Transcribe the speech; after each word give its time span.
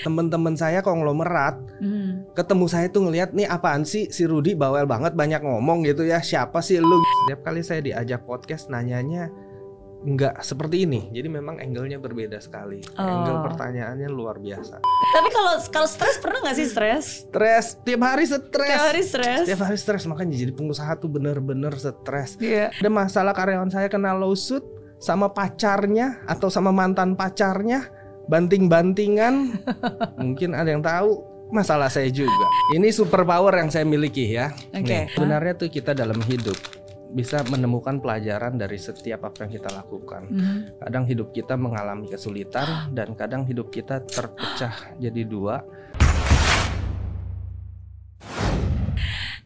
Temen-temen 0.00 0.54
saya 0.54 0.80
konglomerat 0.80 1.60
Hmm. 1.76 2.24
ketemu 2.32 2.66
saya 2.66 2.86
tuh 2.86 3.04
ngelihat 3.04 3.32
nih 3.32 3.44
apaan 3.44 3.82
sih? 3.82 4.08
Si 4.08 4.24
Rudi 4.24 4.52
bawel 4.52 4.84
banget 4.84 5.12
banyak 5.12 5.40
ngomong 5.40 5.82
gitu 5.82 6.02
ya. 6.02 6.20
Siapa 6.20 6.60
sih 6.60 6.76
lu? 6.76 6.96
Setiap 7.24 7.40
kali 7.42 7.60
saya 7.60 7.80
diajak 7.80 8.22
podcast 8.22 8.68
nanyanya 8.68 9.28
nggak 10.00 10.40
seperti 10.40 10.88
ini. 10.88 11.12
Jadi 11.12 11.28
memang 11.28 11.60
angle-nya 11.60 12.00
berbeda 12.00 12.40
sekali. 12.40 12.80
Angle 12.96 13.36
Oh. 13.36 13.44
pertanyaannya 13.44 14.08
luar 14.08 14.40
biasa. 14.40 14.80
Tapi 14.80 15.28
kalau 15.28 15.60
kalau 15.68 15.84
stres 15.84 16.16
pernah 16.16 16.40
nggak 16.40 16.56
sih 16.56 16.66
stres? 16.66 17.28
stres. 17.28 17.76
Tiap 17.84 18.00
hari 18.00 18.24
stres. 18.24 18.48
Tiap 18.48 18.80
hari 18.82 19.02
stres. 19.04 19.44
tiap 19.44 19.60
hari 19.60 19.76
stres. 19.76 20.08
Makanya 20.08 20.36
jadi 20.38 20.52
pengusaha 20.52 20.96
tuh 20.96 21.08
bener-bener 21.08 21.76
stres. 21.76 22.40
Iya. 22.40 22.72
ada 22.72 22.88
masalah 22.88 23.32
karyawan 23.32 23.68
saya 23.68 23.88
kena 23.88 24.16
lawsuit 24.16 24.64
sama 24.96 25.28
pacarnya 25.28 26.20
atau 26.24 26.48
sama 26.48 26.72
mantan 26.72 27.12
pacarnya 27.12 27.84
banting-bantingan 28.30 29.34
mungkin 30.22 30.54
ada 30.54 30.70
yang 30.70 30.80
tahu. 30.80 31.26
Masalah 31.50 31.90
saya 31.90 32.06
juga. 32.14 32.46
Ini 32.78 32.94
super 32.94 33.26
power 33.26 33.58
yang 33.58 33.74
saya 33.74 33.82
miliki 33.82 34.22
ya. 34.30 34.54
Oke. 34.70 34.86
Nih, 34.86 35.10
sebenarnya 35.10 35.58
tuh 35.58 35.66
kita 35.66 35.98
dalam 35.98 36.22
hidup 36.22 36.54
bisa 37.10 37.42
menemukan 37.50 37.98
pelajaran 37.98 38.54
dari 38.54 38.78
setiap 38.78 39.26
apa 39.26 39.42
yang 39.42 39.58
kita 39.58 39.70
lakukan. 39.74 40.30
Mhm. 40.30 40.78
kadang 40.78 41.04
hidup 41.10 41.34
kita 41.34 41.58
mengalami 41.58 42.06
kesulitan 42.06 42.94
dan 42.94 43.18
kadang 43.18 43.42
hidup 43.42 43.74
kita 43.74 43.98
terpecah 44.06 44.94
jadi 45.02 45.26
dua 45.26 45.66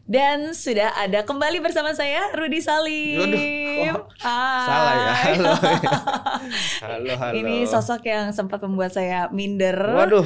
Dan 0.05 0.53
sudah 0.53 0.93
ada 0.95 1.25
kembali 1.25 1.57
bersama 1.59 1.89
saya 1.91 2.29
Rudi 2.31 2.61
Salim. 2.61 3.25
Waduh, 3.25 3.41
kok 3.91 4.05
Hai. 4.19 4.63
salah 4.63 4.93
ya 4.95 5.13
halo 5.17 5.49
halo 6.85 7.11
halo 7.15 7.33
Ini 7.33 7.65
sosok 7.65 8.01
yang 8.03 8.29
sempat 8.29 8.61
membuat 8.61 8.93
saya 8.93 9.27
minder. 9.29 9.73
waduh 9.73 10.25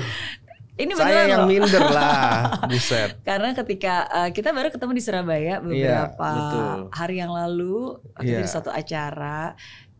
Ini 0.75 0.91
saya 0.93 1.07
beneran 1.23 1.27
yang 1.29 1.41
loh. 1.41 1.49
minder 1.49 1.83
lah 1.85 2.43
buset 2.69 3.19
Karena 3.21 3.51
ketika 3.53 3.93
uh, 4.09 4.29
kita 4.29 4.51
baru 4.51 4.67
ketemu 4.67 4.91
di 4.93 5.01
Surabaya 5.01 5.55
beberapa 5.59 6.27
Iya, 6.27 6.35
betul. 6.35 6.77
hari 6.93 7.15
yang 7.17 7.31
lalu 7.31 7.79
waktu 8.13 8.29
Iya. 8.29 8.39
di 8.39 8.47
suatu 8.47 8.69
acara. 8.69 9.55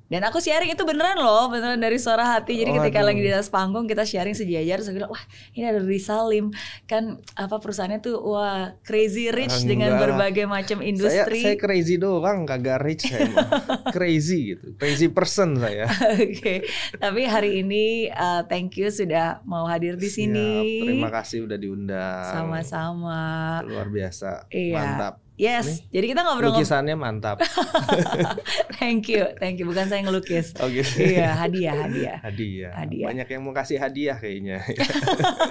Dan 0.09 0.21
aku 0.21 0.37
sharing 0.37 0.69
itu 0.69 0.81
beneran 0.81 1.15
loh, 1.15 1.47
beneran 1.47 1.77
dari 1.77 1.95
suara 1.95 2.25
hati. 2.27 2.57
Jadi 2.57 2.73
ketika 2.73 2.99
Waduh. 2.99 3.07
lagi 3.07 3.21
di 3.21 3.29
atas 3.29 3.47
panggung 3.47 3.85
kita 3.85 4.01
sharing 4.01 4.33
sejajar, 4.33 4.81
saya 4.81 4.91
bilang, 4.91 5.07
wah 5.07 5.21
ini 5.53 5.63
ada 5.63 5.77
Rudi 5.77 5.97
Salim. 5.97 6.49
Kan 6.83 7.03
apa 7.33 7.55
perusahaannya 7.55 7.99
tuh, 7.99 8.17
wah 8.19 8.73
crazy 8.81 9.29
rich 9.29 9.53
Ah, 9.53 9.61
dengan 9.63 9.93
enggak 9.93 10.01
lah. 10.01 10.05
berbagai 10.09 10.45
macam 10.45 10.77
saya 10.77 10.89
industri. 10.89 11.41
saya 11.43 11.55
crazy 11.55 11.95
doang 11.95 12.43
kagak 12.43 12.81
rich 12.81 13.05
saya 13.05 13.29
crazy 13.95 14.51
gitu 14.51 14.73
crazy 14.75 15.07
person 15.07 15.55
saya 15.55 15.85
Oke, 16.15 16.65
tapi 16.95 17.21
hari 17.23 17.61
ini 17.61 17.85
uh, 18.09 18.41
thank 18.43 18.73
you 18.75 18.89
sudah 18.89 19.39
mau 19.43 19.63
hadir 19.63 19.93
di 19.93 20.07
sini. 20.07 20.49
Siap, 20.81 20.89
terima 20.89 21.09
kasih 21.11 21.45
udah 21.45 21.55
diundang 21.55 22.25
Sama-sama. 22.25 23.61
luar 23.61 23.87
biasa 23.87 24.49
Iya. 24.49 24.73
mantap 24.73 25.15
Yes, 25.39 25.87
jadi 25.87 26.11
kita 26.11 26.19
ngobrol-ngobrol. 26.19 26.59
lukisannya 26.59 26.99
mantap 26.99 27.39
Thank 28.79 29.07
you, 29.07 29.23
thank 29.39 29.55
you. 29.55 29.63
Bukan 29.63 29.87
saya 29.87 30.03
ngelukis. 30.03 30.51
oh 30.59 30.67
gitu 30.67 30.99
iya, 30.99 31.31
hadiah, 31.31 31.87
hadiah. 31.87 32.17
hadiah. 32.19 32.71
Hadiah. 32.75 33.07
banyak 33.07 33.27
yang 33.31 33.41
mau 33.41 33.55
kasih 33.55 33.79
hadiah 33.79 34.19
kayaknya 34.19 34.59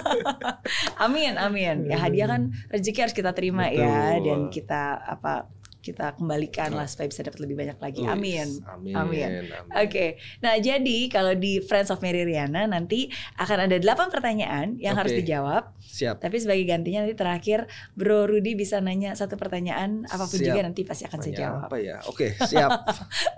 Amin, 1.05 1.33
amin. 1.35 1.89
Ya 1.89 1.97
hadiah 1.97 2.27
kan 2.29 2.53
rezeki 2.69 2.99
harus 3.01 3.15
kita 3.15 3.33
terima 3.33 3.65
ya 3.69 4.13
Betul. 4.17 4.25
dan 4.29 4.39
kita 4.53 4.83
apa 4.99 5.49
kita 5.79 6.11
kembalikan 6.13 6.69
lah 6.71 6.83
supaya 6.85 7.07
bisa 7.07 7.23
dapat 7.23 7.39
lebih 7.39 7.55
banyak 7.55 7.77
lagi. 7.77 8.03
Amin. 8.03 8.47
amin 8.67 8.93
Amin. 8.93 9.23
amin, 9.47 9.73
Oke, 9.79 10.15
nah 10.39 10.55
jadi 10.55 11.07
kalau 11.07 11.31
di 11.33 11.59
Friends 11.59 11.87
of 11.87 11.99
Mary 11.99 12.23
Riana 12.23 12.65
nanti 12.65 13.07
akan 13.35 13.65
ada 13.65 13.77
8 13.77 14.09
pertanyaan 14.09 14.75
yang 14.75 14.95
harus 14.95 15.15
Oke. 15.15 15.23
dijawab. 15.23 15.71
siap 15.79 16.19
Tapi 16.19 16.37
sebagai 16.37 16.63
gantinya 16.63 17.01
nanti 17.01 17.13
terakhir 17.13 17.65
Bro 17.93 18.27
Rudi 18.27 18.53
bisa 18.53 18.77
nanya 18.77 19.13
satu 19.13 19.35
pertanyaan 19.35 20.03
apa 20.05 20.23
pun 20.23 20.37
Siap. 20.37 20.47
juga 20.47 20.59
nanti 20.61 20.81
pasti 20.83 21.03
akan 21.03 21.19
saya 21.19 21.33
jawab. 21.35 21.61
apa 21.65 21.77
ya 21.77 21.97
oke 22.05 22.27
siap 22.41 22.69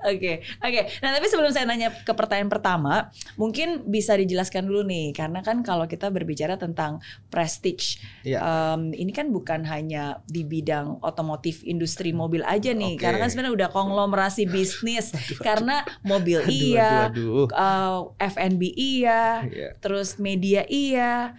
Oke, 0.01 0.31
oke. 0.57 0.81
Nah 0.99 1.09
tapi 1.11 1.25
sebelum 1.27 1.51
saya 1.51 1.65
nanya 1.65 1.93
ke 1.93 2.11
pertanyaan 2.11 2.49
pertama, 2.49 3.09
mungkin 3.35 3.85
bisa 3.85 4.13
dijelaskan 4.13 4.65
dulu 4.65 4.81
nih, 4.81 5.13
karena 5.13 5.41
kan 5.41 5.61
kalau 5.61 5.85
kita 5.85 6.09
berbicara 6.09 6.57
tentang 6.57 6.97
prestige, 7.29 8.01
Iya. 8.21 8.41
em, 8.41 8.93
ini 8.93 9.11
kan 9.11 9.29
bukan 9.29 9.61
hanya 9.63 10.19
di 10.25 10.41
bidang 10.41 11.01
otomotif 11.01 11.61
industri 11.63 12.11
mobil 12.11 12.30
aja 12.39 12.71
nih, 12.71 12.95
Oke. 12.95 13.03
karena 13.03 13.19
kan 13.19 13.29
sebenarnya 13.29 13.55
udah 13.59 13.69
konglomerasi 13.69 14.47
bisnis, 14.47 15.11
karena 15.43 15.83
mobil 16.01 16.39
aduh, 16.39 16.47
iya, 16.47 17.11
aduh, 17.11 17.51
aduh. 17.51 18.07
eh, 18.15 18.29
F&B 18.31 18.61
iya, 18.71 19.43
Iya. 19.43 19.69
terus 19.83 20.15
media 20.15 20.63
iya, 20.65 21.35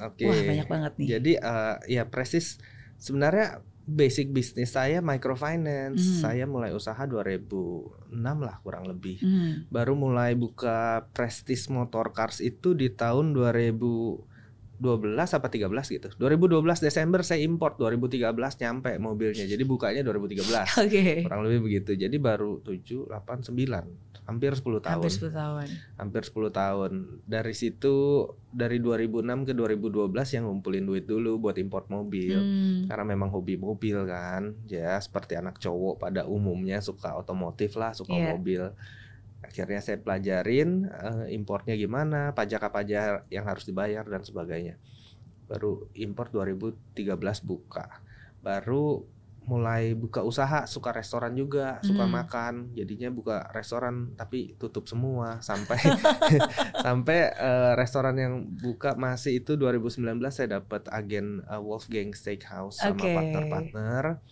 oke 0.00 0.24
wah 0.24 0.40
banyak 0.40 0.66
banget 0.66 0.92
nih. 0.96 1.08
Jadi 1.20 1.32
eh, 1.36 1.76
ya 1.92 2.08
Presis 2.08 2.56
sebenarnya 2.96 3.60
basic 3.82 4.30
bisnis 4.30 4.72
saya 4.72 5.02
microfinance. 5.02 5.98
Hmm. 5.98 6.20
Saya 6.22 6.44
mulai 6.46 6.70
usaha 6.70 7.02
2006 7.02 8.14
lah 8.38 8.56
kurang 8.62 8.86
lebih. 8.86 9.18
Hmm. 9.18 9.66
Baru 9.68 9.98
mulai 9.98 10.38
buka 10.38 11.10
Prestige 11.10 11.66
Motor 11.68 12.14
Cars 12.14 12.38
itu 12.38 12.72
di 12.72 12.88
tahun 12.88 13.34
2012 14.82 15.38
apa 15.38 15.46
13 15.46 15.94
gitu. 15.94 16.08
2012 16.18 16.82
Desember 16.82 17.22
saya 17.22 17.38
import, 17.46 17.78
2013 17.78 18.34
nyampe 18.58 18.90
mobilnya. 18.98 19.46
Jadi 19.46 19.62
bukanya 19.62 20.02
2013. 20.02 20.82
Oke. 20.82 21.22
Kurang 21.22 21.46
lebih 21.46 21.60
begitu. 21.62 21.94
Jadi 21.94 22.18
baru 22.18 22.58
7, 22.60 23.06
8, 23.06 23.46
9. 23.46 24.10
Hampir 24.22 24.54
10 24.54 24.78
tahun. 24.82 25.02
Hampir 25.02 25.10
10 25.10 25.30
tahun. 25.34 25.66
hampir 25.98 26.22
10 26.22 26.50
tahun. 26.50 26.92
Dari 27.26 27.54
situ 27.54 27.94
dari 28.50 28.78
2006 28.78 29.46
ke 29.46 29.52
2012 29.54 30.34
yang 30.38 30.44
ngumpulin 30.46 30.84
duit 30.86 31.04
dulu 31.06 31.38
buat 31.38 31.58
import 31.58 31.90
mobil. 31.90 32.38
Hmm. 32.38 32.86
Karena 32.86 33.04
memang 33.06 33.30
hobi 33.30 33.58
mobil 33.58 34.02
kan. 34.06 34.54
Ya 34.66 34.98
seperti 34.98 35.34
anak 35.34 35.58
cowok 35.58 35.98
pada 35.98 36.26
umumnya 36.26 36.78
suka 36.78 37.14
otomotif 37.14 37.74
lah, 37.74 37.94
suka 37.94 38.14
Iya. 38.14 38.34
mobil. 38.34 38.62
Akhirnya 39.42 39.80
saya 39.82 39.98
pelajarin 40.00 40.86
eh, 40.88 41.26
importnya 41.34 41.74
gimana, 41.74 42.32
pajak 42.38 42.62
apa 42.70 42.78
aja 42.86 43.00
yang 43.28 43.44
harus 43.50 43.64
dibayar 43.68 44.04
dan 44.06 44.22
sebagainya. 44.22 44.78
Baru 45.50 45.90
import 45.94 46.30
2013 46.32 47.42
buka. 47.44 48.02
Baru 48.40 49.08
mulai 49.42 49.98
buka 49.98 50.22
usaha, 50.22 50.70
suka 50.70 50.94
restoran 50.94 51.34
juga, 51.34 51.82
suka 51.82 52.06
Hmm. 52.06 52.14
makan. 52.14 52.54
Jadinya 52.78 53.10
buka 53.10 53.50
restoran 53.50 54.14
tapi 54.14 54.54
tutup 54.54 54.86
semua 54.86 55.42
sampai 55.42 55.78
sampai 56.86 57.18
eh, 57.34 57.72
restoran 57.74 58.16
yang 58.18 58.34
buka 58.46 58.94
masih 58.94 59.42
itu 59.42 59.58
2019 59.58 60.30
saya 60.30 60.62
dapat 60.62 60.86
agen 60.94 61.42
eh, 61.44 61.58
Wolfgang 61.58 62.14
Steakhouse 62.14 62.78
sama 62.78 63.02
partner-partner. 63.10 64.22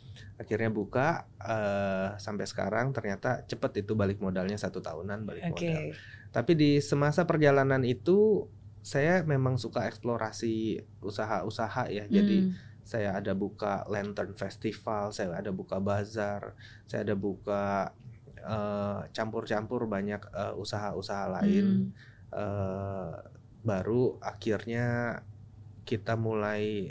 Akhirnya 0.40 0.72
buka 0.72 1.28
eh, 1.36 2.16
sampai 2.16 2.48
sekarang 2.48 2.96
ternyata 2.96 3.44
cepet 3.44 3.84
itu 3.84 3.92
balik 3.92 4.24
modalnya 4.24 4.56
satu 4.56 4.80
tahunan 4.80 5.28
balik 5.28 5.52
Oke. 5.52 5.68
modal. 5.68 5.92
Tapi 6.32 6.52
di 6.56 6.70
semasa 6.80 7.28
perjalanan 7.28 7.84
itu 7.84 8.48
saya 8.80 9.20
memang 9.28 9.60
suka 9.60 9.84
eksplorasi 9.84 10.80
usaha-usaha 11.04 11.92
ya. 11.92 12.08
Jadi 12.08 12.48
Hmm. 12.48 12.56
saya 12.80 13.20
ada 13.20 13.36
buka 13.36 13.84
lantern 13.92 14.32
festival, 14.32 15.12
saya 15.12 15.36
ada 15.36 15.52
buka 15.52 15.76
bazar, 15.76 16.56
saya 16.88 17.04
ada 17.04 17.12
buka 17.14 17.92
eh, 18.40 19.00
campur-campur 19.12 19.84
banyak 19.84 20.24
eh, 20.32 20.54
usaha-usaha 20.56 21.28
lain. 21.36 21.92
Hmm. 21.92 22.40
Eh, 22.40 23.14
baru 23.60 24.16
akhirnya 24.24 25.20
kita 25.84 26.16
mulai 26.16 26.88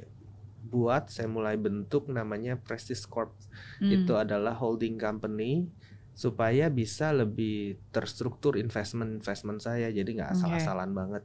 buat, 0.70 1.10
saya 1.10 1.26
mulai 1.28 1.58
bentuk 1.58 2.08
namanya 2.08 2.56
Prestige 2.56 3.10
Corp. 3.10 3.34
Hmm. 3.82 3.90
Itu 3.90 4.16
adalah 4.16 4.54
holding 4.54 4.96
company 4.96 5.68
supaya 6.14 6.68
bisa 6.68 7.16
lebih 7.16 7.80
terstruktur 7.96 8.60
investment 8.60 9.24
investment 9.24 9.64
saya 9.64 9.88
jadi 9.88 10.04
nggak 10.20 10.36
asal-asalan 10.36 10.92
banget 10.92 11.24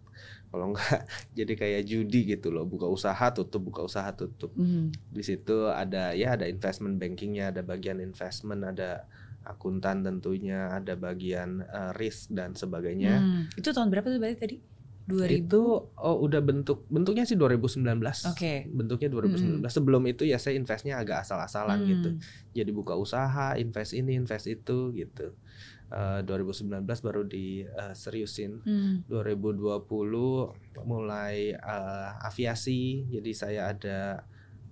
kalau 0.55 0.71
nggak 0.71 1.03
jadi 1.39 1.53
kayak 1.59 1.83
judi 1.83 2.31
gitu 2.31 2.55
loh 2.55 2.63
buka 2.63 2.87
usaha 2.87 3.27
tutup 3.35 3.59
buka 3.67 3.83
usaha 3.83 4.07
tutup 4.15 4.55
Hmm. 4.55 4.95
di 5.11 5.23
situ 5.27 5.67
ada 5.67 6.15
ya 6.15 6.39
ada 6.39 6.47
investment 6.47 7.03
bankingnya 7.03 7.51
ada 7.51 7.67
bagian 7.67 7.99
investment 7.99 8.63
ada 8.63 9.11
akuntan 9.43 10.07
tentunya 10.07 10.71
ada 10.71 10.95
bagian 10.95 11.67
eh, 11.67 11.91
risk 11.99 12.31
dan 12.31 12.55
sebagainya 12.55 13.19
Hmm. 13.19 13.43
Itu 13.59 13.75
tahun 13.75 13.91
berapa 13.91 14.07
tuh 14.07 14.23
berarti 14.23 14.39
tadi? 14.39 14.57
2000. 15.05 15.37
itu 15.37 15.61
oh 15.95 16.17
udah 16.19 16.41
bentuk 16.41 16.89
bentuknya 16.89 17.23
sih 17.23 17.37
2019 17.37 17.85
Oke. 18.27 18.65
bentuknya 18.69 19.09
2019 19.09 19.61
sebelum 19.69 20.03
itu 20.05 20.25
ya 20.25 20.37
saya 20.37 20.57
investnya 20.57 20.97
agak 20.97 21.23
asal-asalan 21.23 21.79
Hmm. 21.79 21.89
gitu. 21.89 22.11
Jadi 22.55 22.71
buka 22.71 22.95
usaha 22.95 23.53
invest 23.55 23.93
ini 23.93 24.15
invest 24.15 24.47
itu 24.47 24.91
gitu. 24.91 25.37
Eh, 25.91 26.21
2019 26.25 26.81
baru 27.01 27.23
diseriusin 27.23 28.65
Hmm. 28.65 29.05
2020 29.07 30.51
mulai 30.83 31.53
eh, 31.53 32.11
aviasi. 32.21 33.05
Jadi 33.07 33.31
saya 33.31 33.69
ada 33.69 34.25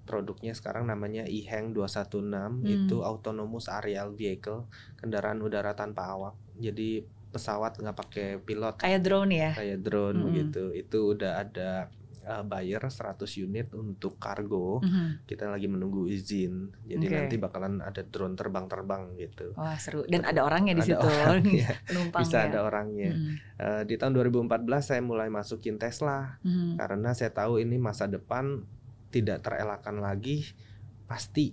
produknya 0.02 0.50
sekarang 0.50 0.84
namanya 0.84 1.22
IHENG 1.22 1.70
216 1.72 2.64
itu 2.66 2.96
autonomous 3.00 3.68
aerial 3.68 4.10
vehicle 4.12 4.66
kendaraan 4.96 5.38
udara 5.38 5.72
tanpa 5.72 6.10
awak. 6.10 6.34
Jadi 6.56 7.06
pesawat 7.32 7.80
nggak 7.80 7.96
pakai 7.96 8.28
pilot 8.38 8.76
Kayak 8.76 9.00
drone 9.02 9.32
ya. 9.32 9.50
kayak 9.52 9.80
drone 9.80 10.14
Mm-mm. 10.14 10.26
begitu 10.28 10.62
itu 10.70 10.98
udah 11.10 11.40
ada 11.40 11.88
uh, 12.22 12.44
buyer 12.44 12.78
100 12.78 13.18
unit 13.40 13.72
untuk 13.72 14.14
kargo. 14.16 14.78
Mhm. 14.78 15.24
Kita 15.24 15.48
lagi 15.48 15.66
menunggu 15.66 16.06
izin. 16.06 16.70
Jadi 16.84 17.04
Oke. 17.04 17.14
nanti 17.16 17.34
bakalan 17.36 17.80
ada 17.80 17.98
drone 18.00 18.36
terbang-terbang 18.36 19.16
gitu. 19.16 19.50
Wah 19.54 19.74
seru. 19.74 20.04
Dan 20.04 20.22
ada 20.22 20.44
orangnya 20.44 20.76
di 20.76 20.84
Ada 20.84 20.88
situ. 20.94 21.08
orangnya. 21.08 21.68
Penumpang 21.88 22.20
Bisa 22.22 22.38
ya. 22.38 22.44
ada 22.46 22.58
orangnya. 22.62 23.10
Mhm. 23.10 23.34
Uh, 23.56 23.82
di 23.82 23.94
tahun 23.96 24.12
2014 24.14 24.52
saya 24.84 25.00
mulai 25.00 25.26
masukin 25.26 25.76
Tesla 25.76 26.38
Mhm. 26.44 26.76
karena 26.76 27.10
saya 27.10 27.32
tahu 27.32 27.58
ini 27.58 27.74
masa 27.76 28.06
depan 28.06 28.62
tidak 29.08 29.40
terelakkan 29.40 29.98
lagi 29.98 30.46
pasti 31.04 31.52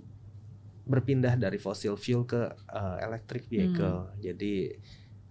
berpindah 0.86 1.36
dari 1.36 1.58
fossil 1.58 1.94
fuel 1.94 2.24
ke 2.24 2.40
uh, 2.68 2.98
electric 3.00 3.46
vehicle. 3.46 4.10
Jadi 4.18 4.74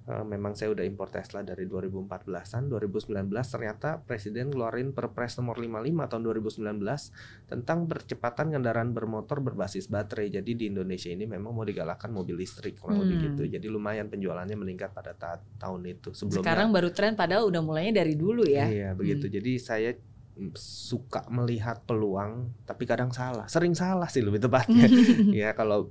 uh, 0.08 0.24
memang 0.24 0.56
saya 0.56 0.72
udah 0.72 0.82
impor 0.82 1.12
Tesla 1.12 1.44
dari 1.44 1.68
2014-an, 1.68 2.72
2019 2.72 3.12
ternyata 3.28 4.00
presiden 4.00 4.48
keluarin 4.48 4.96
Perpres 4.96 5.36
nomor 5.36 5.60
55 5.60 6.10
tahun 6.10 6.22
2019 6.24 7.52
tentang 7.52 7.78
percepatan 7.84 8.56
kendaraan 8.56 8.96
bermotor 8.96 9.44
berbasis 9.44 9.86
baterai. 9.86 10.32
Jadi 10.32 10.50
di 10.56 10.64
Indonesia 10.72 11.12
ini 11.12 11.28
memang 11.28 11.52
mau 11.52 11.62
digalakkan 11.62 12.08
mobil 12.08 12.40
listrik 12.40 12.80
kurang 12.80 13.04
lebih 13.04 13.16
Hmm. 13.20 13.26
gitu. 13.36 13.42
Jadi 13.52 13.66
lumayan 13.68 14.08
penjualannya 14.08 14.56
meningkat 14.56 14.96
pada 14.96 15.12
ta- 15.12 15.44
tahun 15.60 15.84
itu. 15.86 16.16
Sebelumnya 16.16 16.40
Sekarang 16.42 16.68
baru 16.72 16.88
tren 16.90 17.12
padahal 17.12 17.44
udah 17.46 17.60
mulainya 17.60 18.00
dari 18.00 18.16
dulu 18.16 18.48
ya. 18.48 18.64
Iya 18.64 18.88
begitu. 18.96 19.28
Jadi 19.28 19.52
saya 19.60 19.90
mm, 19.92 20.56
suka 20.56 21.26
melihat 21.28 21.82
peluang, 21.84 22.48
tapi 22.64 22.88
kadang 22.88 23.12
salah. 23.12 23.44
Sering 23.50 23.76
salah 23.76 24.08
sih 24.08 24.24
lebih 24.24 24.40
tepatnya. 24.40 24.86
ya 25.44 25.52
kalau 25.52 25.90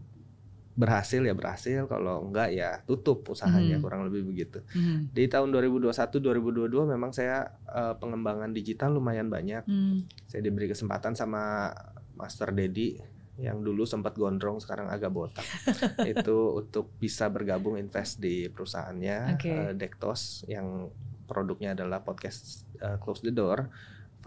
berhasil 0.77 1.17
ya 1.19 1.33
berhasil, 1.33 1.89
kalau 1.89 2.29
enggak 2.29 2.53
ya 2.53 2.85
tutup 2.85 3.25
usahanya 3.25 3.75
Hmm. 3.75 3.83
kurang 3.83 4.01
lebih 4.05 4.23
begitu. 4.23 4.61
Mhm. 4.71 5.09
Di 5.09 5.25
tahun 5.25 5.49
2021 5.49 6.21
2022 6.21 6.85
memang 6.85 7.09
saya 7.09 7.49
eh, 7.67 7.97
pengembangan 7.97 8.53
digital 8.53 8.93
lumayan 8.93 9.27
banyak. 9.27 9.65
Hmm. 9.65 10.05
Saya 10.25 10.45
diberi 10.45 10.69
kesempatan 10.69 11.17
sama 11.17 11.73
Master 12.13 12.53
Dedi 12.53 12.95
yang 13.37 13.61
dulu 13.61 13.85
sempat 13.85 14.13
gondrong 14.13 14.57
sekarang 14.57 14.87
agak 14.87 15.09
botak. 15.09 15.45
itu 16.13 16.37
untuk 16.55 16.93
bisa 16.95 17.29
bergabung 17.29 17.75
invest 17.75 18.17
di 18.17 18.45
perusahaannya 18.45 19.17
Oke. 19.37 19.49
eh, 19.49 19.71
Dektos 19.73 20.45
yang 20.45 20.89
produknya 21.25 21.73
adalah 21.73 22.01
podcast 22.01 22.65
eh, 22.77 22.97
Close 22.97 23.21
the 23.21 23.33
Door. 23.33 23.69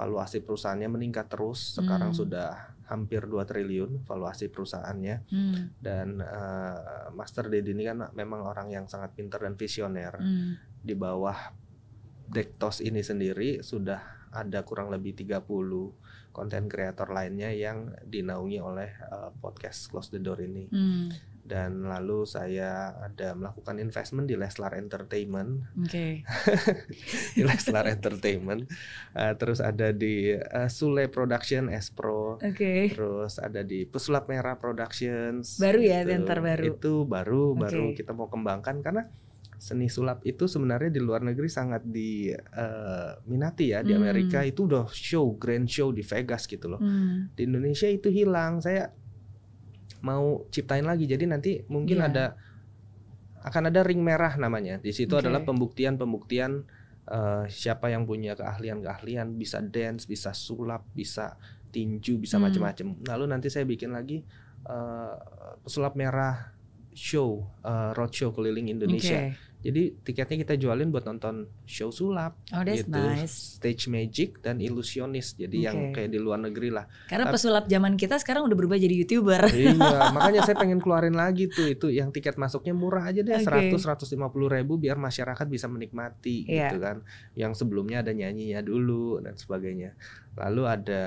Valuasi 0.00 0.40
perusahaannya 0.40 0.88
meningkat 0.88 1.28
terus. 1.28 1.76
Sekarang 1.76 2.16
Hmm. 2.16 2.20
sudah 2.24 2.48
hampir 2.88 3.22
2 3.22 3.46
triliun 3.46 4.02
valuasi 4.02 4.50
perusahaannya 4.50 5.16
Hmm. 5.30 5.76
dan 5.78 6.18
eh, 6.18 7.06
Master 7.14 7.46
Dedi 7.46 7.70
ini 7.70 7.86
kan 7.86 8.10
memang 8.16 8.42
orang 8.42 8.72
yang 8.72 8.90
sangat 8.90 9.14
pintar 9.14 9.44
dan 9.44 9.54
visioner 9.54 10.16
Hmm. 10.18 10.56
di 10.80 10.96
bawah 10.96 11.36
Dektos 12.30 12.78
ini 12.78 13.02
sendiri 13.02 13.58
sudah 13.60 14.30
ada 14.30 14.62
kurang 14.62 14.94
lebih 14.94 15.18
30 15.18 15.90
konten 16.30 16.70
kreator 16.70 17.10
lainnya 17.10 17.50
yang 17.50 17.90
dinaungi 18.06 18.62
oleh 18.62 18.86
uh, 19.10 19.34
podcast 19.42 19.90
Close 19.90 20.14
the 20.14 20.22
Door 20.22 20.38
ini. 20.46 20.70
Hmm. 20.70 21.10
Dan 21.50 21.82
lalu 21.82 22.22
saya 22.22 22.94
ada 22.94 23.34
melakukan 23.34 23.82
investment 23.82 24.30
di 24.30 24.38
Leslar 24.38 24.78
Entertainment, 24.78 25.66
Oke. 25.82 26.22
di 27.34 27.42
Leslar 27.42 27.90
Entertainment. 27.90 28.70
Uh, 29.10 29.34
terus 29.34 29.58
ada 29.58 29.90
di 29.90 30.30
uh, 30.30 30.70
Sule 30.70 31.10
Production 31.10 31.66
Espro, 31.66 32.38
Oke. 32.38 32.94
terus 32.94 33.42
ada 33.42 33.66
di 33.66 33.82
Pesulap 33.82 34.30
Merah 34.30 34.62
Productions. 34.62 35.58
Baru 35.58 35.82
ya, 35.82 36.06
gitu. 36.06 36.14
yang 36.14 36.22
terbaru. 36.22 36.64
Itu 36.70 36.94
baru 37.02 37.58
baru 37.58 37.90
Oke. 37.90 37.98
kita 37.98 38.14
mau 38.14 38.30
kembangkan 38.30 38.78
karena 38.78 39.10
seni 39.60 39.92
sulap 39.92 40.24
itu 40.24 40.48
sebenarnya 40.48 40.88
di 40.88 41.04
luar 41.04 41.20
negeri 41.20 41.44
sangat 41.44 41.84
diminati 41.84 43.76
ya 43.76 43.84
di 43.84 43.92
Hmm. 43.92 44.00
Amerika 44.00 44.40
itu 44.40 44.64
udah 44.64 44.88
show 44.88 45.36
grand 45.36 45.68
show 45.68 45.92
di 45.92 46.00
Vegas 46.00 46.48
gitu 46.48 46.64
loh 46.64 46.80
Hmm. 46.80 47.28
di 47.36 47.44
Indonesia 47.44 47.84
itu 47.84 48.08
hilang 48.08 48.64
saya 48.64 48.88
mau 50.00 50.44
ciptain 50.48 50.82
lagi 50.82 51.04
jadi 51.04 51.24
nanti 51.24 51.64
mungkin 51.66 52.00
Iya. 52.00 52.08
ada 52.08 52.24
akan 53.40 53.72
ada 53.72 53.80
ring 53.80 54.00
merah 54.00 54.36
namanya 54.36 54.76
di 54.76 54.92
situ 54.92 55.16
Oke. 55.16 55.24
adalah 55.24 55.40
pembuktian 55.42 55.96
pembuktian 55.96 56.64
eh, 57.06 57.44
siapa 57.48 57.88
yang 57.88 58.04
punya 58.04 58.36
keahlian 58.36 58.80
keahlian 58.80 59.34
bisa 59.34 59.60
dance 59.60 60.04
bisa 60.04 60.30
sulap 60.30 60.84
bisa 60.92 61.36
tinju 61.70 62.18
bisa 62.18 62.36
Hmm. 62.36 62.48
macam-macam 62.48 62.86
lalu 63.06 63.24
nanti 63.26 63.48
saya 63.48 63.64
bikin 63.64 63.90
lagi 63.90 64.20
eh, 64.62 65.14
pesulap 65.60 65.96
merah 65.96 66.52
show 66.92 67.48
eh, 67.60 67.90
roadshow 67.94 68.28
keliling 68.30 68.68
Indonesia 68.68 69.32
Oke. 69.32 69.49
Jadi 69.60 69.92
tiketnya 70.00 70.40
kita 70.40 70.54
jualin 70.56 70.88
buat 70.88 71.04
nonton 71.04 71.44
show 71.62 71.88
sulap 71.88 72.32
Oh, 72.50 72.60
that's 72.60 72.80
gitu 72.80 72.96
nice. 72.96 73.56
stage 73.56 73.86
magic 73.86 74.40
dan 74.40 74.56
ilusionis 74.56 75.32
jadi 75.32 75.68
yang 75.68 75.76
Oke. 75.88 76.00
kayak 76.00 76.10
di 76.10 76.18
luar 76.18 76.40
negeri 76.40 76.68
lah 76.68 76.88
Karena 77.06 77.28
Tapi- 77.28 77.36
pesulap 77.36 77.64
zaman 77.66 77.94
kita 77.94 78.16
sekarang 78.16 78.42
udah 78.42 78.54
berubah 78.54 78.74
jadi 78.74 78.94
youtuber. 78.94 79.42
iya, 79.46 79.76
makanya 80.16 80.40
saya 80.42 80.56
pengen 80.56 80.78
keluarin 80.78 81.12
lagi 81.12 81.46
tuh 81.46 81.68
itu 81.68 81.88
yang 81.88 82.08
tiket 82.08 82.34
masuknya 82.34 82.72
murah 82.72 83.04
aja 83.04 83.20
deh 83.20 83.36
Oke. 83.36 83.76
100 83.76 83.76
150 83.76 84.16
ribu 84.50 84.76
biar 84.76 84.96
masyarakat 84.96 85.44
bisa 85.44 85.66
menikmati 85.66 86.44
Iya. 86.44 86.72
gitu 86.72 86.78
kan. 86.78 87.04
Yang 87.34 87.60
sebelumnya 87.60 88.00
ada 88.00 88.10
nyanyinya 88.10 88.60
dulu 88.60 89.20
dan 89.20 89.36
sebagainya. 89.36 89.92
Lalu 90.34 90.62
ada 90.64 91.02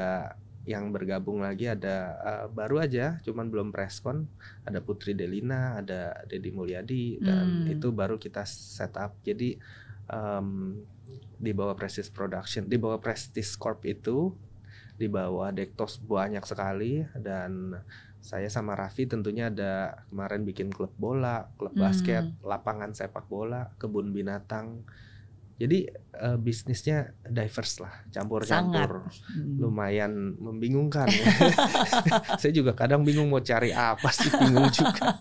yang 0.63 0.95
bergabung 0.95 1.43
lagi 1.43 1.67
ada 1.67 1.97
eh, 2.23 2.45
baru 2.51 2.79
aja, 2.83 3.19
cuman 3.25 3.51
belum 3.51 3.69
preskon. 3.75 4.23
Ada 4.63 4.79
Putri 4.79 5.11
Delina, 5.11 5.79
ada 5.83 6.23
Deddy 6.27 6.51
Mulyadi 6.55 7.19
dan 7.19 7.67
Hmm. 7.67 7.73
itu 7.73 7.91
baru 7.91 8.15
kita 8.15 8.47
setup. 8.47 9.19
Jadi 9.27 9.59
em, 10.07 10.47
di 11.39 11.51
bawah 11.51 11.75
Prestige 11.75 12.11
Production, 12.11 12.63
di 12.67 12.77
bawah 12.79 12.99
Prestige 12.99 13.59
Corp 13.59 13.83
itu 13.83 14.31
di 14.95 15.09
bawah 15.09 15.49
Dektos 15.51 15.99
banyak 15.99 16.45
sekali 16.45 17.01
dan 17.17 17.75
saya 18.23 18.47
sama 18.47 18.77
Raffi 18.79 19.03
tentunya 19.03 19.51
ada 19.51 20.05
kemarin 20.07 20.47
bikin 20.47 20.71
klub 20.71 20.95
bola, 20.95 21.51
klub 21.59 21.75
Hmm. 21.75 21.83
basket, 21.83 22.23
lapangan 22.39 22.95
sepak 22.95 23.27
bola, 23.27 23.75
kebun 23.75 24.15
binatang. 24.15 24.87
Jadi 25.63 25.87
eh, 26.13 26.37
bisnisnya 26.37 26.97
diverse 27.23 27.79
lah, 27.79 27.93
campur-campur. 28.11 29.07
Hmm. 29.07 29.55
Lumayan 29.63 30.35
membingungkan. 30.35 31.07
ya. 31.07 31.25
saya 32.41 32.51
juga 32.51 32.75
kadang 32.75 33.01
bingung 33.01 33.31
mau 33.31 33.39
cari 33.39 33.71
apa 33.71 34.11
sih, 34.11 34.27
bingung 34.29 34.67
juga. 34.69 35.07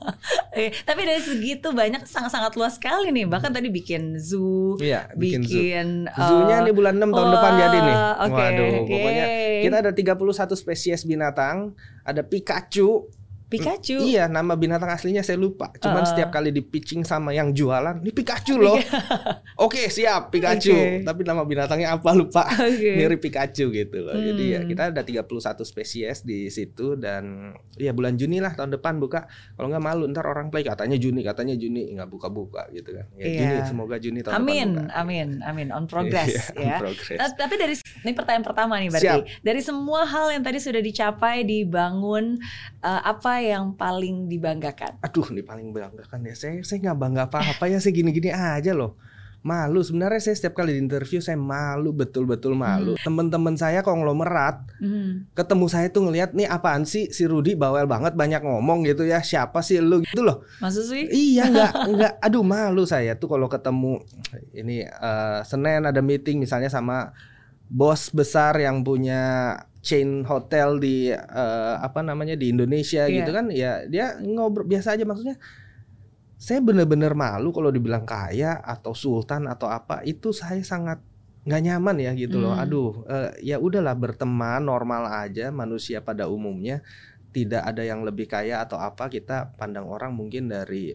Eh, 0.53 0.69
tapi 0.85 1.09
dari 1.09 1.17
segitu 1.25 1.73
banyak 1.73 2.05
sangat-sangat 2.05 2.53
luas 2.61 2.77
sekali 2.77 3.09
nih. 3.09 3.25
Bahkan 3.25 3.57
tadi 3.57 3.73
bikin 3.73 4.21
zoo, 4.21 4.77
Iya, 4.77 5.09
bikin 5.17 5.49
zoo. 5.49 5.57
bikin 5.57 5.89
Zoo-nya 6.13 6.61
eh, 6.61 6.65
nih 6.69 6.75
bulan 6.77 7.01
6 7.01 7.09
tahun 7.09 7.29
depan 7.33 7.51
wah, 7.51 7.59
jadi 7.59 7.79
nih. 7.81 7.97
Oke, 8.21 8.35
Waduh, 8.37 8.69
oke. 8.69 8.93
pokoknya 8.93 9.27
kita 9.65 9.77
ada 9.81 9.93
31 9.97 10.53
spesies 10.53 11.09
binatang, 11.09 11.73
ada 12.05 12.21
Pikachu, 12.21 13.09
Pikachu. 13.53 13.97
Iya, 14.01 14.25
nama 14.27 14.53
binatang 14.53 14.89
aslinya 14.89 15.21
saya 15.21 15.37
lupa. 15.37 15.69
Cuman 15.75 16.01
Uh-uh. 16.01 16.09
setiap 16.09 16.31
kali 16.31 16.49
di 16.49 16.61
pitching 16.61 17.03
sama 17.03 17.31
yang 17.31 17.51
jualan, 17.51 18.01
ini 18.01 18.11
Pikachu 18.11 18.57
loh. 18.57 18.81
Oke, 19.65 19.87
siap 19.87 20.31
Pikachu. 20.31 20.73
Oke. 20.73 21.03
Tapi 21.03 21.21
nama 21.23 21.43
binatangnya 21.43 21.93
apa 21.93 22.11
lupa. 22.13 22.49
Oke. 22.49 22.91
Mirip 22.99 23.21
Pikachu 23.21 23.69
gitu 23.69 23.99
loh. 24.01 24.15
Jadi 24.15 24.45
ya 24.49 24.59
Hmm. 24.59 24.69
kita 24.69 24.83
ada 24.89 25.03
31 25.03 25.27
spesies 25.63 25.93
di 26.23 26.47
situ 26.47 26.95
dan 26.95 27.51
ya 27.75 27.91
bulan 27.91 28.15
Juni 28.15 28.39
lah 28.39 28.53
tahun 28.53 28.73
depan 28.73 28.97
buka. 28.97 29.27
Kalau 29.53 29.67
nggak 29.67 29.83
malu 29.83 30.07
ntar 30.07 30.25
orang 30.25 30.49
play 30.49 30.63
katanya 30.63 30.95
Juni, 30.95 31.21
katanya 31.21 31.53
Juni 31.53 31.91
nggak 31.91 32.09
buka-buka 32.09 32.71
gitu 32.71 32.93
kan. 32.93 33.07
Ya 33.15 33.27
Iya. 33.27 33.39
Juni, 33.39 33.57
semoga 33.67 33.97
Juni 33.97 34.21
tahun 34.21 34.35
Amin, 34.39 34.69
depan 34.71 34.87
buka. 34.87 34.95
amin, 34.97 35.29
amin. 35.43 35.69
On 35.71 35.85
progress 35.85 36.31
Iya, 36.31 36.55
on 36.55 36.65
ya. 36.65 36.77
progress. 36.79 37.19
Nah, 37.19 37.29
tapi 37.35 37.55
dari 37.57 37.75
ini 37.75 38.13
pertanyaan 38.13 38.45
pertama 38.45 38.79
nih 38.79 38.89
berarti 38.89 39.21
dari 39.41 39.61
semua 39.61 40.03
hal 40.05 40.31
yang 40.31 40.41
tadi 40.41 40.59
sudah 40.59 40.79
dicapai 40.79 41.43
dibangun 41.43 42.39
eh, 42.79 43.01
apa 43.05 43.42
yang 43.43 43.75
paling 43.75 44.31
dibanggakan? 44.31 45.03
Aduh, 45.03 45.27
ini 45.35 45.43
paling 45.43 45.75
banggakan 45.75 46.23
ya. 46.23 46.35
Saya 46.35 46.63
saya 46.63 46.79
nggak 46.87 46.99
bangga 46.99 47.23
apa-apa 47.27 47.65
ya. 47.67 47.83
Saya 47.83 47.91
gini-gini 47.91 48.31
aja 48.31 48.71
loh. 48.73 48.95
Malu 49.43 49.83
sebenarnya 49.83 50.23
saya 50.23 50.39
setiap 50.39 50.55
kali 50.55 50.79
di 50.79 50.87
interview 50.87 51.19
saya 51.19 51.35
malu 51.35 51.91
betul-betul 51.91 52.55
malu. 52.55 52.95
Temen-temen 53.03 53.59
saya 53.59 53.83
konglomerat 53.83 54.63
Hmm. 54.79 55.27
ketemu 55.35 55.67
saya 55.67 55.91
tuh 55.91 56.07
ngelihat 56.07 56.31
nih 56.31 56.47
apaan 56.47 56.87
sih 56.87 57.11
si 57.11 57.27
Rudi 57.27 57.59
bawel 57.59 57.91
banget 57.91 58.15
banyak 58.15 58.39
ngomong 58.39 58.87
gitu 58.87 59.03
ya. 59.03 59.19
Siapa 59.19 59.59
sih 59.59 59.83
lu 59.83 59.99
gitu 60.07 60.23
loh. 60.23 60.47
Maksud 60.63 60.85
sih? 60.87 61.11
Iya 61.11 61.49
nggak 61.59 61.73
nggak. 61.91 62.13
Aduh 62.23 62.47
malu 62.47 62.87
saya 62.87 63.19
tuh 63.19 63.35
kalau 63.35 63.51
ketemu 63.51 64.07
ini 64.55 64.87
eh, 64.87 65.39
Senin 65.43 65.91
ada 65.91 65.99
meeting 65.99 66.39
misalnya 66.39 66.71
sama 66.71 67.11
bos 67.67 68.15
besar 68.15 68.55
yang 68.63 68.87
punya 68.87 69.59
chain 69.83 70.23
hotel 70.23 70.79
di 70.79 71.11
eh, 71.11 71.75
apa 71.79 72.01
namanya 72.01 72.39
di 72.39 72.55
Indonesia 72.55 73.03
Iya. 73.05 73.15
gitu 73.23 73.31
kan 73.35 73.51
ya 73.51 73.83
dia 73.85 74.15
ngobrol 74.19 74.65
biasa 74.65 74.95
aja 74.95 75.03
maksudnya 75.03 75.37
saya 76.39 76.59
bener-bener 76.59 77.15
malu 77.15 77.51
kalau 77.51 77.71
dibilang 77.71 78.03
kaya 78.03 78.59
atau 78.59 78.95
sultan 78.95 79.47
atau 79.47 79.67
apa 79.67 80.03
itu 80.03 80.31
saya 80.31 80.63
sangat 80.63 80.99
nggak 81.43 81.63
nyaman 81.63 81.97
ya 81.99 82.11
gitu 82.15 82.39
loh 82.39 82.55
Hmm. 82.55 82.63
aduh 82.63 82.91
eh, 83.07 83.31
ya 83.43 83.59
udahlah 83.59 83.95
berteman 83.95 84.63
normal 84.63 85.11
aja 85.11 85.51
manusia 85.51 85.99
pada 85.99 86.31
umumnya 86.31 86.83
tidak 87.35 87.63
ada 87.65 87.83
yang 87.83 88.07
lebih 88.07 88.31
kaya 88.31 88.63
atau 88.63 88.79
apa 88.79 89.09
kita 89.09 89.51
pandang 89.57 89.89
orang 89.89 90.15
mungkin 90.15 90.47
dari 90.47 90.95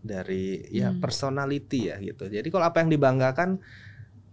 dari 0.00 0.64
ya 0.68 0.92
Hmm. 0.92 1.00
personality 1.00 1.92
ya 1.92 2.00
gitu 2.00 2.28
jadi 2.28 2.44
kalau 2.48 2.64
apa 2.64 2.80
yang 2.80 2.88
dibanggakan 2.88 3.60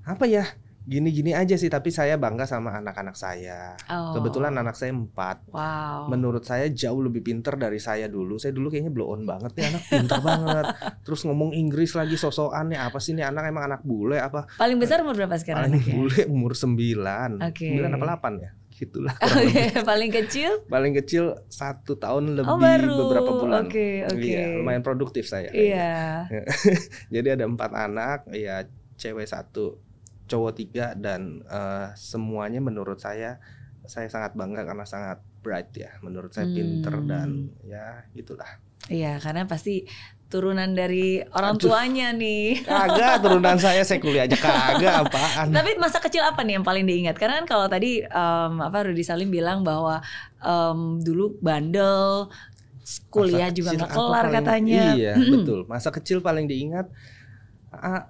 apa 0.03 0.23
ya 0.27 0.47
gini-gini 0.83 1.31
aja 1.31 1.53
sih 1.53 1.67
tapi 1.67 1.87
saya 1.87 2.17
bangga 2.17 2.43
sama 2.43 2.73
anak-anak 2.73 3.13
saya 3.13 3.77
Oh. 3.85 4.13
kebetulan 4.13 4.49
anak 4.51 4.73
saya 4.73 4.89
empat 4.91 5.45
Wow. 5.47 6.09
menurut 6.09 6.41
saya 6.41 6.65
jauh 6.67 6.99
lebih 6.99 7.21
pinter 7.21 7.53
dari 7.53 7.77
saya 7.77 8.05
dulu. 8.05 8.35
Saya 8.35 8.51
dulu 8.51 8.67
kayaknya 8.67 8.89
blow 8.89 9.09
on 9.09 9.23
banget 9.23 9.53
nih 9.53 9.65
anak 9.67 9.83
pinter 9.85 10.19
banget. 10.25 10.65
Terus 11.01 11.21
ngomong 11.23 11.51
Inggris 11.51 11.93
lagi 11.93 12.15
sosokan 12.15 12.67
nih 12.67 12.79
apa 12.79 12.97
sih 12.97 13.11
nih 13.11 13.23
anak 13.23 13.45
emang 13.45 13.67
anak 13.67 13.81
bule 13.81 14.17
apa? 14.17 14.49
Paling 14.53 14.77
besar 14.77 14.99
umur 14.99 15.13
berapa 15.15 15.35
sekarang 15.35 15.69
Paling 15.69 15.75
anaknya? 15.77 15.93
bule 15.93 16.19
umur 16.27 16.51
9 16.51 17.39
Oke. 17.43 17.67
9 17.71 17.87
apa 17.91 18.05
8 18.17 18.39
ya? 18.39 18.51
Gitulah. 18.71 19.13
lebih. 19.13 19.85
paling 19.85 20.09
kecil? 20.11 20.51
Paling 20.65 20.93
kecil 20.95 21.23
satu 21.45 21.93
tahun 21.95 22.33
lebih 22.33 22.49
oh 22.49 22.57
baru. 22.57 22.95
beberapa 23.05 23.31
bulan. 23.35 23.69
Oke, 23.69 24.01
oke. 24.03 24.17
Iya, 24.17 24.57
lumayan 24.57 24.81
produktif 24.81 25.29
saya. 25.29 25.53
kayaknya. 25.53 26.25
Iya. 26.25 26.41
Jadi 27.13 27.27
ada 27.31 27.45
empat 27.45 27.71
anak, 27.71 28.25
ya 28.31 28.65
cewek 28.95 29.25
satu, 29.25 29.77
cowok 30.31 30.51
tiga 30.55 30.95
dan 30.95 31.43
eh, 31.43 31.91
semuanya 31.93 32.63
menurut 32.63 32.97
saya 32.97 33.43
saya 33.83 34.07
sangat 34.07 34.31
bangga 34.33 34.63
karena 34.63 34.87
sangat 34.87 35.19
bright 35.43 35.73
ya. 35.75 35.91
Menurut 35.99 36.31
saya 36.31 36.47
pinter 36.47 36.95
Hmm. 36.95 37.07
dan 37.09 37.29
ya 37.65 38.07
gitulah. 38.13 38.47
Iya, 38.87 39.19
karena 39.19 39.45
pasti 39.45 39.85
turunan 40.31 40.71
dari 40.71 41.19
orang 41.19 41.59
Aduh. 41.59 41.69
tuanya 41.69 42.15
nih. 42.15 42.63
Kagak 42.63 43.19
turunan 43.19 43.59
saya 43.59 43.83
saya 43.83 43.99
kuliah 43.99 44.25
aja 44.25 44.37
kagak 44.39 44.95
apaan. 45.05 45.51
Tapi 45.51 45.75
masa 45.75 45.99
kecil 45.99 46.23
apa 46.23 46.39
nih 46.41 46.55
yang 46.57 46.65
paling 46.65 46.87
diingat? 46.87 47.19
Karena 47.19 47.43
kan 47.43 47.47
kalau 47.51 47.67
tadi 47.67 47.99
em, 47.99 48.53
apa 48.57 48.87
Rudi 48.87 49.03
Salim 49.03 49.27
bilang 49.27 49.61
bahwa 49.61 49.99
em, 50.39 51.03
dulu 51.03 51.35
bandel, 51.43 52.31
kuliah 53.11 53.51
Masa 53.51 53.57
juga 53.59 53.69
nggak 53.75 53.91
apa 53.91 53.97
kelar 53.97 54.25
katanya. 54.31 54.83
Iya 54.95 55.13
betul. 55.19 55.59
Masa 55.67 55.89
kecil 55.91 56.23
paling 56.23 56.47
diingat. 56.47 56.87
Eh, 57.71 58.03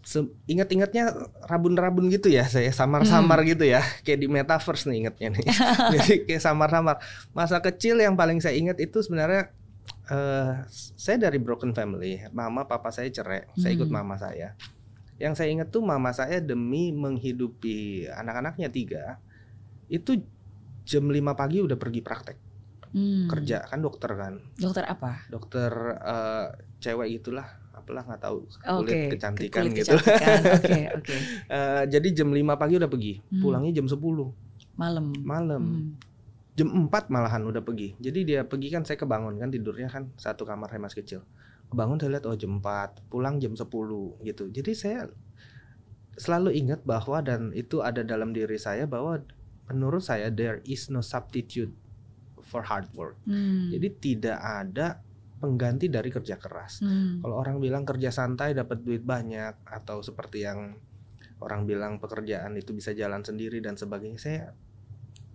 se- 0.00 0.32
ingat-ingatnya 0.46 1.12
rabun-rabun 1.44 2.08
gitu 2.08 2.32
ya 2.32 2.48
saya 2.48 2.72
samar-samar 2.72 3.44
Hmm. 3.44 3.48
gitu 3.52 3.64
ya. 3.68 3.84
Kayak 4.00 4.18
di 4.18 4.26
metaverse 4.26 4.88
nih 4.88 4.96
ingatnya 5.04 5.28
nih. 5.36 5.44
Jadi 5.92 6.14
kayak 6.24 6.40
samar-samar. 6.40 6.96
Masa 7.30 7.60
kecil 7.60 8.00
yang 8.00 8.16
paling 8.16 8.40
saya 8.40 8.56
ingat 8.56 8.80
itu 8.80 8.96
sebenarnya 8.98 9.52
eh 10.06 10.52
saya 10.96 11.20
dari 11.20 11.36
broken 11.36 11.70
family. 11.70 12.24
Mama 12.30 12.64
papa 12.64 12.88
saya 12.88 13.06
cerai. 13.06 13.44
Saya 13.54 13.76
ikut 13.76 13.86
Hmm. 13.86 14.00
mama 14.00 14.16
saya. 14.16 14.56
Yang 15.16 15.32
saya 15.34 15.48
ingat 15.50 15.68
tuh 15.68 15.80
mama 15.80 16.10
saya 16.10 16.40
demi 16.40 16.88
menghidupi 16.90 18.04
anak-anaknya 18.06 18.68
tiga 18.68 19.04
itu 19.86 20.24
jam 20.82 21.04
5 21.06 21.32
pagi 21.32 21.60
udah 21.60 21.76
pergi 21.76 22.00
praktek. 22.00 22.38
Hmm. 22.86 23.28
kerja. 23.28 23.60
Kan 23.62 23.84
dokter 23.84 24.08
kan. 24.10 24.40
Dokter 24.56 24.88
apa? 24.88 25.20
dokter 25.28 25.68
eh, 26.00 26.46
cewek 26.78 27.12
gitulah 27.12 27.44
apalah 27.86 28.02
nggak 28.04 28.18
tahu 28.20 28.36
kulit 28.50 28.98
kecantikan 29.08 29.62
kulit 29.62 29.78
gitu 29.78 29.94
kecantikan. 29.94 30.42
Oke, 30.58 30.80
oke. 30.92 31.16
Eh, 31.54 31.82
jadi 31.86 32.08
jam 32.12 32.28
5 32.28 32.42
pagi 32.52 32.74
udah 32.74 32.90
pergi 32.90 33.22
Hmm. 33.22 33.38
pulangnya 33.40 33.70
jam 33.72 33.86
10 33.86 34.02
Malam. 34.74 35.06
malam 35.22 35.62
Hmm. 35.62 35.90
jam 36.52 36.68
4 36.68 37.06
malahan 37.06 37.42
udah 37.44 37.62
pergi 37.62 37.94
jadi 37.96 38.20
dia 38.20 38.40
pergi 38.42 38.68
kan 38.68 38.82
saya 38.82 38.96
kebangun 38.96 39.38
kan 39.38 39.48
tidurnya 39.48 39.86
kan 39.86 40.10
satu 40.16 40.42
kamar 40.42 40.66
saya 40.66 40.82
masih 40.82 40.98
kecil 41.00 41.20
kebangun 41.66 41.96
saya 41.96 42.10
lihat 42.12 42.26
oh 42.26 42.34
jam 42.34 42.58
4 42.58 43.06
pulang 43.06 43.38
jam 43.38 43.54
10 43.54 43.62
gitu 44.20 44.44
jadi 44.48 44.72
saya 44.72 45.00
selalu 46.16 46.50
ingat 46.56 46.82
bahwa 46.82 47.20
dan 47.20 47.52
itu 47.52 47.80
ada 47.80 48.00
dalam 48.02 48.32
diri 48.32 48.56
saya 48.56 48.84
bahwa 48.84 49.20
menurut 49.66 50.00
saya 50.00 50.26
there 50.28 50.58
is 50.64 50.88
no 50.88 50.98
substitute 50.98 51.70
for 52.40 52.62
hard 52.62 52.88
work 52.92 53.14
Hmm. 53.22 53.68
jadi 53.70 53.88
tidak 53.94 54.38
ada 54.40 55.05
pengganti 55.36 55.92
dari 55.92 56.08
kerja 56.08 56.40
keras 56.40 56.80
Hmm. 56.80 57.20
Kalau 57.20 57.36
orang 57.36 57.60
bilang 57.60 57.84
kerja 57.84 58.08
santai 58.08 58.56
dapat 58.56 58.80
duit 58.80 59.04
banyak 59.04 59.62
atau 59.68 60.00
seperti 60.00 60.44
yang 60.48 60.76
orang 61.36 61.68
bilang 61.68 62.00
pekerjaan 62.00 62.56
itu 62.56 62.72
bisa 62.72 62.96
jalan 62.96 63.20
sendiri 63.20 63.60
dan 63.60 63.76
sebagainya, 63.76 64.16
saya 64.16 64.40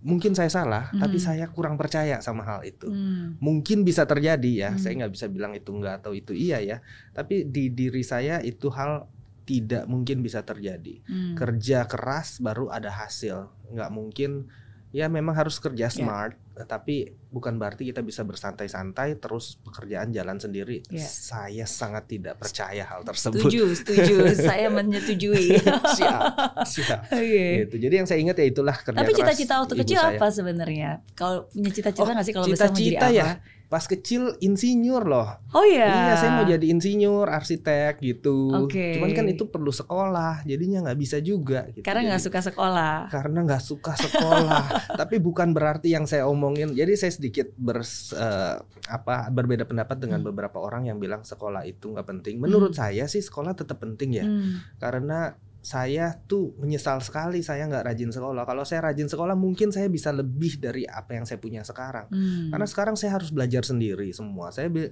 mungkin 0.02 0.34
saya 0.34 0.50
salah, 0.50 0.90
tapi 0.98 1.22
Mhm. 1.22 1.26
saya 1.30 1.46
kurang 1.54 1.78
percaya 1.78 2.18
sama 2.26 2.42
hal 2.42 2.66
itu. 2.66 2.90
Hmm. 2.90 3.38
Mungkin 3.38 3.86
bisa 3.86 4.10
terjadi 4.10 4.52
ya, 4.66 4.70
Hmm. 4.74 4.82
saya 4.82 4.94
nggak 4.98 5.14
bisa 5.14 5.30
bilang 5.30 5.54
itu 5.54 5.70
enggak 5.70 6.02
atau 6.02 6.18
itu 6.18 6.34
iya 6.34 6.58
ya, 6.58 6.82
tapi 7.14 7.46
di 7.46 7.70
diri 7.70 8.02
saya 8.02 8.42
itu 8.42 8.74
hal 8.74 9.06
tidak 9.46 9.86
mungkin 9.86 10.26
bisa 10.26 10.42
terjadi. 10.42 11.06
Hmm. 11.06 11.38
Kerja 11.38 11.86
keras 11.86 12.42
baru 12.42 12.74
ada 12.74 12.90
hasil, 12.90 13.54
nggak 13.70 13.90
mungkin. 13.94 14.50
Ya 14.92 15.08
memang 15.08 15.32
harus 15.32 15.56
kerja 15.56 15.88
Ya. 15.88 15.90
smart, 15.90 16.36
tapi 16.62 17.10
bukan 17.28 17.56
berarti 17.56 17.84
kita 17.86 18.00
bisa 18.00 18.22
bersantai-santai 18.22 19.16
terus 19.16 19.56
pekerjaan 19.62 20.12
jalan 20.12 20.36
sendiri. 20.36 20.84
Ya. 20.88 21.02
Saya 21.02 21.64
sangat 21.64 22.06
tidak 22.06 22.36
percaya 22.38 22.84
hal 22.84 23.02
tersebut. 23.02 23.40
Setuju, 23.40 23.72
setuju. 23.74 24.16
Saya 24.44 24.68
menyetujui. 24.68 25.56
siap, 25.96 26.36
siap. 26.68 27.08
Oke. 27.14 27.48
Gitu. 27.64 27.76
Jadi 27.80 27.94
yang 27.96 28.06
saya 28.06 28.20
ingat 28.20 28.36
ya 28.36 28.46
itulah 28.46 28.76
kerja 28.76 29.00
Tapi 29.00 29.12
cita-cita 29.14 29.54
waktu 29.60 29.76
kecil 29.80 29.98
saya. 29.98 30.20
apa 30.20 30.28
sebenarnya? 30.28 30.90
Kalau 31.14 31.48
punya 31.48 31.72
cita-cita 31.72 32.04
Oh, 32.04 32.12
nggak 32.12 32.26
sih 32.28 32.36
kalau 32.36 32.46
besar 32.46 32.68
mau 32.68 32.76
jadi 32.76 32.84
cita-cita 32.92 33.08
apa? 33.08 33.16
ya? 33.16 33.30
Pas 33.72 33.88
kecil 33.88 34.36
insinyur 34.38 35.08
loh. 35.08 35.32
Oh 35.56 35.64
ya. 35.64 35.88
Iya, 35.88 36.14
saya 36.20 36.32
mau 36.36 36.44
jadi 36.44 36.68
insinyur, 36.68 37.32
arsitek 37.32 38.04
gitu. 38.04 38.52
Oke. 38.68 39.00
Cuman 39.00 39.16
kan 39.16 39.24
itu 39.26 39.48
perlu 39.48 39.72
sekolah, 39.72 40.44
jadinya 40.44 40.84
nggak 40.84 41.00
bisa 41.00 41.24
juga. 41.24 41.72
Gitu. 41.72 41.80
Karena 41.80 42.12
nggak 42.12 42.20
suka 42.20 42.40
sekolah. 42.44 43.08
karena 43.08 43.40
nggak 43.48 43.64
suka 43.64 43.96
sekolah. 43.96 44.64
Tapi 45.00 45.16
bukan 45.18 45.56
berarti 45.56 45.88
yang 45.88 46.04
saya 46.04 46.28
omongin. 46.28 46.76
Jadi 46.76 47.00
saya 47.00 47.16
sedikit 47.16 47.48
bers, 47.56 48.12
eh, 48.12 48.60
apa 48.92 49.32
berbeda 49.32 49.64
pendapat 49.64 49.96
dengan 49.98 50.20
Hmm. 50.20 50.28
beberapa 50.28 50.60
orang 50.60 50.92
yang 50.92 51.00
bilang 51.00 51.24
sekolah 51.24 51.64
itu 51.64 51.96
nggak 51.96 52.04
penting. 52.06 52.44
Menurut 52.44 52.76
saya 52.76 53.08
sih 53.08 53.24
sekolah 53.24 53.56
tetap 53.56 53.80
penting 53.80 54.20
ya. 54.20 54.28
Hmm. 54.28 54.60
Karena 54.76 55.32
saya 55.62 56.18
tuh 56.26 56.58
menyesal 56.58 56.98
sekali 57.06 57.46
saya 57.46 57.70
nggak 57.70 57.86
rajin 57.86 58.10
sekolah. 58.10 58.50
Kalau 58.50 58.66
saya 58.66 58.90
rajin 58.90 59.06
sekolah 59.06 59.38
mungkin 59.38 59.70
saya 59.70 59.86
bisa 59.94 60.10
lebih 60.10 60.58
dari 60.58 60.90
apa 60.90 61.14
yang 61.14 61.30
saya 61.30 61.38
punya 61.38 61.62
sekarang. 61.62 62.10
Hmm. 62.10 62.50
Karena 62.50 62.66
sekarang 62.66 62.98
saya 62.98 63.22
harus 63.22 63.30
belajar 63.30 63.62
sendiri 63.62 64.10
semua. 64.10 64.50
Saya 64.50 64.74
be- 64.74 64.90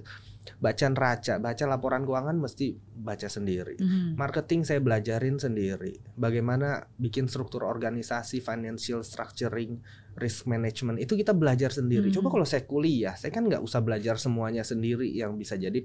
baca 0.62 0.86
neraca, 0.86 1.42
baca 1.42 1.64
laporan 1.66 2.06
keuangan 2.06 2.38
mesti 2.38 2.78
baca 3.02 3.26
sendiri. 3.26 3.82
Hmm. 3.82 4.14
Marketing 4.14 4.62
saya 4.62 4.78
belajarin 4.78 5.42
sendiri. 5.42 5.98
Bagaimana 6.14 6.86
bikin 7.02 7.26
struktur 7.26 7.66
organisasi, 7.66 8.38
financial 8.38 9.02
structuring, 9.02 9.82
risk 10.22 10.46
management 10.46 11.02
itu 11.02 11.18
kita 11.18 11.34
belajar 11.34 11.74
sendiri. 11.74 12.14
Hmm. 12.14 12.22
Coba 12.22 12.30
kalau 12.30 12.46
saya 12.46 12.62
kuliah, 12.62 13.18
saya 13.18 13.34
kan 13.34 13.42
nggak 13.42 13.58
usah 13.58 13.82
belajar 13.82 14.22
semuanya 14.22 14.62
sendiri 14.62 15.10
yang 15.10 15.34
bisa 15.34 15.58
jadi 15.58 15.82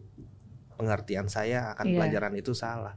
pengertian 0.78 1.26
saya 1.26 1.74
akan 1.74 1.86
Iya. 1.90 1.96
pelajaran 1.98 2.34
itu 2.38 2.54
salah. 2.54 2.94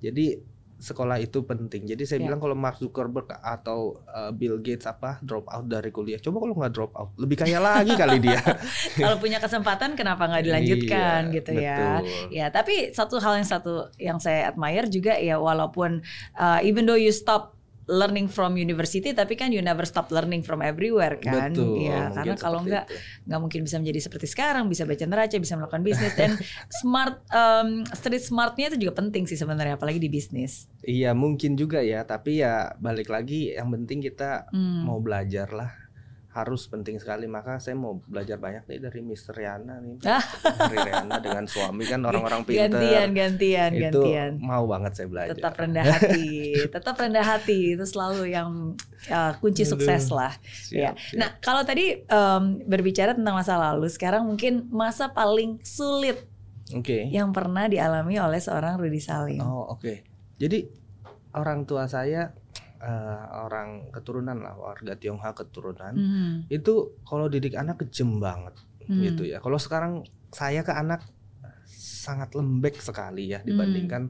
Jadi 0.00 0.55
sekolah 0.76 1.16
itu 1.16 1.40
penting. 1.40 1.84
Jadi 1.84 2.04
saya 2.04 2.18
Iya. 2.20 2.28
bilang 2.28 2.38
kalau 2.38 2.52
Mark 2.52 2.76
Zuckerberg 2.76 3.32
atau 3.34 4.04
uh, 4.04 4.28
Bill 4.30 4.60
Gates 4.60 4.84
apa 4.84 5.16
drop 5.20 5.48
out 5.48 5.64
dari 5.64 5.88
kuliah, 5.88 6.20
coba 6.20 6.44
kalau 6.44 6.54
nggak 6.54 6.72
drop 6.72 6.92
out, 6.92 7.10
lebih 7.16 7.40
kaya 7.40 7.56
lagi 7.56 7.96
kali 8.00 8.20
dia. 8.20 8.44
Kalau 8.94 9.16
punya 9.16 9.40
kesempatan 9.40 9.96
kenapa 9.96 10.28
nggak 10.28 10.44
dilanjutkan 10.44 11.20
Iya, 11.28 11.34
gitu 11.34 11.50
ya? 11.56 11.78
betul. 11.80 12.28
Ya, 12.28 12.46
tapi 12.52 12.74
satu 12.92 13.16
hal 13.16 13.40
yang 13.40 13.48
satu 13.48 13.72
yang 13.96 14.18
saya 14.20 14.52
admire 14.52 14.86
juga 14.86 15.16
ya 15.16 15.40
walaupun 15.40 16.04
uh, 16.36 16.60
even 16.60 16.84
though 16.84 17.00
you 17.00 17.08
stop 17.10 17.55
learning 17.86 18.26
from 18.26 18.58
university 18.58 19.14
tapi 19.14 19.38
kan 19.38 19.54
you 19.54 19.62
never 19.62 19.86
stop 19.86 20.10
learning 20.10 20.42
from 20.42 20.58
everywhere 20.58 21.16
kan. 21.22 21.54
Betul. 21.54 21.86
Ya, 21.86 22.10
karena 22.10 22.34
kalau 22.34 22.66
enggak 22.66 22.90
nggak 23.24 23.40
mungkin 23.40 23.60
bisa 23.62 23.78
menjadi 23.78 24.00
seperti 24.02 24.26
sekarang, 24.26 24.66
bisa 24.66 24.82
baca 24.82 25.06
neraca, 25.06 25.36
bisa 25.38 25.54
melakukan 25.54 25.86
bisnis 25.86 26.14
dan 26.18 26.34
smart 26.82 27.22
um, 27.30 27.86
street 27.94 28.26
smartnya 28.26 28.74
itu 28.74 28.86
juga 28.90 28.98
penting 28.98 29.30
sih 29.30 29.38
sebenarnya 29.38 29.78
apalagi 29.78 30.02
di 30.02 30.10
bisnis. 30.10 30.66
Iya 30.82 31.14
mungkin 31.14 31.54
juga 31.54 31.78
ya, 31.78 32.02
tapi 32.02 32.42
ya 32.42 32.74
balik 32.82 33.06
lagi 33.06 33.54
yang 33.54 33.70
penting 33.70 34.02
kita 34.02 34.48
Hmm. 34.50 34.84
mau 34.84 34.98
belajar 34.98 35.48
lah 35.54 35.85
harus 36.36 36.68
penting 36.68 37.00
sekali 37.00 37.24
maka 37.24 37.56
saya 37.56 37.72
mau 37.74 37.96
belajar 38.04 38.36
banyak 38.36 38.68
nih 38.68 38.78
dari 38.78 39.00
Mister 39.00 39.32
Riana 39.32 39.80
nih 39.80 39.96
Ah. 40.06 40.20
dari 40.60 40.76
Riana 40.78 41.16
dengan 41.16 41.48
suami 41.48 41.82
kan 41.82 42.04
orang-orang 42.04 42.44
pinter 42.44 42.76
Gantian, 42.76 43.08
gantian, 43.10 43.70
itu 43.72 43.88
gantian. 44.04 44.32
mau 44.38 44.68
banget 44.68 44.92
saya 44.94 45.08
belajar 45.08 45.32
Tetap 45.32 45.54
rendah 45.56 45.84
hati, 45.86 46.28
tetap 46.76 46.94
rendah 46.94 47.24
hati 47.24 47.58
itu 47.72 47.84
selalu 47.84 48.28
yang 48.28 48.76
uh, 49.08 49.32
kunci 49.38 49.64
Aduh. 49.64 49.72
sukses 49.72 50.10
lah. 50.10 50.36
Siap, 50.36 50.76
Ya. 50.76 50.90
siap. 50.92 51.16
Nah, 51.16 51.30
kalau 51.40 51.62
tadi 51.62 51.96
em, 51.98 52.42
berbicara 52.62 53.16
tentang 53.16 53.32
masa 53.34 53.56
lalu, 53.56 53.88
sekarang 53.88 54.22
mungkin 54.22 54.68
masa 54.68 55.08
paling 55.08 55.56
sulit 55.62 56.20
oke 56.68 57.08
yang 57.08 57.30
pernah 57.30 57.64
dialami 57.64 58.18
oleh 58.18 58.36
seorang 58.36 58.76
Rudy 58.76 58.98
Salim. 58.98 59.38
oh 59.38 59.72
oke 59.72 60.02
jadi 60.36 60.66
orang 61.32 61.62
tua 61.62 61.86
saya 61.86 62.34
eh, 62.86 63.24
orang 63.34 63.90
keturunan 63.90 64.38
lah 64.38 64.54
warga 64.54 64.94
Tionghoa 64.94 65.34
keturunan 65.34 65.92
Hmm, 65.92 66.46
itu 66.46 67.02
kalau 67.02 67.26
didik 67.26 67.58
anak 67.58 67.82
kejem 67.82 68.22
banget 68.22 68.54
hmm. 68.86 69.02
gitu 69.10 69.22
ya. 69.26 69.42
Kalau 69.42 69.58
sekarang 69.58 70.06
saya 70.30 70.62
ke 70.62 70.70
anak 70.70 71.02
sangat 71.66 72.30
lembek 72.38 72.78
sekali 72.78 73.34
ya 73.34 73.42
Hmm. 73.42 73.50
dibandingkan 73.50 74.02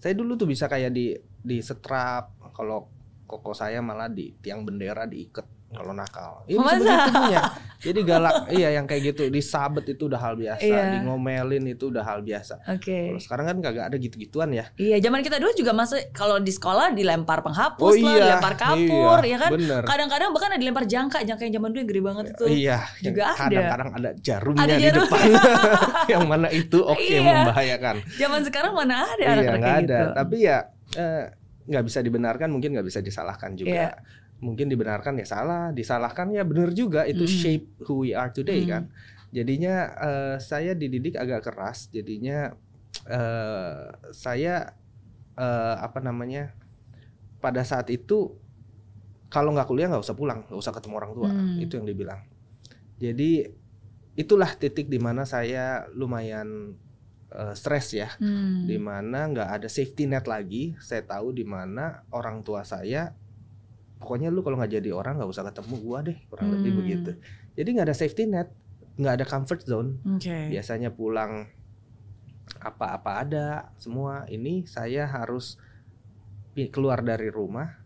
saya 0.00 0.12
dulu 0.16 0.36
tuh 0.36 0.48
bisa 0.48 0.68
kayak 0.68 0.92
di 0.92 1.16
di 1.40 1.64
setrap 1.64 2.36
kalau 2.52 2.88
koko 3.24 3.56
saya 3.56 3.80
malah 3.80 4.12
di 4.12 4.34
tiang 4.42 4.64
bendera 4.66 5.08
diikat 5.08 5.59
kalau 5.70 5.92
nakal. 5.92 6.42
Ini 6.44 6.58
Masa? 6.58 6.82
sebegitunya. 6.82 7.42
Jadi 7.80 8.00
galak, 8.02 8.34
iya 8.50 8.68
yang 8.74 8.84
kayak 8.84 9.02
gitu 9.08 9.22
disabet 9.26 9.86
itu 9.88 10.04
udah 10.04 10.18
hal 10.18 10.34
biasa, 10.34 10.60
Iya. 10.60 10.82
di 10.90 10.98
ngomelin 11.00 11.64
itu 11.64 11.88
udah 11.88 12.02
hal 12.02 12.20
biasa. 12.20 12.60
Oke. 12.68 13.08
Kalau 13.08 13.20
sekarang 13.22 13.44
kan 13.46 13.56
kagak 13.62 13.84
ada 13.88 13.96
gitu-gituan 13.96 14.50
ya. 14.50 14.68
Iya, 14.74 15.00
zaman 15.00 15.22
kita 15.22 15.38
dulu 15.38 15.48
juga 15.54 15.72
masuk 15.72 15.96
kalau 16.10 16.36
di 16.36 16.50
sekolah 16.50 16.92
dilempar 16.92 17.40
penghapus 17.40 17.80
Oh 17.80 17.94
lah, 17.94 18.12
iya, 18.12 18.20
dilempar 18.20 18.54
kapur, 18.54 19.18
iya, 19.22 19.32
ya 19.32 19.38
kan? 19.38 19.50
bener. 19.54 19.82
Kadang-kadang 19.86 20.28
bahkan 20.30 20.50
ada 20.50 20.60
dilempar 20.60 20.84
jangka, 20.84 21.18
jangka 21.22 21.42
yang 21.42 21.54
zaman 21.54 21.68
dulu 21.70 21.78
yang 21.78 21.88
gede 21.88 22.02
banget 22.02 22.24
itu. 22.28 22.44
Iya, 22.50 22.78
Juga 23.00 23.20
yang 23.22 23.30
ada. 23.30 23.40
kadang-kadang 23.40 23.90
ada 23.94 24.10
jarumnya 24.18 24.60
Ada 24.60 24.74
di 24.74 24.82
jarum. 24.82 25.00
depan. 25.00 25.20
yang 26.12 26.24
mana 26.26 26.48
itu 26.50 26.78
oke 26.82 27.00
Iya. 27.00 27.20
membahayakan. 27.24 27.96
Zaman 28.12 28.40
sekarang 28.44 28.72
mana 28.74 28.94
ada 29.06 29.16
iya, 29.16 29.30
anak-anak 29.32 29.62
ada. 29.62 29.80
gitu. 29.80 30.06
Tapi 30.18 30.36
ya 30.42 30.58
eh, 30.92 31.24
nggak 31.64 31.84
bisa 31.86 31.98
dibenarkan, 32.02 32.48
mungkin 32.50 32.74
nggak 32.74 32.84
bisa 32.84 33.00
disalahkan 33.00 33.54
juga. 33.54 33.70
Iya. 33.72 33.90
Mungkin 34.40 34.66
dibenarkan 34.66 35.20
ya 35.20 35.26
salah, 35.28 35.68
disalahkan 35.70 36.32
ya 36.32 36.42
benar 36.42 36.72
juga. 36.72 37.04
Itu 37.04 37.24
Mm. 37.24 37.32
shape 37.32 37.66
who 37.84 38.04
we 38.04 38.16
are 38.16 38.32
today 38.32 38.64
Mm. 38.64 38.68
kan. 38.68 38.82
Jadinya 39.30 39.74
eh, 39.94 40.36
saya 40.40 40.72
dididik 40.74 41.14
agak 41.14 41.44
keras. 41.46 41.88
Jadinya 41.88 42.56
eh, 43.06 43.84
saya 44.10 44.74
eh, 45.36 45.74
apa 45.78 46.00
namanya 46.00 46.52
pada 47.38 47.62
saat 47.62 47.88
itu 47.88 48.36
kalau 49.30 49.54
nggak 49.54 49.64
kuliah 49.64 49.86
nggak 49.86 50.02
usah 50.02 50.18
pulang, 50.18 50.42
nggak 50.44 50.58
usah 50.58 50.74
ketemu 50.74 50.94
orang 50.98 51.12
tua. 51.14 51.30
Hmm. 51.30 51.62
Itu 51.62 51.78
yang 51.78 51.86
dibilang. 51.86 52.20
Jadi 52.98 53.46
itulah 54.12 54.50
titik 54.52 54.90
di 54.90 54.98
mana 54.98 55.22
saya 55.22 55.86
lumayan 55.94 56.74
eh, 57.30 57.54
stres 57.54 57.94
ya 57.94 58.10
Hmm. 58.18 58.66
di 58.66 58.74
mana 58.74 59.30
nggak 59.30 59.48
ada 59.54 59.68
safety 59.70 60.10
net 60.10 60.26
lagi. 60.26 60.74
Saya 60.82 61.06
tahu 61.06 61.30
di 61.30 61.46
mana 61.46 62.02
orang 62.10 62.42
tua 62.42 62.66
saya, 62.66 63.14
pokoknya 64.00 64.32
lu 64.32 64.40
kalau 64.40 64.56
nggak 64.56 64.72
jadi 64.72 64.90
orang 64.90 65.20
nggak 65.20 65.28
usah 65.28 65.44
ketemu 65.46 65.74
gua 65.78 65.98
deh, 66.00 66.16
kurang 66.26 66.56
lebih 66.56 66.72
Hmm. 66.72 66.80
begitu. 66.80 67.10
Jadi 67.54 67.68
nggak 67.70 67.86
ada 67.86 67.96
safety 67.96 68.24
net, 68.24 68.48
nggak 68.96 69.14
ada 69.20 69.24
comfort 69.24 69.60
zone. 69.62 70.00
Oke. 70.16 70.48
Biasanya 70.48 70.90
pulang 70.90 71.46
apa-apa 72.58 73.10
ada 73.22 73.46
semua. 73.76 74.24
Ini 74.26 74.64
saya 74.64 75.06
harus 75.06 75.60
keluar 76.72 77.00
dari 77.00 77.28
rumah, 77.28 77.78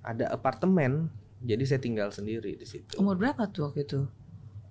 ada 0.00 0.30
apartemen, 0.30 1.12
jadi 1.38 1.62
saya 1.62 1.78
tinggal 1.78 2.10
sendiri 2.10 2.56
di 2.56 2.66
situ. 2.66 2.96
Umur 2.96 3.14
berapa 3.14 3.46
tuh 3.46 3.70
waktu 3.70 3.86
itu? 3.86 4.00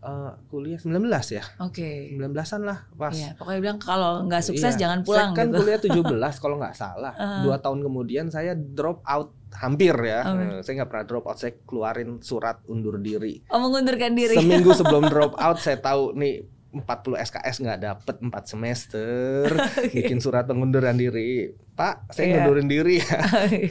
Eh, 0.05 0.31
kuliah 0.47 0.77
19 0.77 1.01
ya, 1.31 1.41
Oke. 1.57 2.13
19-an 2.13 2.61
lah 2.61 2.85
pas. 2.93 3.09
Iya, 3.09 3.33
pokoknya 3.33 3.57
bilang 3.59 3.79
kalau 3.79 4.21
nggak 4.23 4.43
sukses 4.43 4.73
Iya. 4.73 4.79
jangan 4.79 4.99
pulang 5.01 5.33
Saya 5.33 5.37
kan 5.39 5.45
gitu. 5.49 5.57
kuliah 5.57 5.79
17 6.29 6.37
kalau 6.37 6.55
nggak 6.55 6.75
salah. 6.75 7.13
Uh. 7.15 7.41
Dua 7.41 7.57
tahun 7.57 7.81
kemudian 7.81 8.25
saya 8.27 8.53
drop 8.53 9.01
out 9.01 9.33
hampir 9.51 9.97
ya. 9.97 10.21
Oke. 10.27 10.43
Eh, 10.45 10.59
Saya 10.61 10.73
nggak 10.77 10.89
pernah 10.89 11.05
drop 11.05 11.25
out. 11.25 11.37
Saya 11.37 11.57
keluarin 11.59 12.21
surat 12.21 12.61
undur 12.65 12.95
diri. 12.97 13.41
Oh, 13.47 13.57
mengundurkan 13.57 14.13
diri. 14.13 14.37
Seminggu 14.37 14.75
sebelum 14.77 15.05
drop 15.05 15.33
out 15.35 15.57
saya 15.57 15.79
tahu 15.79 16.13
nih 16.13 16.45
40 16.75 16.85
SKS 17.17 17.55
nggak 17.61 17.79
dapet 17.81 18.15
4 18.19 18.29
semester. 18.45 19.47
Bikin 19.95 20.19
surat 20.19 20.43
pengunduran 20.43 20.93
diri. 20.93 21.49
Pak, 21.73 22.11
saya 22.11 22.25
Iya. 22.27 22.33
ngundurin 22.37 22.67
diri 22.67 22.95
ya. 22.99 23.19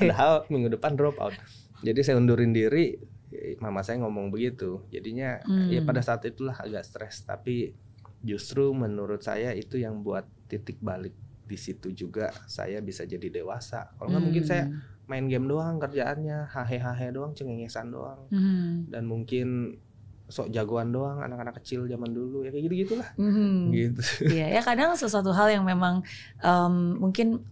Padahal 0.01 0.35
minggu 0.49 0.73
depan 0.73 0.93
drop 0.95 1.15
out. 1.19 1.37
Jadi 1.81 2.01
saya 2.01 2.17
undurin 2.17 2.51
diri. 2.51 3.14
Mama 3.59 3.81
saya 3.81 4.01
ngomong 4.01 4.29
begitu. 4.29 4.85
Jadinya 4.89 5.41
ya 5.69 5.81
Hmm. 5.81 5.87
pada 5.87 6.01
saat 6.01 6.23
itulah 6.25 6.55
agak 6.55 6.83
stres. 6.83 7.23
Tapi 7.23 7.75
justru 8.21 8.71
menurut 8.71 9.21
saya 9.21 9.53
itu 9.53 9.77
yang 9.77 10.01
buat 10.01 10.25
titik 10.47 10.81
balik 10.81 11.13
di 11.45 11.57
situ 11.57 11.93
juga 11.93 12.33
saya 12.47 12.81
bisa 12.81 13.05
jadi 13.05 13.29
dewasa. 13.31 13.93
Kalau 13.95 14.09
nggak 14.09 14.25
mungkin 14.25 14.45
saya 14.45 14.65
Hmm. 14.65 14.81
main 15.05 15.27
game 15.27 15.45
doang 15.45 15.77
kerjaannya, 15.77 16.49
hahe-hahe 16.49 17.13
doang, 17.13 17.37
cengengesan 17.37 17.93
doang, 17.93 18.25
Hmm. 18.33 18.89
dan 18.89 19.05
mungkin 19.05 19.77
sok 20.25 20.49
jagoan 20.49 20.89
doang 20.89 21.21
anak-anak 21.21 21.61
kecil 21.61 21.85
zaman 21.85 22.09
dulu 22.09 22.41
ya 22.41 22.51
kayak 22.51 22.65
gitu 22.65 22.75
gitulah. 22.89 23.09
Hmm. 23.21 23.69
Gitu. 23.69 24.01
Iya, 24.33 24.57
ya 24.57 24.61
kadang 24.65 24.97
sesuatu 24.97 25.37
hal 25.37 25.53
yang 25.53 25.69
memang 25.69 26.01
em, 26.41 26.75
mungkin 26.97 27.45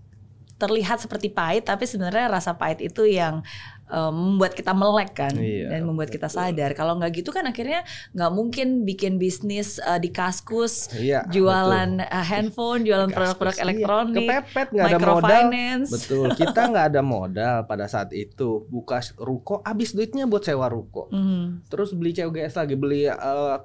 terlihat 0.62 1.02
seperti 1.02 1.26
pahit, 1.26 1.66
tapi 1.66 1.90
sebenarnya 1.90 2.31
rasa 2.31 2.54
pahit 2.54 2.78
itu 2.78 3.02
yang 3.02 3.42
em, 3.90 4.14
membuat 4.14 4.54
kita 4.54 4.71
melek 4.71 5.11
kan, 5.19 5.35
Iya, 5.35 5.75
dan 5.75 5.83
membuat 5.83 6.14
kita 6.14 6.31
betul. 6.31 6.38
sadar. 6.38 6.71
Kalau 6.78 6.95
nggak 7.02 7.12
gitu 7.19 7.35
kan 7.35 7.42
akhirnya 7.50 7.83
nggak 8.14 8.31
mungkin 8.31 8.87
bikin 8.87 9.19
bisnis 9.19 9.83
eh, 9.83 9.98
di 9.98 10.14
kaskus, 10.14 10.94
Iya. 10.94 11.27
jualan 11.27 11.98
eh, 11.98 12.25
handphone, 12.31 12.87
jualan 12.87 13.11
produk-produk 13.11 13.57
iya. 13.59 13.64
elektronik, 13.66 14.27
Kepepet 14.31 14.68
nggak 14.70 14.87
ada 14.87 14.98
modal. 15.03 15.42
Betul. 15.90 16.27
Kita 16.38 16.61
nggak 16.70 16.87
ada 16.94 17.03
modal 17.03 17.57
pada 17.66 17.85
saat 17.90 18.14
itu. 18.14 18.64
Buka 18.70 19.03
ruko, 19.18 19.61
habis 19.66 19.92
duitnya 19.92 20.31
buat 20.31 20.46
sewa 20.46 20.70
ruko. 20.70 21.11
Mhm. 21.12 21.66
terus 21.68 21.92
beli 21.96 22.12
COGS 22.14 22.55
lagi 22.55 22.75
beli 22.79 23.09
uh, 23.09 23.59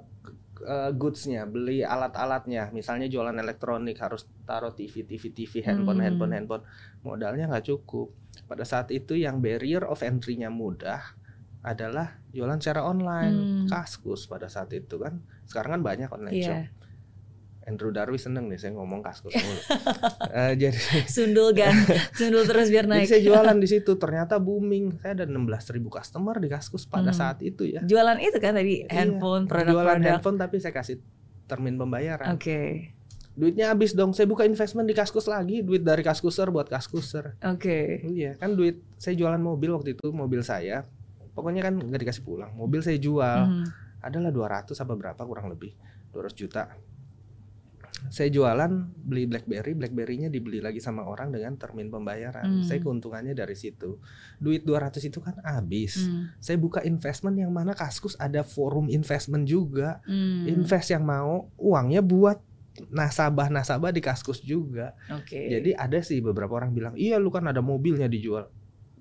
uh, 0.68 0.92
goodsnya 0.92 1.48
beli 1.48 1.82
alat-alatnya 1.82 2.70
misalnya 2.76 3.08
jualan 3.08 3.34
elektronik 3.34 3.98
harus 3.98 4.28
taruh 4.44 4.76
TV 4.76 5.08
TV 5.08 5.32
TV 5.32 5.64
handphone 5.64 5.98
Hmm. 5.98 6.06
handphone 6.06 6.34
handphone 6.36 6.64
modalnya 7.02 7.48
nggak 7.48 7.66
cukup 7.72 8.12
pada 8.46 8.68
saat 8.68 8.92
itu 8.92 9.16
yang 9.16 9.40
barrier 9.40 9.88
of 9.88 10.04
entry-nya 10.04 10.52
mudah 10.52 11.02
adalah 11.66 12.22
jualan 12.32 12.60
secara 12.62 12.86
online 12.86 13.66
Hmm. 13.66 13.68
kaskus 13.68 14.28
pada 14.30 14.48
saat 14.48 14.70
itu 14.72 15.00
kan 15.00 15.24
sekarang 15.48 15.80
kan 15.80 15.84
banyak 15.84 16.10
online 16.12 16.36
Iya. 16.36 16.46
shop 16.46 16.60
Andrew 17.68 17.92
Darwis 17.92 18.24
seneng 18.24 18.48
nih 18.48 18.56
saya 18.56 18.72
ngomong 18.72 19.00
kaskus 19.02 19.36
mulu. 19.36 19.62
Eh, 20.30 20.54
jadi 20.56 20.80
Sundul 21.06 21.52
kan, 21.52 21.76
sundul 22.18 22.44
terus 22.44 22.68
biar 22.68 22.86
jadi 22.86 22.94
naik. 22.98 23.08
saya 23.08 23.22
jualan 23.22 23.58
di 23.58 23.68
situ 23.68 23.92
ternyata 23.94 24.38
booming 24.38 24.98
saya 24.98 25.14
ada 25.14 25.26
16.000 25.26 25.76
ribu 25.76 25.90
customer 25.90 26.36
di 26.38 26.48
kaskus 26.48 26.84
pada 26.84 27.10
Hmm. 27.10 27.20
saat 27.20 27.38
itu 27.42 27.64
ya 27.66 27.82
Jualan 27.82 28.18
itu 28.18 28.38
kan 28.38 28.54
tadi 28.54 28.82
Iya, 28.82 28.88
handphone, 28.94 29.44
jualan 29.44 29.52
produk-produk. 29.68 30.08
handphone 30.10 30.38
tapi 30.38 30.56
saya 30.58 30.72
kasih 30.72 31.04
termin 31.44 31.76
pembayaran. 31.76 32.32
Oke, 32.34 32.92
Duitnya 33.34 33.70
habis 33.70 33.94
dong. 33.94 34.12
Saya 34.12 34.26
buka 34.26 34.44
investment 34.44 34.84
di 34.84 34.94
Kaskus 34.94 35.26
lagi, 35.26 35.62
duit 35.62 35.80
dari 35.80 36.02
Kaskuser 36.02 36.50
buat 36.50 36.66
Kaskuser. 36.66 37.38
oke. 37.40 38.02
Iya, 38.04 38.34
kan 38.36 38.52
duit 38.52 38.82
saya 38.96 39.14
jualan 39.14 39.38
mobil 39.38 39.70
waktu 39.70 39.94
itu, 39.94 40.10
mobil 40.10 40.42
saya. 40.42 40.90
Pokoknya 41.32 41.62
kan 41.62 41.78
nggak 41.78 42.02
dikasih 42.02 42.24
pulang. 42.24 42.50
Mobil 42.52 42.82
saya 42.82 42.98
jual. 42.98 43.40
Mhm. 43.46 43.66
Adalah 44.00 44.32
200 44.32 44.74
apa 44.74 44.94
berapa 44.94 45.22
kurang 45.22 45.48
lebih. 45.48 45.78
200 46.10 46.34
juta. 46.34 46.74
Saya 48.08 48.30
jualan 48.30 48.72
beli 48.94 49.26
BlackBerry, 49.26 49.74
BlackBerry-nya 49.74 50.30
dibeli 50.30 50.62
lagi 50.62 50.78
sama 50.78 51.04
orang 51.04 51.34
dengan 51.34 51.58
termin 51.58 51.90
pembayaran. 51.90 52.62
Hmm. 52.62 52.66
Saya 52.66 52.80
keuntungannya 52.80 53.34
dari 53.34 53.58
situ. 53.58 53.98
Duit 54.38 54.64
200 54.64 55.02
itu 55.02 55.20
kan 55.20 55.36
habis. 55.42 56.06
Hmm. 56.06 56.30
Saya 56.38 56.62
buka 56.62 56.86
investment 56.86 57.36
yang 57.42 57.50
mana 57.50 57.74
Kaskus 57.74 58.14
ada 58.22 58.46
forum 58.46 58.88
investment 58.88 59.50
juga. 59.50 60.00
Hmm. 60.06 60.46
invest 60.48 60.94
yang 60.94 61.04
mau 61.04 61.50
uangnya 61.58 62.06
buat 62.06 62.40
nasabah-nasabah 62.94 63.90
di 63.90 64.02
Kaskus 64.06 64.46
juga. 64.46 64.94
Oke. 65.10 65.50
Jadi 65.50 65.74
ada 65.74 65.98
sih 66.06 66.22
beberapa 66.22 66.54
orang 66.54 66.72
bilang, 66.78 66.94
"Iya 66.94 67.18
lu 67.18 67.34
kan 67.34 67.50
ada 67.50 67.60
mobilnya 67.66 68.06
dijual." 68.06 68.54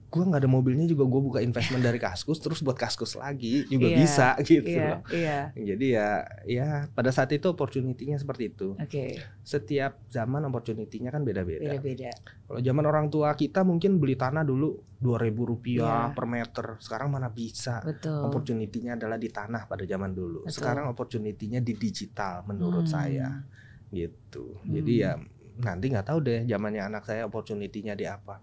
Gua 0.06 0.22
nggak 0.22 0.38
ada 0.38 0.48
mobilnya 0.48 0.84
juga 0.84 1.02
gua 1.02 1.18
buka 1.20 1.38
investment 1.38 1.80
dari 1.80 1.98
Kaskus 1.98 2.38
terus 2.38 2.60
buat 2.60 2.74
Kaskus 2.74 3.14
lagi 3.14 3.66
juga 3.66 3.86
Iya, 3.86 3.96
bisa 3.96 4.28
gitu 4.46 4.70
Iya, 4.70 4.86
loh. 4.86 5.00
iya. 5.10 5.38
Jadi 5.52 5.86
ya 5.90 6.08
ya 6.42 6.68
pada 6.88 7.10
saat 7.10 7.28
itu 7.30 7.46
opportunity-nya 7.46 8.16
seperti 8.16 8.48
itu. 8.48 8.72
Oke, 8.74 9.18
Setiap 9.42 9.98
zaman 10.06 10.42
opportunity-nya 10.44 11.08
kan 11.08 11.20
beda-beda. 11.20 11.66
beda-beda. 11.66 12.10
Kalau 12.46 12.60
zaman 12.60 12.84
orang 12.84 13.06
tua 13.06 13.32
kita 13.32 13.60
mungkin 13.60 13.96
beli 13.96 14.14
tanah 14.14 14.42
dulu 14.42 14.78
2000 14.96 15.10
rupiah 15.44 16.08
Iya. 16.08 16.14
per 16.14 16.24
meter. 16.24 16.66
Sekarang 16.78 17.10
mana 17.10 17.28
bisa? 17.28 17.82
Betul. 17.82 18.22
Opportunity-nya 18.24 18.94
adalah 18.94 19.16
di 19.16 19.28
tanah 19.28 19.64
pada 19.64 19.82
zaman 19.82 20.10
dulu. 20.10 20.42
Betul. 20.42 20.54
Sekarang 20.54 20.86
opportunity-nya 20.86 21.58
di 21.58 21.74
digital 21.74 22.46
menurut 22.46 22.86
Hmm. 22.86 22.94
saya 22.94 23.28
gitu. 23.88 24.58
Hmm. 24.60 24.72
Jadi 24.72 24.92
ya 24.96 25.18
nanti 25.58 25.88
nggak 25.88 26.06
tahu 26.06 26.18
deh 26.20 26.40
zamannya 26.44 26.82
anak 26.84 27.02
saya 27.02 27.24
opportunity-nya 27.24 27.92
di 27.92 28.04
apa. 28.04 28.38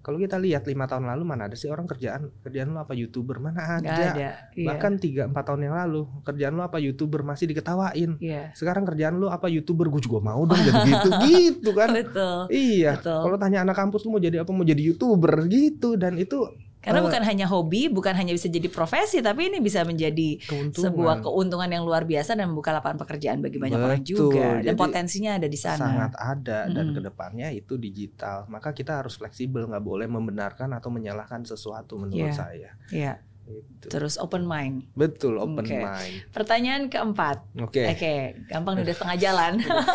Kalau 0.00 0.16
kita 0.16 0.40
lihat 0.40 0.64
lima 0.64 0.88
tahun 0.88 1.12
lalu 1.12 1.22
mana 1.28 1.44
ada 1.44 1.52
sih 1.52 1.68
orang 1.68 1.84
kerjaan 1.84 2.32
kerjaan 2.40 2.72
lu 2.72 2.80
apa 2.80 2.96
youtuber 2.96 3.36
mana 3.36 3.80
ada. 3.80 3.84
ada. 3.84 4.28
Iya. 4.56 4.66
Bahkan 4.72 4.92
tiga 4.96 5.28
empat 5.28 5.44
tahun 5.52 5.68
yang 5.68 5.76
lalu 5.76 6.08
kerjaan 6.24 6.56
lu 6.56 6.64
apa 6.64 6.80
youtuber 6.80 7.20
masih 7.20 7.52
diketawain. 7.52 8.16
Iya. 8.16 8.56
Sekarang 8.56 8.88
kerjaan 8.88 9.20
lu 9.20 9.28
apa 9.28 9.52
youtuber 9.52 9.92
gue 9.92 10.00
juga 10.00 10.24
mau 10.24 10.48
dong 10.48 10.56
jadi 10.56 10.80
gitu 10.88 11.10
gitu 11.28 11.70
kan. 11.76 11.92
Betul. 11.92 12.48
Iya. 12.48 12.96
Kalau 13.04 13.36
tanya 13.36 13.60
anak 13.60 13.76
kampus 13.76 14.08
lu 14.08 14.16
mau 14.16 14.22
jadi 14.22 14.40
apa 14.40 14.50
mau 14.56 14.64
jadi 14.64 14.80
youtuber 14.80 15.44
gitu 15.52 16.00
dan 16.00 16.16
itu 16.16 16.48
Karena 16.80 16.98
Eh, 16.98 17.04
bukan 17.04 17.22
hanya 17.22 17.44
hobi, 17.44 17.86
bukan 17.86 18.12
hanya 18.12 18.32
bisa 18.32 18.46
jadi 18.46 18.64
profesi, 18.66 19.20
tapi 19.20 19.46
ini 19.46 19.60
bisa 19.60 19.80
menjadi 19.82 20.40
keuntungan. 20.40 20.80
sebuah 20.88 21.14
keuntungan 21.20 21.68
yang 21.68 21.84
luar 21.84 22.02
biasa 22.02 22.32
dan 22.32 22.48
membuka 22.48 22.72
lapangan 22.72 22.96
pekerjaan 22.98 23.38
bagi 23.38 23.56
banyak 23.56 23.76
orang 23.76 24.00
Betul. 24.00 24.32
juga. 24.32 24.48
Dan 24.58 24.64
Jadi 24.66 24.80
potensinya 24.80 25.30
ada 25.34 25.44
di 25.44 25.56
sana. 25.56 25.76
sangat 25.78 26.12
ada 26.14 26.58
dan 26.66 26.84
Mm-mm. 26.86 26.96
ke 26.96 27.00
depannya 27.02 27.48
itu 27.50 27.76
digital 27.76 28.10
maka 28.46 28.70
kita 28.70 28.96
harus 28.96 29.14
fleksibel 29.14 29.66
nggak 29.66 29.80
boleh 29.80 30.06
membenarkan 30.06 30.72
atau 30.72 30.88
menyalahkan 30.88 31.42
sesuatu 31.42 31.96
menurut 31.96 32.26
Iya. 32.26 32.32
saya 32.32 32.70
Iya. 32.90 33.14
Gitu. 33.42 33.90
Terus 33.90 34.14
open 34.16 34.44
mind. 34.44 34.88
betul 34.94 35.34
open 35.36 35.60
Oke. 35.60 35.74
mind 35.76 36.14
Pertanyaan 36.30 36.86
keempat. 36.86 37.44
oke 37.56 37.82
Oke, 37.88 38.14
gampang 38.46 38.72
nih, 38.74 38.84
udah 38.84 38.94
setengah 38.94 39.18
jalan. 39.18 39.52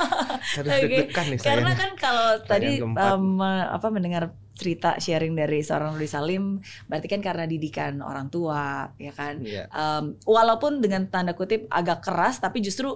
harus 0.56 0.70
Oke, 0.70 0.84
deg-degan 0.84 1.26
nih 1.26 1.40
Karena 1.40 1.72
kan 1.74 1.92
kalau 1.96 2.28
tadi 2.44 2.78
keempat. 2.78 3.16
um, 3.16 3.40
apa 3.42 3.88
mendengar 3.90 4.24
cerita 4.56 4.96
sharing 4.98 5.36
dari 5.36 5.60
seorang 5.60 5.94
Nuri 5.94 6.08
Salim 6.08 6.58
berarti 6.88 7.08
kan 7.12 7.20
karena 7.20 7.44
didikan 7.44 8.00
orang 8.00 8.32
tua 8.32 8.88
ya 8.96 9.12
kan 9.12 9.44
Iya. 9.44 9.68
um, 9.70 10.16
walaupun 10.24 10.80
dengan 10.80 11.06
tanda 11.12 11.36
kutip 11.36 11.68
agak 11.68 12.02
keras 12.02 12.40
tapi 12.40 12.64
justru 12.64 12.96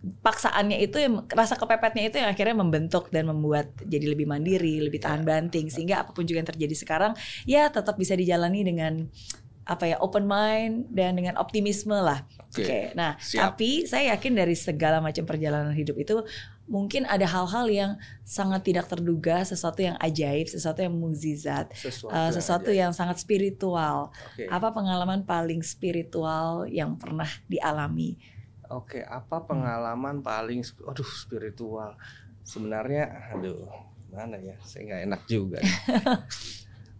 paksaannya 0.00 0.80
itu 0.80 0.96
yang 0.96 1.28
rasa 1.28 1.60
kepepetnya 1.60 2.08
itu 2.08 2.16
yang 2.16 2.32
akhirnya 2.32 2.56
membentuk 2.56 3.12
dan 3.12 3.28
membuat 3.28 3.68
jadi 3.84 4.16
lebih 4.16 4.24
mandiri, 4.24 4.80
lebih 4.80 4.96
tahan 4.96 5.28
banting 5.28 5.68
sehingga 5.68 6.00
apa 6.04 6.16
pun 6.16 6.24
juga 6.24 6.40
yang 6.40 6.48
terjadi 6.48 6.72
sekarang 6.72 7.12
ya 7.44 7.68
tetap 7.68 8.00
bisa 8.00 8.16
dijalani 8.16 8.64
dengan 8.64 9.04
apa 9.68 9.86
ya 9.86 10.00
open 10.00 10.24
mind 10.24 10.88
dan 10.90 11.14
dengan 11.14 11.36
optimisme 11.36 11.92
lah. 11.94 12.24
Oke. 12.50 12.64
Oke, 12.64 12.80
Nah, 12.96 13.14
siap. 13.22 13.54
tapi 13.54 13.84
saya 13.86 14.16
yakin 14.16 14.32
dari 14.34 14.56
segala 14.58 14.98
macam 14.98 15.22
perjalanan 15.22 15.70
hidup 15.76 15.94
itu 15.94 16.24
mungkin 16.70 17.02
ada 17.04 17.26
hal-hal 17.26 17.66
yang 17.66 17.92
sangat 18.22 18.62
tidak 18.62 18.86
terduga, 18.86 19.42
sesuatu 19.42 19.82
yang 19.82 19.98
ajaib, 19.98 20.46
sesuatu 20.46 20.78
yang 20.78 20.94
mukjizat, 20.94 21.74
Sesuatu, 21.74 22.14
uh, 22.14 22.30
sesuatu 22.30 22.70
aja. 22.70 22.86
yang 22.86 22.92
sangat 22.94 23.18
spiritual. 23.18 24.14
Oke. 24.30 24.46
Apa 24.46 24.70
pengalaman 24.70 25.26
paling 25.26 25.60
spiritual 25.60 26.70
yang 26.70 26.94
pernah 26.94 27.26
dialami? 27.44 28.14
Oke, 28.70 29.02
apa 29.02 29.42
pengalaman 29.42 30.22
paling 30.22 30.62
sp- 30.62 30.86
aduh 30.86 31.10
spiritual? 31.10 31.98
Sebenarnya 32.40 33.34
aduh, 33.34 33.66
mana 34.08 34.38
ya? 34.38 34.54
Saya 34.62 34.86
nggak 34.86 35.02
enak 35.04 35.22
juga. 35.26 35.58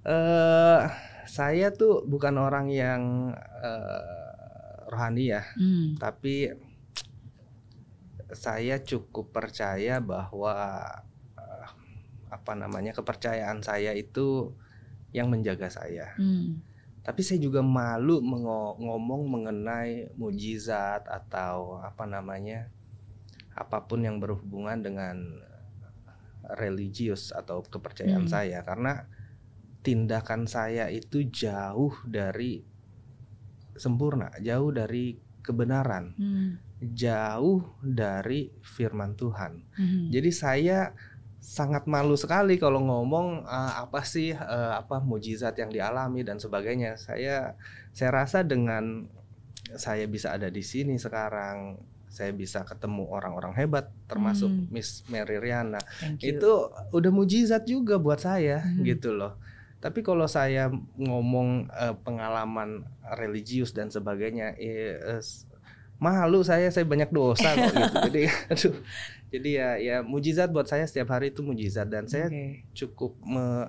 Eh, 0.01 0.81
saya 1.29 1.69
tuh 1.71 2.09
bukan 2.09 2.33
orang 2.41 2.73
yang 2.73 3.03
eh, 3.37 4.33
rohani 4.89 5.29
ya, 5.29 5.45
Hmm. 5.55 6.01
tapi 6.01 6.49
saya 8.33 8.83
cukup 8.83 9.35
percaya 9.35 9.99
bahwa 9.99 10.55
eh, 11.39 11.69
apa 12.31 12.53
namanya 12.55 12.95
kepercayaan 12.95 13.63
saya 13.63 13.95
itu 13.95 14.55
yang 15.11 15.31
menjaga 15.31 15.67
saya. 15.71 16.15
Hmm. 16.15 16.63
Tapi 17.01 17.25
saya 17.25 17.41
juga 17.43 17.65
malu 17.65 18.21
ngomong 18.79 19.27
mengenai 19.27 20.15
mujizat 20.15 21.09
atau 21.09 21.81
apa 21.81 22.05
namanya 22.07 22.71
apa 23.57 23.83
pun 23.89 24.05
yang 24.07 24.23
berhubungan 24.23 24.79
dengan 24.79 25.17
religius 26.57 27.35
atau 27.35 27.63
kepercayaan 27.67 28.27
Hmm. 28.27 28.33
saya 28.33 28.63
karena 28.63 29.07
tindakan 29.81 30.45
saya 30.45 30.93
itu 30.93 31.25
jauh 31.29 31.97
dari 32.05 32.61
sempurna, 33.81 34.29
jauh 34.45 34.69
dari 34.71 35.17
kebenaran, 35.41 36.13
Hmm. 36.21 36.51
Jauh 36.81 37.61
dari 37.85 38.49
firman 38.65 39.13
Tuhan. 39.15 39.53
Hmm. 39.77 40.09
Jadi 40.09 40.31
saya 40.33 40.97
sangat 41.41 41.89
malu 41.89 42.17
sekali 42.17 42.57
kalau 42.57 42.81
ngomong 42.81 43.45
eh, 43.45 43.73
apa 43.81 44.01
sih 44.05 44.33
eh, 44.33 44.73
apa 44.77 45.01
mujizat 45.01 45.57
yang 45.61 45.69
dialami 45.69 46.25
dan 46.25 46.41
sebagainya. 46.41 46.97
Saya 46.97 47.57
saya 47.93 48.11
rasa 48.13 48.41
dengan 48.45 49.05
saya 49.77 50.09
bisa 50.11 50.35
ada 50.35 50.51
di 50.51 50.65
sini 50.67 50.99
sekarang, 50.99 51.79
saya 52.11 52.35
bisa 52.35 52.67
ketemu 52.67 53.07
orang-orang 53.07 53.55
hebat 53.55 53.87
termasuk 54.11 54.51
Hmm. 54.51 54.67
Miss 54.73 55.07
Mary 55.07 55.39
Riana. 55.39 55.79
Itu 56.19 56.73
udah 56.91 57.13
mujizat 57.15 57.69
juga 57.69 58.01
buat 58.01 58.19
saya 58.19 58.65
Hmm. 58.65 58.83
gitu 58.83 59.15
loh. 59.15 59.39
Tapi 59.81 60.05
kalau 60.05 60.29
saya 60.29 60.69
ngomong 60.99 61.71
eh, 61.73 61.95
pengalaman 62.05 62.85
religius 63.17 63.73
dan 63.73 63.89
sebagainya, 63.89 64.59
eh, 64.61 64.97
eh, 64.97 65.23
malu 66.01 66.41
saya, 66.41 66.73
saya 66.73 66.89
banyak 66.89 67.13
dosa 67.13 67.53
kok 67.53 67.73
gitu. 67.77 67.97
Jadi, 68.09 68.23
aduh, 68.49 68.77
jadi 69.29 69.51
ya, 69.53 69.69
ya 69.77 69.97
mujizat 70.01 70.49
buat 70.49 70.67
saya 70.67 70.89
setiap 70.89 71.13
hari 71.13 71.31
itu 71.31 71.45
mujizat. 71.45 71.87
Dan 71.93 72.09
saya 72.09 72.33
cukup 72.73 73.21
me 73.21 73.69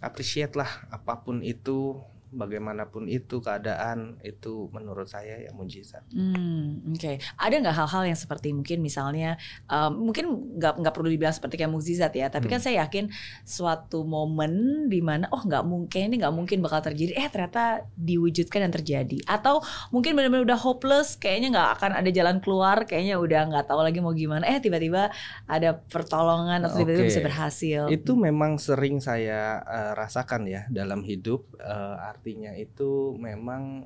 appreciate 0.00 0.56
lah 0.56 0.88
apa 0.88 1.20
pun 1.20 1.44
itu, 1.44 2.00
bagaimanapun 2.34 3.06
itu 3.06 3.38
keadaan 3.38 4.18
itu 4.20 4.68
menurut 4.74 5.06
saya 5.06 5.38
ya 5.40 5.50
mujizat. 5.54 6.02
Hmm, 6.10 6.82
oke. 6.90 7.22
Ada 7.38 7.54
nggak 7.62 7.76
hal-hal 7.78 8.02
yang 8.10 8.18
seperti 8.18 8.50
mungkin 8.50 8.82
misalnya, 8.82 9.38
um, 9.70 10.10
mungkin 10.10 10.58
nggak 10.58 10.82
nggak 10.82 10.94
perlu 10.94 11.08
dibilang 11.08 11.32
seperti 11.32 11.56
kayak 11.56 11.72
mukjizat 11.72 12.12
ya, 12.12 12.26
tapi 12.28 12.50
kan 12.50 12.58
Hmm. 12.58 12.66
saya 12.66 12.86
yakin 12.86 13.08
suatu 13.42 14.02
momen 14.02 14.86
di 14.90 14.98
mana 14.98 15.30
oh 15.30 15.42
nggak 15.42 15.64
mungkin 15.64 16.10
ini 16.10 16.16
nggak 16.20 16.34
mungkin 16.34 16.58
bakal 16.60 16.82
terjadi, 16.82 17.14
eh 17.14 17.28
ternyata 17.30 17.86
diwujudkan 17.94 18.66
dan 18.68 18.72
terjadi. 18.72 19.18
Atau 19.24 19.62
mungkin 19.88 20.18
benar-benar 20.18 20.44
udah 20.44 20.60
hopeless, 20.60 21.14
kayaknya 21.14 21.54
nggak 21.54 21.70
akan 21.78 21.90
ada 21.94 22.10
jalan 22.10 22.36
keluar, 22.42 22.84
kayaknya 22.84 23.16
udah 23.16 23.40
nggak 23.48 23.64
tahu 23.70 23.80
lagi 23.80 23.98
mau 24.02 24.12
gimana, 24.12 24.44
eh 24.44 24.58
tiba-tiba 24.58 25.08
ada 25.46 25.70
pertolongan 25.78 26.64
atau 26.66 26.82
tiba-tiba 26.82 27.06
Oke. 27.06 27.10
bisa 27.14 27.22
berhasil. 27.22 27.80
Itu 27.88 28.18
memang 28.18 28.58
sering 28.58 28.98
saya 28.98 29.60
eh, 29.62 29.92
rasakan 29.94 30.48
ya 30.48 30.66
dalam 30.68 31.04
hidup. 31.04 31.46
Eh, 31.60 31.96
artinya 32.24 32.56
itu 32.56 33.12
memang 33.20 33.84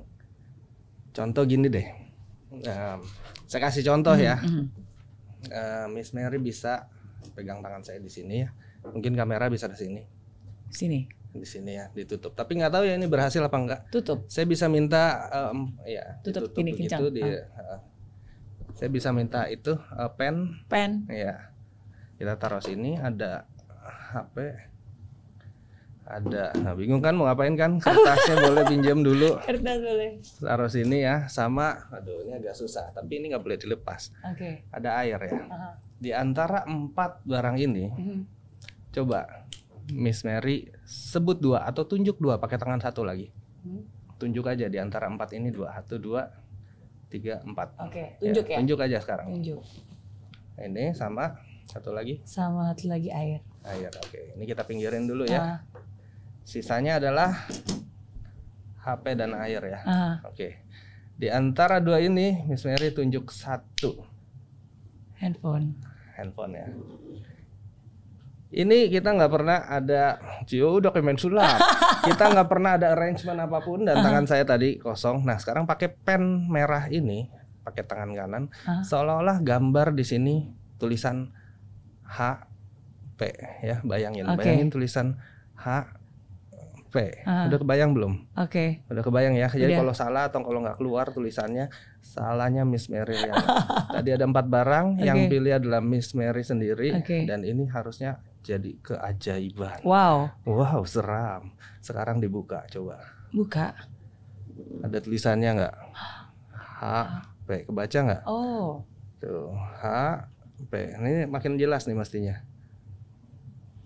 contoh 1.11 1.43
gini 1.43 1.67
deh. 1.67 1.83
Em, 2.55 3.03
saya 3.43 3.67
kasih 3.67 3.83
contoh 3.83 4.15
Hmm, 4.15 4.23
ya. 4.23 4.39
Eh, 5.43 5.85
Miss 5.91 6.15
Mary 6.15 6.39
bisa 6.39 6.87
pegang 7.35 7.59
tangan 7.59 7.83
saya 7.83 7.99
di 7.99 8.07
sini 8.07 8.39
ya. 8.39 8.55
Mungkin 8.87 9.11
kamera 9.11 9.51
bisa 9.51 9.67
ke 9.67 9.75
sini, 9.75 10.07
Sini, 10.71 11.03
di 11.29 11.43
sini 11.43 11.75
ya, 11.75 11.91
ditutup. 11.91 12.31
Tapi 12.31 12.63
nggak 12.63 12.71
tahu 12.71 12.87
ya 12.87 12.95
ini 12.95 13.11
berhasil 13.11 13.43
apa 13.43 13.59
enggak. 13.59 13.81
tutup. 13.91 14.23
Saya 14.31 14.47
bisa 14.47 14.71
minta 14.71 15.27
em, 15.51 15.75
ya 15.83 16.23
Tutup, 16.23 16.55
ini 16.55 16.71
kencang. 16.79 17.11
di 17.11 17.19
eh, 17.19 17.43
saya 18.71 18.87
bisa 18.87 19.11
minta 19.11 19.51
itu 19.51 19.75
eh, 19.75 20.11
pen 20.15 20.63
Pen. 20.71 21.11
ya. 21.11 21.51
Kita 22.15 22.39
taruh 22.39 22.63
sini 22.63 22.95
ada 22.95 23.43
HP 24.15 24.68
ada 26.09 26.49
nah 26.57 26.73
bingung 26.73 26.99
kan 26.99 27.13
mau 27.13 27.23
ngapain 27.23 27.53
kan 27.53 27.77
kertasnya 27.77 28.35
boleh 28.49 28.65
pinjam 28.65 28.99
dulu 28.99 29.37
Kertas 29.39 29.77
boleh. 29.77 30.11
taruh 30.39 30.65
sini 30.67 30.97
ya 30.99 31.29
sama 31.29 31.85
aduh 31.87 32.25
ini 32.25 32.33
agak 32.33 32.53
susah 32.53 32.89
tapi 32.89 33.17
ini 33.17 33.29
nggak 33.29 33.39
boleh 33.39 33.55
dilepas 33.55 34.09
Oke. 34.25 34.65
ada 34.67 34.97
air 34.97 35.21
ya 35.21 35.37
Aha. 35.45 35.69
di 35.95 36.09
antara 36.09 36.65
empat 36.65 37.21
barang 37.23 37.57
ini 37.59 37.85
Mhm. 37.87 38.19
coba 38.91 39.45
Miss 39.89 40.21
Mary 40.21 40.69
sebut 40.83 41.37
dua 41.37 41.61
atau 41.63 41.81
tunjuk 41.83 42.17
dua 42.17 42.37
pakai 42.37 42.57
tangan 42.57 42.77
satu 42.79 43.01
lagi 43.01 43.29
Hmm. 43.59 43.85
tunjuk 44.17 44.45
aja 44.45 44.65
di 44.65 44.75
antara 44.75 45.05
empat 45.05 45.29
ini 45.31 45.49
dua 45.49 45.69
satu 45.73 45.95
dua 45.95 46.25
tiga 47.05 47.37
empat 47.39 47.75
Oke, 47.81 48.17
tunjuk 48.17 48.45
ya. 48.45 48.57
tunjuk 48.57 48.79
aja 48.79 48.97
sekarang 48.97 49.29
Tunjuk. 49.31 49.61
ini 50.59 50.89
sama 50.91 51.37
satu 51.65 51.91
lagi 51.91 52.17
Sama 52.23 52.65
satu 52.67 52.87
lagi 52.87 53.09
air. 53.09 53.45
air 53.61 53.91
oke 53.91 54.33
ini 54.33 54.43
kita 54.43 54.63
pinggirin 54.63 55.03
dulu 55.03 55.21
ya 55.23 55.37
Ah, 55.37 55.57
sisanya 56.49 56.97
adalah 56.97 57.45
HP 58.81 59.13
dan 59.13 59.37
air 59.37 59.61
ya 59.61 59.79
ah. 59.85 60.15
oke 60.25 60.65
di 61.13 61.29
antara 61.29 61.77
dua 61.77 62.01
ini 62.01 62.41
Miss 62.49 62.65
Mary 62.65 62.89
tunjuk 62.89 63.29
satu 63.29 64.01
handphone. 65.21 65.77
handphone 66.17 66.53
ya 66.57 66.67
ini 68.49 68.89
kita 68.89 69.13
nggak 69.13 69.29
pernah 69.29 69.69
ada 69.69 70.17
Cio 70.49 70.81
main 71.05 71.21
sulap 71.21 71.61
kita 72.09 72.33
nggak 72.33 72.49
pernah 72.49 72.81
ada 72.81 72.97
arrangement 72.97 73.37
apa 73.45 73.61
pun 73.61 73.85
dan 73.85 74.01
tangan 74.01 74.25
saya 74.25 74.41
tadi 74.41 74.81
kosong 74.81 75.21
nah 75.21 75.37
sekarang 75.37 75.69
pakai 75.69 75.93
pen 75.93 76.49
merah 76.49 76.89
ini 76.89 77.29
pakai 77.61 77.85
tangan 77.85 78.09
kanan 78.17 78.43
Ah. 78.65 78.81
seolah-olah 78.81 79.45
gambar 79.45 79.93
di 79.93 80.01
sini 80.01 80.49
tulisan 80.81 81.29
H 82.09 82.41
P 83.21 83.29
ya 83.61 83.85
bayangin 83.85 84.25
Oke. 84.25 84.41
bayangin 84.41 84.73
tulisan 84.73 85.21
H 85.53 85.93
P 86.89 87.21
Ah. 87.21 87.45
udah 87.45 87.57
kebayang 87.57 87.91
belum 87.91 88.13
Oke. 88.35 88.81
udah 88.85 88.99
kebayang 88.99 89.33
ya 89.33 89.47
jadi 89.47 89.77
kalau 89.77 89.93
salah 89.93 90.25
atau 90.25 90.41
kalau 90.41 90.59
nggak 90.59 90.75
keluar 90.75 91.05
tulisannya 91.07 91.69
salahnya 91.99 92.63
Miss 92.63 92.87
Mary 92.87 93.13
ya 93.15 93.33
tadi 93.95 94.09
ada 94.09 94.23
empat 94.23 94.45
barang 94.45 94.97
yang 94.99 95.25
Oke. 95.25 95.29
pilih 95.31 95.53
adalah 95.55 95.79
Miss 95.79 96.11
Mary 96.11 96.41
sendiri 96.41 96.93
Oke. 96.95 97.23
dan 97.23 97.41
ini 97.41 97.65
harusnya 97.65 98.17
jadi 98.39 98.73
keajaiban 98.79 99.81
Wow. 99.81 100.33
wow 100.43 100.81
seram 100.83 101.53
sekarang 101.79 102.17
dibuka 102.17 102.65
coba 102.67 102.97
Buka. 103.29 103.77
ada 104.81 104.97
tulisannya 104.97 105.49
nggak 105.55 105.75
H 106.51 106.83
P 107.43 107.49
kebaca 107.63 107.99
nggak 108.01 108.23
Oh. 108.25 108.81
tuh 109.17 109.53
H 109.53 109.83
P 110.65 110.73
ini 110.95 111.23
makin 111.25 111.55
jelas 111.55 111.85
nih 111.85 111.93
mestinya 111.93 112.41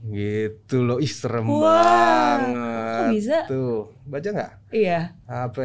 gitu 0.04 0.84
loh 0.84 1.00
ih 1.00 1.08
serem 1.08 1.48
Wah, 1.48 1.64
banget 1.64 3.00
Kok 3.00 3.08
bisa? 3.16 3.38
tuh 3.48 3.74
baca 4.04 4.30
nggak 4.30 4.52
Iya. 4.70 5.00
HP 5.24 5.58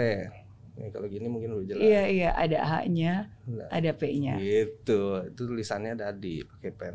nih 0.79 0.89
kalau 0.95 1.07
gini 1.07 1.27
mungkin 1.27 1.51
lebih 1.53 1.75
jelas 1.75 1.83
Iya, 1.83 2.03
iya, 2.07 2.31
ada 2.33 2.59
H-nya, 2.63 3.15
Nah, 3.45 3.67
ada 3.67 3.91
P-nya. 3.91 4.39
gitu 4.39 5.01
itu 5.25 5.41
tulisannya 5.43 5.93
tadi 5.93 6.47
pakai 6.47 6.71
pen 6.71 6.95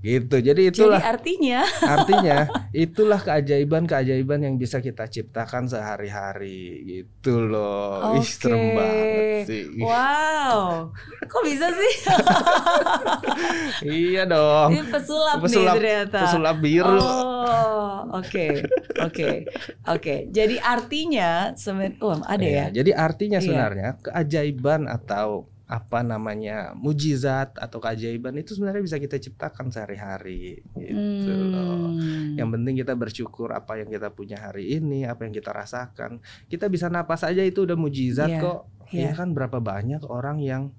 Gitu. 0.00 0.36
Jadi 0.40 0.72
itulah 0.72 0.96
Jadi 0.96 1.12
artinya 1.12 1.60
artinya 1.94 2.36
itulah 2.72 3.20
keajaiban-keajaiban 3.20 4.40
yang 4.40 4.54
bisa 4.56 4.80
kita 4.80 5.04
ciptakan 5.04 5.68
sehari-hari 5.68 6.80
gitu 6.82 7.44
loh. 7.44 8.16
Ih, 8.16 8.24
serem 8.24 8.72
banget 8.72 9.44
sih. 9.44 9.62
Wow, 9.76 10.88
kok 11.20 11.42
bisa 11.44 11.68
sih? 11.68 11.92
iya 14.08 14.24
dong. 14.24 14.72
Ini 14.72 14.82
pesulap, 14.88 15.36
Pesulap- 15.40 15.76
nih 15.76 15.80
ternyata. 15.84 16.18
Pesulap 16.24 16.56
biru. 16.58 16.96
Oh, 16.96 18.16
oke, 18.16 18.46
oke, 19.00 19.28
oke. 19.86 20.14
Jadi 20.30 20.56
artinya 20.56 21.52
semen, 21.54 22.00
oh 22.00 22.16
ada 22.24 22.40
ya? 22.40 22.48
Iya, 22.72 22.82
Jadi 22.82 22.90
artinya 22.92 23.38
Iya. 23.38 23.44
sebenarnya 23.44 23.88
keajaiban 24.00 24.88
atau 24.88 25.44
apa 25.70 26.02
namanya 26.02 26.74
mujizat 26.74 27.54
atau 27.54 27.78
keajaiban 27.78 28.34
itu 28.34 28.58
sebenarnya 28.58 28.82
bisa 28.82 28.98
kita 28.98 29.22
ciptakan 29.22 29.70
sehari-hari 29.70 30.66
gitu 30.74 31.30
loh. 31.46 31.94
Hmm. 31.94 32.34
Yang 32.34 32.48
penting 32.58 32.74
kita 32.82 32.94
bersyukur 32.98 33.54
apa 33.54 33.78
yang 33.78 33.86
kita 33.86 34.10
punya 34.10 34.50
hari 34.50 34.74
ini, 34.82 35.06
apa 35.06 35.30
yang 35.30 35.30
kita 35.30 35.54
rasakan. 35.54 36.18
Kita 36.50 36.66
bisa 36.66 36.90
napas 36.90 37.22
aja 37.22 37.46
itu 37.46 37.62
udah 37.62 37.78
mujizat 37.78 38.26
Iya, 38.26 38.42
kok. 38.42 38.60
iya. 38.90 39.00
Iya 39.00 39.10
kan 39.14 39.30
berapa 39.30 39.62
banyak 39.62 40.02
orang 40.10 40.42
yang 40.42 40.74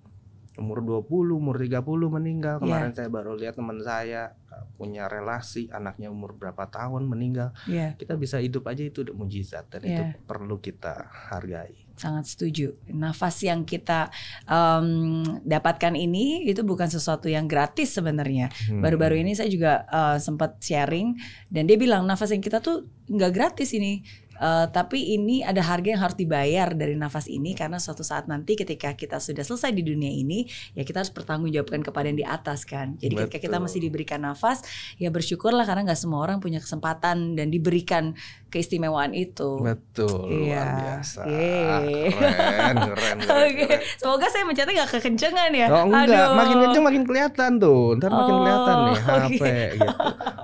umur 0.59 0.83
20, 0.83 1.39
umur 1.39 1.55
30 1.55 2.11
meninggal. 2.11 2.59
Iya. 2.59 2.63
Kemarin 2.67 2.91
saya 2.91 3.07
baru 3.07 3.39
lihat 3.39 3.55
teman 3.55 3.79
saya 3.79 4.35
uh, 4.51 4.67
punya 4.75 5.07
relasi, 5.07 5.71
anaknya 5.71 6.11
umur 6.11 6.35
berapa 6.35 6.67
tahun 6.67 7.07
meninggal. 7.07 7.55
Iya, 7.63 7.95
Kita 7.95 8.19
bisa 8.19 8.43
hidup 8.43 8.67
aja 8.67 8.83
itu 8.83 9.07
udah 9.07 9.15
mujizat 9.15 9.71
dan 9.71 9.87
itu 9.87 10.03
Iya. 10.03 10.19
perlu 10.27 10.59
kita 10.59 11.07
hargai. 11.31 11.87
Sangat 12.01 12.25
setuju. 12.25 12.73
Nafas 12.89 13.37
yang 13.45 13.61
kita 13.61 14.09
em, 14.49 15.21
dapatkan 15.45 15.93
ini 15.93 16.49
itu 16.49 16.65
bukan 16.65 16.89
sesuatu 16.89 17.29
yang 17.29 17.45
gratis 17.45 17.93
sebenarnya. 17.93 18.49
Hmm. 18.65 18.81
Baru-baru 18.81 19.21
ini 19.21 19.37
saya 19.37 19.47
juga 19.53 19.85
eh, 19.85 20.17
sempat 20.17 20.57
sharing 20.57 21.13
dan 21.53 21.69
dia 21.69 21.77
bilang 21.77 22.09
nafas 22.09 22.33
yang 22.33 22.41
kita 22.41 22.57
tuh 22.57 22.89
nggak 23.05 23.31
gratis 23.31 23.77
ini. 23.77 24.01
Eh, 24.41 24.65
tapi 24.73 25.13
ini 25.13 25.45
ada 25.45 25.61
harga 25.61 25.85
yang 25.85 26.01
harus 26.01 26.17
dibayar 26.17 26.73
dari 26.73 26.97
nafas 26.97 27.29
ini 27.29 27.53
karena 27.53 27.77
suatu 27.77 28.01
saat 28.01 28.25
nanti 28.25 28.57
ketika 28.57 28.89
kita 28.91 29.21
sudah 29.21 29.45
selesai 29.45 29.69
di 29.69 29.85
dunia 29.85 30.09
ini 30.09 30.41
ya 30.73 30.81
kita 30.81 30.97
harus 30.97 31.13
bertanggungjawabkan 31.13 31.85
kepada 31.85 32.09
yang 32.09 32.17
di 32.17 32.25
atas 32.25 32.65
kan. 32.65 32.97
Jadi 32.97 33.21
ketika 33.21 33.37
kita 33.37 33.55
Betul. 33.55 33.65
masih 33.69 33.79
diberikan 33.79 34.19
nafas 34.19 34.65
ya 34.97 35.07
bersyukurlah 35.07 35.61
karena 35.61 35.85
nggak 35.85 35.99
semua 35.99 36.25
orang 36.25 36.41
punya 36.41 36.57
kesempatan 36.57 37.37
dan 37.37 37.47
diberikan 37.47 38.17
keistimewaan 38.49 39.13
itu. 39.13 39.61
Betul, 39.61 40.27
Iya. 40.27 40.57
luar 40.57 40.69
biasa. 40.75 41.21
Yeay. 41.23 42.09
Keren, 42.11 42.75
keren, 42.81 43.15
keren. 43.21 43.45
Oke, 43.45 43.53
keren. 43.63 43.79
semoga 43.95 44.25
saya 44.27 44.43
mencetnya 44.43 44.73
nggak 44.75 44.91
kekencengan 44.91 45.51
ya. 45.53 45.67
Oh 45.69 45.85
enggak, 45.85 46.03
Aduh. 46.09 46.33
makin 46.33 46.57
kenceng 46.59 46.83
makin 46.83 47.03
kelihatan 47.05 47.51
tuh. 47.55 47.93
Ntar 47.95 48.09
makin 48.09 48.33
Oh, 48.33 48.39
kelihatan 48.41 48.75
nih 48.81 48.97
HP 48.97 49.13
oke. 49.37 49.53
gitu. 49.77 49.95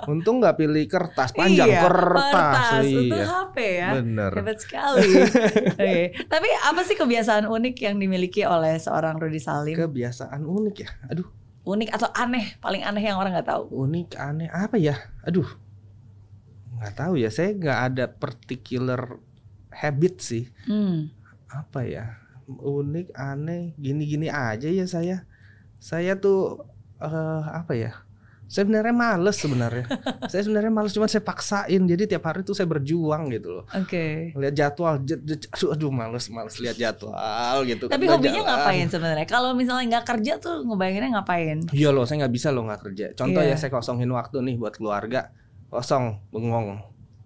Untung 0.07 0.36
nggak 0.39 0.55
pilih 0.55 0.86
kertas 0.86 1.29
panjang 1.31 1.67
iya, 1.67 1.81
kertas. 1.81 2.86
untuk 2.86 3.03
Iya. 3.12 3.25
HP 3.25 3.57
ya. 3.60 3.87
Bener. 3.95 4.32
Hebat 4.36 4.60
sekali. 4.60 5.08
Oke. 5.80 6.12
Tapi 6.28 6.47
apa 6.65 6.82
sih 6.84 6.95
kebiasaan 6.95 7.47
unik 7.47 7.76
yang 7.88 7.95
dimiliki 7.95 8.43
oleh 8.43 8.76
seorang 8.76 9.15
Rudy 9.15 9.39
Salim? 9.39 9.78
Kebiasaan 9.78 10.43
unik 10.43 10.76
ya. 10.84 10.89
Aduh, 11.08 11.28
Unik 11.67 11.91
atau 11.91 12.08
aneh? 12.15 12.56
Paling 12.63 12.80
aneh 12.80 13.04
yang 13.04 13.19
orang 13.19 13.36
nggak 13.36 13.52
tahu. 13.52 13.67
unik 13.67 14.15
aneh 14.15 14.47
apa 14.47 14.80
ya? 14.80 14.95
Aduh. 15.23 15.47
nggak 16.80 16.95
tahu 16.95 17.19
ya. 17.19 17.28
Saya 17.28 17.52
nggak 17.52 17.80
ada 17.91 18.06
particular 18.08 19.19
habit 19.69 20.23
sih. 20.23 20.47
Hmm. 20.63 21.12
Apa 21.52 21.84
ya? 21.84 22.23
Unik, 22.47 23.12
aneh, 23.12 23.76
gini-gini 23.76 24.32
aja 24.32 24.71
ya 24.71 24.88
saya. 24.88 25.28
Saya 25.78 26.15
tuh 26.15 26.63
eh 26.97 27.43
apa 27.43 27.76
ya? 27.76 28.07
Saya 28.47 28.63
sebenarnya 28.63 28.95
males 28.95 29.36
sebenarnya. 29.36 29.86
saya 30.31 30.41
sebenarnya 30.47 30.71
males 30.71 30.95
cuma 30.95 31.05
saya 31.05 31.19
paksain. 31.19 31.83
Jadi 31.83 32.07
tiap 32.07 32.23
hari 32.23 32.47
tuh 32.47 32.55
saya 32.55 32.63
berjuang 32.65 33.27
gitu 33.27 33.60
loh. 33.60 33.63
Oke. 33.75 34.31
Lihat 34.33 34.55
jadwal, 34.55 35.03
aduh, 35.03 35.69
aduh 35.75 35.91
males, 35.91 36.25
males 36.31 36.55
lihat 36.63 36.79
jadwal 36.79 37.57
gitu. 37.67 37.91
Tapi 37.91 38.07
kan, 38.07 38.15
hobinya 38.15 38.41
jalan. 38.41 38.49
ngapain 38.55 38.88
sebenarnya? 38.88 39.27
Kalau 39.27 39.51
misalnya 39.51 39.86
nggak 39.99 40.05
kerja 40.07 40.33
tuh 40.39 40.63
ngebayanginnya 40.63 41.10
ngapain? 41.19 41.57
Iya 41.75 41.89
loh, 41.91 42.07
saya 42.07 42.23
nggak 42.23 42.33
bisa 42.33 42.49
loh 42.55 42.63
nggak 42.65 42.81
kerja. 42.88 43.05
Contoh 43.19 43.43
Iya. 43.43 43.53
ya 43.53 43.55
saya 43.60 43.71
kosongin 43.75 44.07
waktu 44.15 44.39
nih 44.39 44.55
buat 44.55 44.79
keluarga, 44.79 45.36
kosong, 45.67 46.23
bengong, 46.31 46.79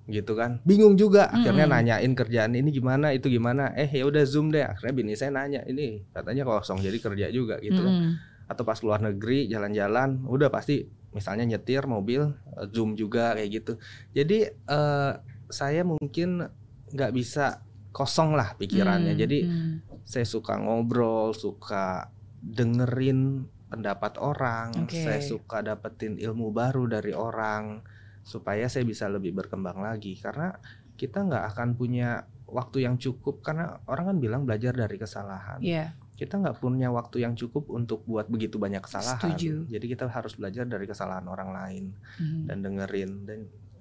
gitu 0.09 0.33
kan. 0.33 0.57
Bingung 0.65 0.97
juga. 0.97 1.29
Akhirnya 1.29 1.69
Mm-mm. 1.69 1.77
nanyain 1.77 2.11
kerjaan 2.17 2.57
ini 2.57 2.73
gimana, 2.73 3.13
itu 3.13 3.29
gimana. 3.29 3.69
Eh 3.77 3.87
ya 3.87 4.09
udah 4.09 4.25
zoom 4.25 4.49
deh. 4.49 4.65
Akhirnya 4.65 4.93
bini 4.97 5.13
saya 5.13 5.29
nanya, 5.29 5.61
ini 5.69 6.01
katanya 6.09 6.49
kosong, 6.49 6.81
jadi 6.81 6.97
kerja 6.97 7.27
juga 7.29 7.61
gitu. 7.61 7.77
kan. 7.77 7.93
Mm-mm. 7.93 8.11
Atau 8.49 8.65
pas 8.65 8.81
luar 8.81 8.99
negeri 8.99 9.47
jalan-jalan, 9.47 10.25
udah 10.27 10.49
pasti 10.49 10.83
misalnya 11.11 11.55
nyetir 11.55 11.85
mobil, 11.87 12.31
eh, 12.59 12.67
zoom 12.71 12.95
juga 12.95 13.35
kayak 13.35 13.49
gitu. 13.51 13.73
Jadi 14.15 14.47
eh, 14.47 15.13
saya 15.51 15.81
mungkin 15.83 16.47
nggak 16.91 17.11
bisa 17.15 17.63
kosong 17.91 18.35
lah 18.35 18.55
pikirannya. 18.55 19.13
Hmm, 19.15 19.21
Jadi 19.21 19.39
hmm. 19.43 19.75
saya 20.07 20.23
suka 20.23 20.55
ngobrol, 20.57 21.35
suka 21.35 22.07
dengerin 22.41 23.45
pendapat 23.71 24.19
orang, 24.19 24.87
Oke. 24.87 24.99
saya 24.99 25.23
suka 25.23 25.63
dapetin 25.63 26.19
ilmu 26.19 26.51
baru 26.51 26.87
dari 26.91 27.15
orang 27.15 27.83
supaya 28.21 28.67
saya 28.67 28.83
bisa 28.83 29.07
lebih 29.07 29.33
berkembang 29.33 29.79
lagi 29.81 30.13
karena 30.19 30.53
kita 30.99 31.25
nggak 31.25 31.55
akan 31.55 31.69
punya 31.73 32.27
waktu 32.51 32.83
yang 32.85 32.99
cukup 32.99 33.39
karena 33.41 33.79
orang 33.87 34.13
kan 34.13 34.17
bilang 34.19 34.41
belajar 34.43 34.75
dari 34.75 34.99
kesalahan. 34.99 35.63
Iya. 35.63 35.95
Kita 36.21 36.37
nggak 36.37 36.61
punya 36.61 36.93
waktu 36.93 37.25
yang 37.25 37.33
cukup 37.33 37.65
untuk 37.73 38.05
buat 38.05 38.29
begitu 38.29 38.61
banyak 38.61 38.85
kesalahan. 38.85 39.17
Setuju. 39.17 39.65
Jadi 39.65 39.85
kita 39.89 40.05
harus 40.05 40.37
belajar 40.37 40.69
dari 40.69 40.85
kesalahan 40.85 41.25
orang 41.25 41.49
lain 41.49 41.85
Hmm. 42.21 42.45
dan 42.45 42.61
dengerin 42.61 43.11
dan 43.25 43.39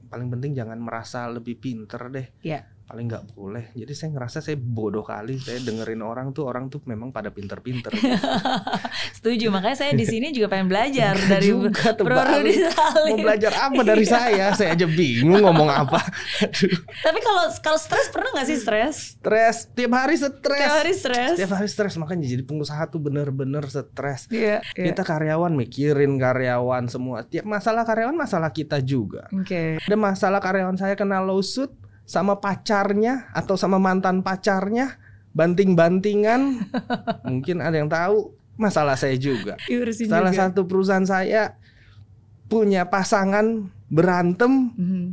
paling 0.08 0.32
penting 0.32 0.56
jangan 0.56 0.80
merasa 0.80 1.28
lebih 1.28 1.60
pinter 1.60 2.00
deh. 2.08 2.26
Iya. 2.40 2.64
Paling 2.90 3.06
nggak 3.06 3.38
boleh. 3.38 3.70
Jadi 3.70 3.94
saya 3.94 4.10
ngerasa 4.18 4.42
saya 4.42 4.58
bodoh 4.58 5.06
kali. 5.06 5.38
Saya 5.38 5.62
dengerin 5.62 6.02
orang 6.02 6.34
tuh 6.34 6.50
orang 6.50 6.66
tuh 6.66 6.82
memang 6.90 7.14
pada 7.14 7.30
pinter-pinter. 7.30 7.94
Setuju, 9.22 9.46
makanya 9.54 9.78
saya 9.78 9.94
di 9.94 10.02
sini 10.02 10.34
juga 10.34 10.50
pengen 10.50 10.66
belajar 10.66 11.14
dari 11.14 11.54
juga 11.54 11.94
Bro. 11.94 12.18
Mau 13.14 13.18
belajar 13.22 13.70
apa 13.70 13.80
dari 13.86 14.02
Iya. 14.02 14.10
saya? 14.10 14.46
Saya 14.58 14.74
aja 14.74 14.90
bingung 14.90 15.38
ngomong 15.38 15.70
apa. 15.70 16.02
Tapi 17.06 17.18
kalau 17.22 17.46
kalau 17.62 17.78
stres 17.78 18.10
pernah 18.10 18.34
nggak 18.34 18.46
sih 18.50 18.58
stres? 18.58 19.14
stres. 19.22 19.70
Tiap 19.70 19.94
hari 19.94 20.18
stres. 20.18 20.58
Tiap 20.58 20.74
hari 20.82 20.92
stres. 20.98 21.34
Tiap 21.38 21.52
hari 21.54 21.68
stres. 21.70 21.94
Makanya 21.94 22.26
jadi 22.26 22.42
pengusaha 22.42 22.90
tuh 22.90 22.98
bener-bener 22.98 23.70
stres. 23.70 24.26
Iya. 24.34 24.66
iya. 24.74 24.84
Kita 24.90 25.06
karyawan 25.06 25.54
mikirin 25.54 26.18
karyawan 26.18 26.90
semua. 26.90 27.22
Tiap 27.22 27.46
masalah 27.46 27.86
karyawan 27.86 28.18
masalah 28.18 28.50
kita 28.50 28.82
juga. 28.82 29.30
Oke. 29.30 29.78
Ada 29.78 29.94
masalah 29.94 30.42
karyawan 30.42 30.74
saya 30.74 30.98
kena 30.98 31.22
lawsuit 31.22 31.70
sama 32.10 32.42
pacarnya 32.42 33.30
atau 33.30 33.54
sama 33.54 33.78
mantan 33.78 34.26
pacarnya 34.26 34.98
banting-bantingan. 35.30 36.66
Mungkin 37.30 37.62
ada 37.62 37.78
yang 37.78 37.86
tahu 37.86 38.34
masalah 38.58 38.98
saya 38.98 39.14
juga. 39.14 39.54
Diurusin 39.70 40.10
Salah 40.10 40.34
juga. 40.34 40.50
satu 40.50 40.66
perusahaan 40.66 41.06
saya 41.06 41.54
punya 42.50 42.90
pasangan 42.90 43.70
berantem, 43.86 44.74
Mhm. 44.74 45.06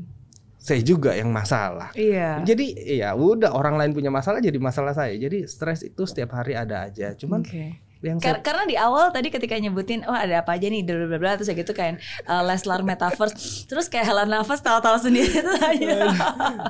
saya 0.58 0.82
juga 0.82 1.14
yang 1.14 1.30
masalah. 1.30 1.94
Iya. 1.94 2.42
Jadi 2.42 2.74
ya 2.98 3.14
udah 3.14 3.54
orang 3.54 3.78
lain 3.78 3.94
punya 3.94 4.10
masalah 4.10 4.42
jadi 4.42 4.58
masalah 4.58 4.92
saya. 4.92 5.14
Jadi 5.14 5.46
stres 5.46 5.86
itu 5.86 6.02
setiap 6.04 6.34
hari 6.34 6.58
ada 6.58 6.90
aja. 6.90 7.14
Cuman 7.14 7.46
Oke. 7.46 7.78
Yang 8.00 8.18
Kar- 8.18 8.42
karena 8.42 8.64
di 8.64 8.76
awal 8.76 9.10
tadi 9.10 9.28
ketika 9.28 9.56
nyebutin 9.56 10.04
oh 10.04 10.14
ada 10.14 10.42
apa 10.42 10.54
aja 10.54 10.66
nih 10.66 10.82
bla 10.82 11.06
bla 11.06 11.18
bla 11.18 11.32
terus 11.34 11.48
kayak 11.48 11.62
gitu 11.62 11.74
kan 11.74 11.98
uh, 12.24 12.42
Leslar 12.42 12.82
Metaverse 12.82 13.36
terus 13.66 13.88
kayak 13.88 14.06
Hela 14.06 14.24
Nafas 14.24 14.62
tahu-tahu 14.62 14.98
sendiri 15.00 15.42
tuh 15.44 15.58
aja. 15.58 15.98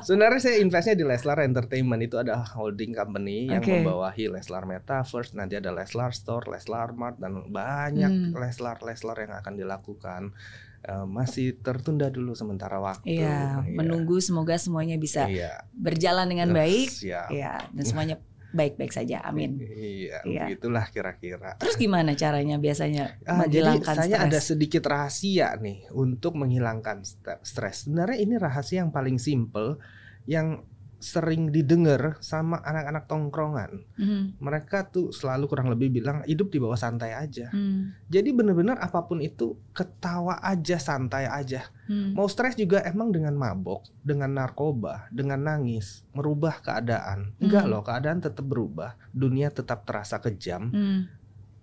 sebenarnya 0.00 0.40
saya 0.40 0.56
investnya 0.58 0.94
di 0.94 1.02
Leslar 1.02 1.40
Entertainment 1.40 2.00
itu 2.00 2.16
ada 2.16 2.38
holding 2.38 2.90
company 2.90 3.46
yang 3.46 3.60
Oke. 3.60 3.76
membawahi 3.76 4.28
Leslar 4.28 4.64
Metaverse, 4.64 5.32
nanti 5.32 5.54
ada 5.54 5.68
Leslar 5.68 6.10
Store, 6.10 6.44
Leslar 6.46 6.92
Mart 6.92 7.16
dan 7.16 7.44
banyak 7.46 8.08
Hmm. 8.08 8.32
Leslar 8.32 8.80
Leslar 8.80 9.16
yang 9.18 9.34
akan 9.34 9.54
dilakukan. 9.54 10.32
Eh, 10.80 11.04
masih 11.04 11.58
tertunda 11.58 12.06
dulu 12.06 12.32
sementara 12.32 12.78
waktu. 12.78 13.18
Iya, 13.18 13.66
menunggu 13.66 14.18
semoga 14.18 14.54
semuanya 14.54 14.94
bisa 14.94 15.26
Iya. 15.26 15.66
berjalan 15.74 16.24
dengan 16.24 16.50
baik. 16.50 16.88
Siap. 16.88 17.28
Iya, 17.28 17.66
dan 17.68 17.84
semuanya 17.84 18.16
baik-baik 18.48 18.90
saja. 18.90 19.20
Amin. 19.20 19.60
Iya, 19.60 20.24
Iya. 20.24 20.42
begitulah 20.46 20.88
kira-kira. 20.88 21.54
Terus 21.56 21.76
gimana 21.76 22.12
caranya 22.12 22.56
biasanya 22.56 23.20
Ah, 23.22 23.44
jadi 23.44 23.76
menghilangkan 23.76 23.94
saya 23.94 24.16
stres? 24.16 24.24
ada 24.24 24.38
sedikit 24.40 24.82
rahasia 24.84 25.48
nih 25.54 25.78
untuk 25.90 26.32
menghilangkan 26.34 27.02
st- 27.02 27.42
stres. 27.42 27.84
Sebenarnya 27.84 28.18
ini 28.18 28.34
rahasia 28.34 28.80
yang 28.80 28.90
paling 28.90 29.16
simple 29.16 29.76
yang 30.24 30.64
sering 30.98 31.54
didengar 31.54 32.18
sama 32.18 32.58
anak-anak 32.58 33.06
tongkrongan. 33.06 33.86
Mhm. 33.94 34.42
Mereka 34.42 34.90
tuh 34.90 35.14
selalu 35.14 35.46
kurang 35.46 35.70
lebih 35.70 35.94
bilang 35.94 36.26
hidup 36.26 36.50
di 36.50 36.58
bawah 36.58 36.74
santai 36.74 37.14
aja. 37.14 37.54
Hmm. 37.54 37.94
Jadi 38.10 38.34
bener-bener 38.34 38.74
apa 38.82 39.06
pun 39.06 39.22
itu 39.22 39.54
ketawa 39.70 40.42
aja, 40.42 40.76
santai 40.82 41.30
aja. 41.30 41.70
Hmm. 41.86 42.18
Mau 42.18 42.26
stres 42.26 42.58
juga 42.58 42.82
emang 42.82 43.14
dengan 43.14 43.38
mabok, 43.38 43.86
dengan 44.02 44.34
narkoba, 44.34 45.06
dengan 45.14 45.38
nangis, 45.46 46.02
merubah 46.10 46.58
keadaan. 46.58 47.30
Enggak 47.38 47.64
Hmm. 47.64 47.70
loh, 47.70 47.82
keadaan 47.86 48.18
tetap 48.18 48.42
berubah. 48.42 48.98
Dunia 49.14 49.54
tetap 49.54 49.86
terasa 49.86 50.18
kejam 50.18 50.74
Hmm. 50.74 51.00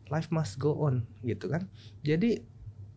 life 0.07 0.31
must 0.31 0.55
go 0.55 0.79
on 0.79 1.03
gitu 1.27 1.51
kan. 1.51 1.67
Jadi 2.07 2.54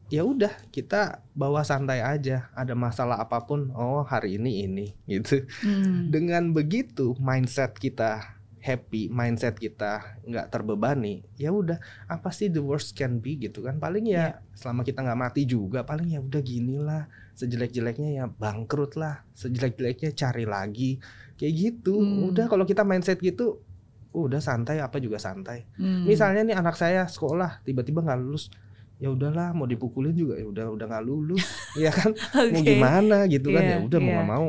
ya 0.08 0.22
udah 0.22 0.50
kita 0.68 1.00
bawa 1.32 1.60
santai 1.62 2.00
aja 2.00 2.48
ada 2.52 2.72
masalah 2.72 3.16
apa 3.16 3.42
pun 3.42 3.68
oh 3.70 4.02
hari 4.02 4.36
ini 4.36 4.64
ini 4.64 4.86
gitu 5.10 5.44
Hmm. 5.60 6.08
dengan 6.08 6.50
begitu 6.50 7.12
mindset 7.18 7.74
kita 7.74 8.36
happy 8.58 9.06
mindset 9.08 9.54
kita 9.54 10.18
nggak 10.24 10.48
terbebani 10.48 11.22
ya 11.34 11.48
udah 11.48 11.78
apa 12.06 12.28
sih 12.28 12.48
the 12.48 12.58
worst 12.58 12.92
can 12.92 13.16
be 13.16 13.38
gitu 13.38 13.62
kan 13.62 13.78
paling 13.78 14.04
ya 14.04 14.42
selama 14.52 14.82
kita 14.82 15.00
nggak 15.00 15.20
mati 15.20 15.42
juga 15.44 15.84
paling 15.84 16.10
ya 16.10 16.20
udah 16.20 16.42
gini 16.42 16.76
lah 16.76 17.06
sejelek-jeleknya 17.32 18.10
ya 18.14 18.24
bangkrut 18.26 18.96
lah 18.96 19.22
sejelek-jeleknya 19.32 20.10
cari 20.12 20.44
lagi 20.44 20.98
kayak 21.36 21.54
gitu 21.54 21.94
Hmm. 21.96 22.28
udah 22.28 22.48
kalau 22.48 22.64
kita 22.64 22.82
mindset 22.82 23.20
gitu 23.20 23.62
udah 24.10 24.40
santai 24.40 24.80
apa 24.80 24.98
juga 24.98 25.20
santai 25.20 25.68
Hmm. 25.78 26.02
misalnya 26.02 26.42
nih 26.42 26.56
anak 26.56 26.74
saya 26.74 27.06
sekolah 27.06 27.62
tiba-tiba 27.62 28.02
nggak 28.02 28.18
lulus 28.18 28.50
ya 28.98 29.08
udahlah 29.14 29.54
mau 29.54 29.66
dipukulin 29.70 30.10
juga 30.10 30.34
ya 30.34 30.46
udah 30.46 30.74
udah 30.74 30.86
nggak 30.90 31.04
lulus 31.06 31.42
ya 31.82 31.94
kan 31.94 32.10
mau 32.50 32.60
Oke. 32.62 32.66
gimana 32.74 33.16
gitu 33.30 33.54
kan 33.54 33.62
Iya, 33.62 33.74
ya 33.74 33.86
udah 33.86 33.98
mau 34.02 34.10
iya. 34.10 34.16
nggak 34.18 34.30
mau 34.30 34.46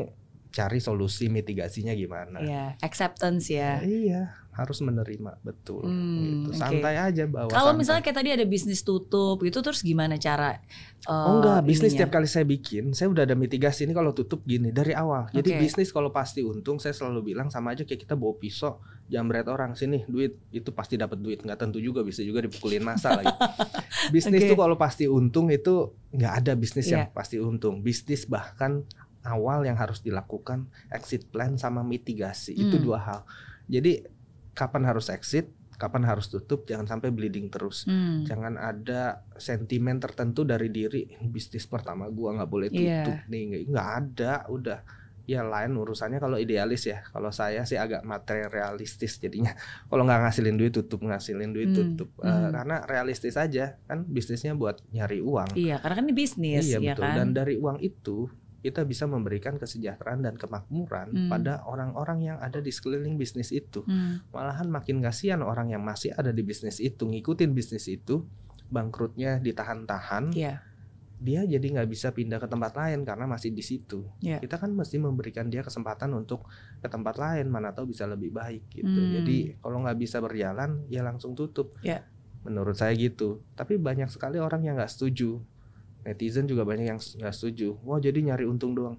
cari 0.50 0.78
solusi 0.82 1.30
mitigasinya 1.30 1.94
gimana 1.94 2.42
Ya, 2.42 2.74
acceptance 2.82 3.46
ya. 3.54 3.78
Ya, 3.78 3.86
iya 3.86 4.20
harus 4.60 4.78
menerima 4.78 5.40
betul 5.40 5.82
Hmm, 5.82 6.44
gitu 6.44 6.50
santai 6.52 6.94
aja 6.94 7.24
bawa 7.24 7.48
Kalau 7.48 7.72
misalnya 7.72 8.00
kayak 8.00 8.12
tadi 8.14 8.30
ada 8.30 8.44
bisnis 8.44 8.80
tutup 8.80 9.40
gitu 9.40 9.58
terus 9.58 9.80
gimana 9.80 10.14
cara 10.14 10.60
Oh 11.02 11.16
eh, 11.16 11.32
enggak, 11.34 11.60
bisnis 11.64 11.90
ininya? 11.90 12.04
setiap 12.04 12.10
kali 12.12 12.28
saya 12.28 12.44
bikin, 12.44 12.92
saya 12.92 13.08
udah 13.08 13.24
ada 13.24 13.32
mitigasi 13.32 13.88
ini 13.88 13.96
kalau 13.96 14.12
tutup 14.12 14.44
gini 14.44 14.68
dari 14.68 14.92
awal. 14.92 15.32
Jadi 15.32 15.56
bisnis 15.56 15.88
kalau 15.88 16.12
pasti 16.12 16.44
untung, 16.44 16.76
saya 16.76 16.92
selalu 16.92 17.32
bilang 17.32 17.48
sama 17.48 17.72
aja 17.72 17.82
kayak 17.82 18.04
kita 18.04 18.12
bawa 18.12 18.36
pisau, 18.36 18.76
jambret 19.06 19.48
orang 19.48 19.72
sini 19.72 20.04
duit 20.04 20.36
itu 20.50 20.68
pasti 20.70 20.94
dapat 20.94 21.16
duit, 21.16 21.40
nggak 21.40 21.56
tentu 21.56 21.80
juga 21.80 22.04
bisa 22.04 22.20
juga 22.20 22.44
dipukulin 22.44 22.84
masa 22.84 23.16
lagi. 23.16 23.32
bisnis 24.12 24.44
Oke. 24.44 24.50
tuh 24.52 24.58
kalau 24.58 24.76
pasti 24.76 25.08
untung 25.08 25.48
itu 25.48 25.88
nggak 26.10 26.32
ada 26.36 26.52
bisnis 26.52 26.84
yang 26.86 27.08
Iya. 27.08 27.16
pasti 27.16 27.40
untung. 27.40 27.80
Bisnis 27.80 28.28
bahkan 28.28 28.84
awal 29.20 29.64
yang 29.64 29.76
harus 29.76 30.00
dilakukan 30.00 30.64
exit 30.88 31.28
plan 31.28 31.56
sama 31.56 31.80
mitigasi 31.80 32.52
itu 32.54 32.76
Hmm. 32.76 32.84
dua 32.84 32.98
hal. 33.00 33.20
Jadi 33.64 34.04
kapan 34.52 34.82
harus 34.84 35.08
exit, 35.08 35.48
kapan 35.72 36.04
harus 36.04 36.26
tutup, 36.26 36.64
jangan 36.64 36.84
sampai 36.86 37.08
bleeding 37.08 37.48
terus. 37.48 37.84
Hmm. 37.84 38.22
jangan 38.22 38.54
ada 38.54 39.02
sentimen 39.34 39.96
tertentu 39.96 40.42
dari 40.42 40.68
diri 40.68 41.02
bisnis 41.22 41.64
pertama 41.64 42.06
gua 42.06 42.36
nggak 42.36 42.50
boleh 42.50 42.68
Iya. 42.68 43.02
tutup 43.02 43.18
nih. 43.26 43.64
Nggak 43.64 43.88
ada 43.96 44.32
udah. 44.46 44.80
Ya 45.24 45.40
lain 45.40 45.72
urusannya 45.72 46.18
kalau 46.18 46.36
idealis 46.36 46.84
ya. 46.84 47.06
Kalau 47.06 47.30
saya 47.30 47.62
sih 47.62 47.78
agak 47.78 48.02
materialistis 48.02 49.14
jadinya. 49.16 49.54
Kalau 49.86 50.02
nggak 50.02 50.26
ngasilin 50.26 50.58
duit 50.58 50.74
tutup. 50.74 51.00
Ngasilin 51.00 51.50
duit 51.50 51.70
Hmm, 51.70 51.78
tutup. 51.94 52.10
Eh, 52.18 52.26
hmm. 52.26 52.50
karena 52.50 52.76
realistis 52.84 53.36
aja 53.36 53.78
kan 53.84 54.02
bisnisnya 54.02 54.52
buat 54.52 54.82
nyari 54.90 55.22
uang. 55.22 55.54
Iya, 55.54 55.78
karena 55.78 55.94
kan 55.94 56.04
ini 56.04 56.14
bisnis 56.16 56.66
iya 56.66 56.82
ya 56.82 56.92
betul. 56.92 57.04
kan. 57.04 57.14
dan 57.14 57.28
dari 57.30 57.54
uang 57.56 57.78
itu 57.78 58.26
kita 58.60 58.84
bisa 58.84 59.04
memberikan 59.04 59.56
kesejahteraan 59.56 60.20
dan 60.20 60.36
kemakmuran 60.36 61.08
Hmm. 61.10 61.28
pada 61.28 61.64
orang-orang 61.64 62.18
yang 62.22 62.36
ada 62.38 62.58
di 62.58 62.68
sekeliling 62.68 63.16
bisnis 63.16 63.50
itu 63.50 63.80
Hmm. 63.82 64.20
malahan 64.30 64.68
makin 64.68 65.00
kasihan 65.00 65.40
orang 65.40 65.68
yang 65.68 65.80
masih 65.80 66.12
ada 66.12 66.28
di 66.28 66.40
bisnis 66.40 66.76
itu 66.76 67.04
ngikutin 67.04 67.50
bisnis 67.50 67.84
itu 67.86 68.24
bangkrutnya 68.68 69.40
ditahan-tahan 69.40 70.30
Iya. 70.32 70.62
dia 71.16 71.44
jadi 71.44 71.60
nggak 71.60 71.88
bisa 71.90 72.12
pindah 72.12 72.36
ke 72.36 72.48
tempat 72.48 72.72
lain 72.72 73.04
karena 73.04 73.24
masih 73.24 73.50
di 73.50 73.60
situ 73.60 74.08
Iya. 74.20 74.40
kita 74.40 74.56
kan 74.56 74.72
mesti 74.72 74.96
memberikan 74.96 75.48
dia 75.48 75.60
kesempatan 75.60 76.12
untuk 76.12 76.48
ke 76.80 76.88
tempat 76.88 77.16
lain 77.16 77.44
mana 77.46 77.72
tahu 77.72 77.92
bisa 77.92 78.04
lebih 78.04 78.30
baik 78.30 78.68
gitu 78.70 78.88
Hmm. 78.88 79.12
jadi 79.16 79.36
kalau 79.58 79.84
nggak 79.84 79.98
bisa 79.98 80.16
berjalan 80.18 80.84
ya 80.86 81.00
langsung 81.00 81.36
tutup 81.36 81.76
Iya. 81.80 82.08
menurut 82.40 82.72
saya 82.72 82.92
gitu 82.92 83.44
tapi 83.52 83.76
banyak 83.76 84.08
sekali 84.08 84.36
orang 84.36 84.64
yang 84.64 84.80
nggak 84.80 84.88
setuju 84.88 85.44
netizen 86.06 86.44
juga 86.50 86.62
banyak 86.68 86.86
yang 86.90 87.00
nggak 87.00 87.34
setuju. 87.36 87.76
Wah 87.86 87.98
jadi 88.00 88.18
nyari 88.24 88.44
untung 88.48 88.72
doang 88.78 88.96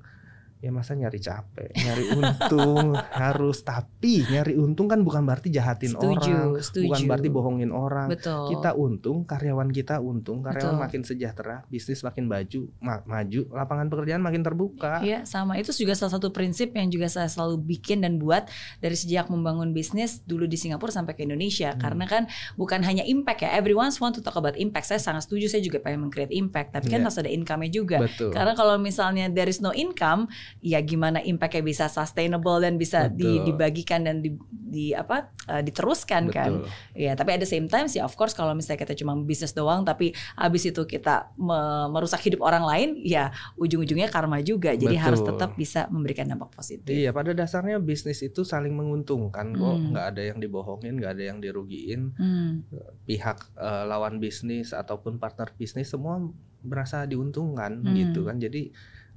ya 0.62 0.70
masa 0.70 0.94
nyari 0.94 1.18
capek 1.18 1.74
nyari 1.74 2.06
untung 2.14 2.94
harus 3.22 3.62
tapi 3.62 4.22
nyari 4.24 4.54
untung 4.54 4.86
kan 4.86 5.02
bukan 5.02 5.26
berarti 5.26 5.50
jahatin 5.50 5.92
Setuju, 5.92 6.30
orang 6.30 6.62
setuju. 6.62 6.86
bukan 6.88 7.02
berarti 7.04 7.30
bohongin 7.30 7.72
orang 7.74 8.08
Betul. 8.14 8.54
kita 8.54 8.72
untung 8.74 9.26
karyawan 9.26 9.70
kita 9.70 9.98
untung 9.98 10.40
karyawan 10.40 10.78
Betul. 10.78 10.86
makin 10.86 11.02
sejahtera 11.02 11.66
bisnis 11.68 12.02
makin 12.02 12.30
baju 12.30 12.70
ma- 12.78 13.02
maju 13.04 13.42
lapangan 13.50 13.90
pekerjaan 13.90 14.22
makin 14.22 14.42
terbuka 14.42 15.02
Iya, 15.02 15.26
sama 15.26 15.58
itu 15.58 15.74
juga 15.74 15.98
salah 15.98 16.14
satu 16.14 16.30
prinsip 16.30 16.72
yang 16.72 16.88
juga 16.88 17.10
saya 17.10 17.26
selalu 17.26 17.58
bikin 17.60 18.06
dan 18.06 18.22
buat 18.22 18.46
dari 18.78 18.94
sejak 18.94 19.28
membangun 19.28 19.74
bisnis 19.74 20.22
dulu 20.22 20.46
di 20.46 20.54
Singapura 20.54 20.94
sampai 20.94 21.18
ke 21.18 21.26
Indonesia. 21.26 21.74
Hmm. 21.74 21.82
Karena 21.82 22.06
kan 22.06 22.24
bukan 22.54 22.86
hanya 22.86 23.02
impact 23.02 23.42
ya, 23.42 23.56
everyone 23.56 23.90
want 23.98 24.14
to 24.14 24.22
talk 24.22 24.36
about 24.36 24.54
impact. 24.56 24.86
Saya 24.86 25.02
sangat 25.02 25.26
setuju, 25.26 25.50
saya 25.50 25.64
juga 25.64 25.80
pengen 25.80 26.06
meng-create 26.06 26.30
impact, 26.30 26.76
tapi 26.76 26.88
kan 26.88 27.02
Iya. 27.02 27.06
harus 27.08 27.18
ada 27.18 27.32
income-nya 27.32 27.72
juga. 27.72 27.98
betul 27.98 28.30
Karena 28.30 28.54
kalau 28.54 28.78
misalnya 28.78 29.26
there 29.28 29.50
is 29.50 29.58
no 29.58 29.74
income, 29.74 30.30
ya 30.60 30.82
gimana 30.82 31.22
impact-nya 31.22 31.64
bisa 31.64 31.86
sustainable 31.88 32.60
dan 32.60 32.76
bisa 32.76 33.08
di- 33.08 33.40
dibagikan 33.42 34.04
dan 34.04 34.20
di, 34.20 34.36
di 34.50 34.92
apa 34.92 35.32
eh, 35.48 35.62
diteruskan 35.62 36.28
kan. 36.28 36.52
betul 36.60 36.70
Ya, 36.92 37.16
tapi 37.16 37.32
ada 37.32 37.46
same 37.46 37.66
time 37.66 37.88
sih 37.88 37.98
of 37.98 38.14
course 38.14 38.32
kalau 38.32 38.52
misalnya 38.52 38.82
kita 38.82 38.94
cuma 38.94 39.16
bisnis 39.16 39.52
doang 39.52 39.82
tapi 39.82 40.12
habis 40.36 40.64
itu 40.64 40.84
kita 40.84 41.32
me- 41.36 41.60
merusak 41.88 42.20
hidup 42.22 42.42
orang 42.42 42.62
lain, 42.62 42.90
ya 42.98 43.30
ujung-ujungnya 43.56 44.08
karma 44.08 44.42
juga. 44.42 44.74
Jadi 44.74 44.92
Betul. 44.92 45.06
harus 45.06 45.22
tetap 45.22 45.50
bisa 45.54 45.88
memberikan 45.88 46.26
dampak 46.26 46.52
positif. 46.52 46.92
Iya, 46.92 47.12
pada 47.12 47.32
dasarnya 47.32 47.78
bisnis 47.78 48.20
itu 48.20 48.42
saling 48.42 48.72
menguntungkan 48.72 49.54
kok. 49.54 49.72
Hmm. 49.72 49.92
Nggak 49.92 50.06
ada 50.10 50.22
yang 50.22 50.38
dibohongin, 50.38 50.94
nggak 50.98 51.12
ada 51.14 51.24
yang 51.24 51.38
dirugiin. 51.38 52.02
Hmm, 52.16 52.66
Pihak 53.04 53.38
eh, 53.56 53.84
lawan 53.86 54.18
bisnis 54.18 54.72
ataupun 54.72 55.16
partner 55.16 55.52
bisnis 55.54 55.88
semua 55.88 56.20
merasa 56.62 57.04
diuntungkan 57.04 57.82
Hmm. 57.82 57.94
gitu 57.94 58.24
kan. 58.24 58.38
Jadi 58.38 58.72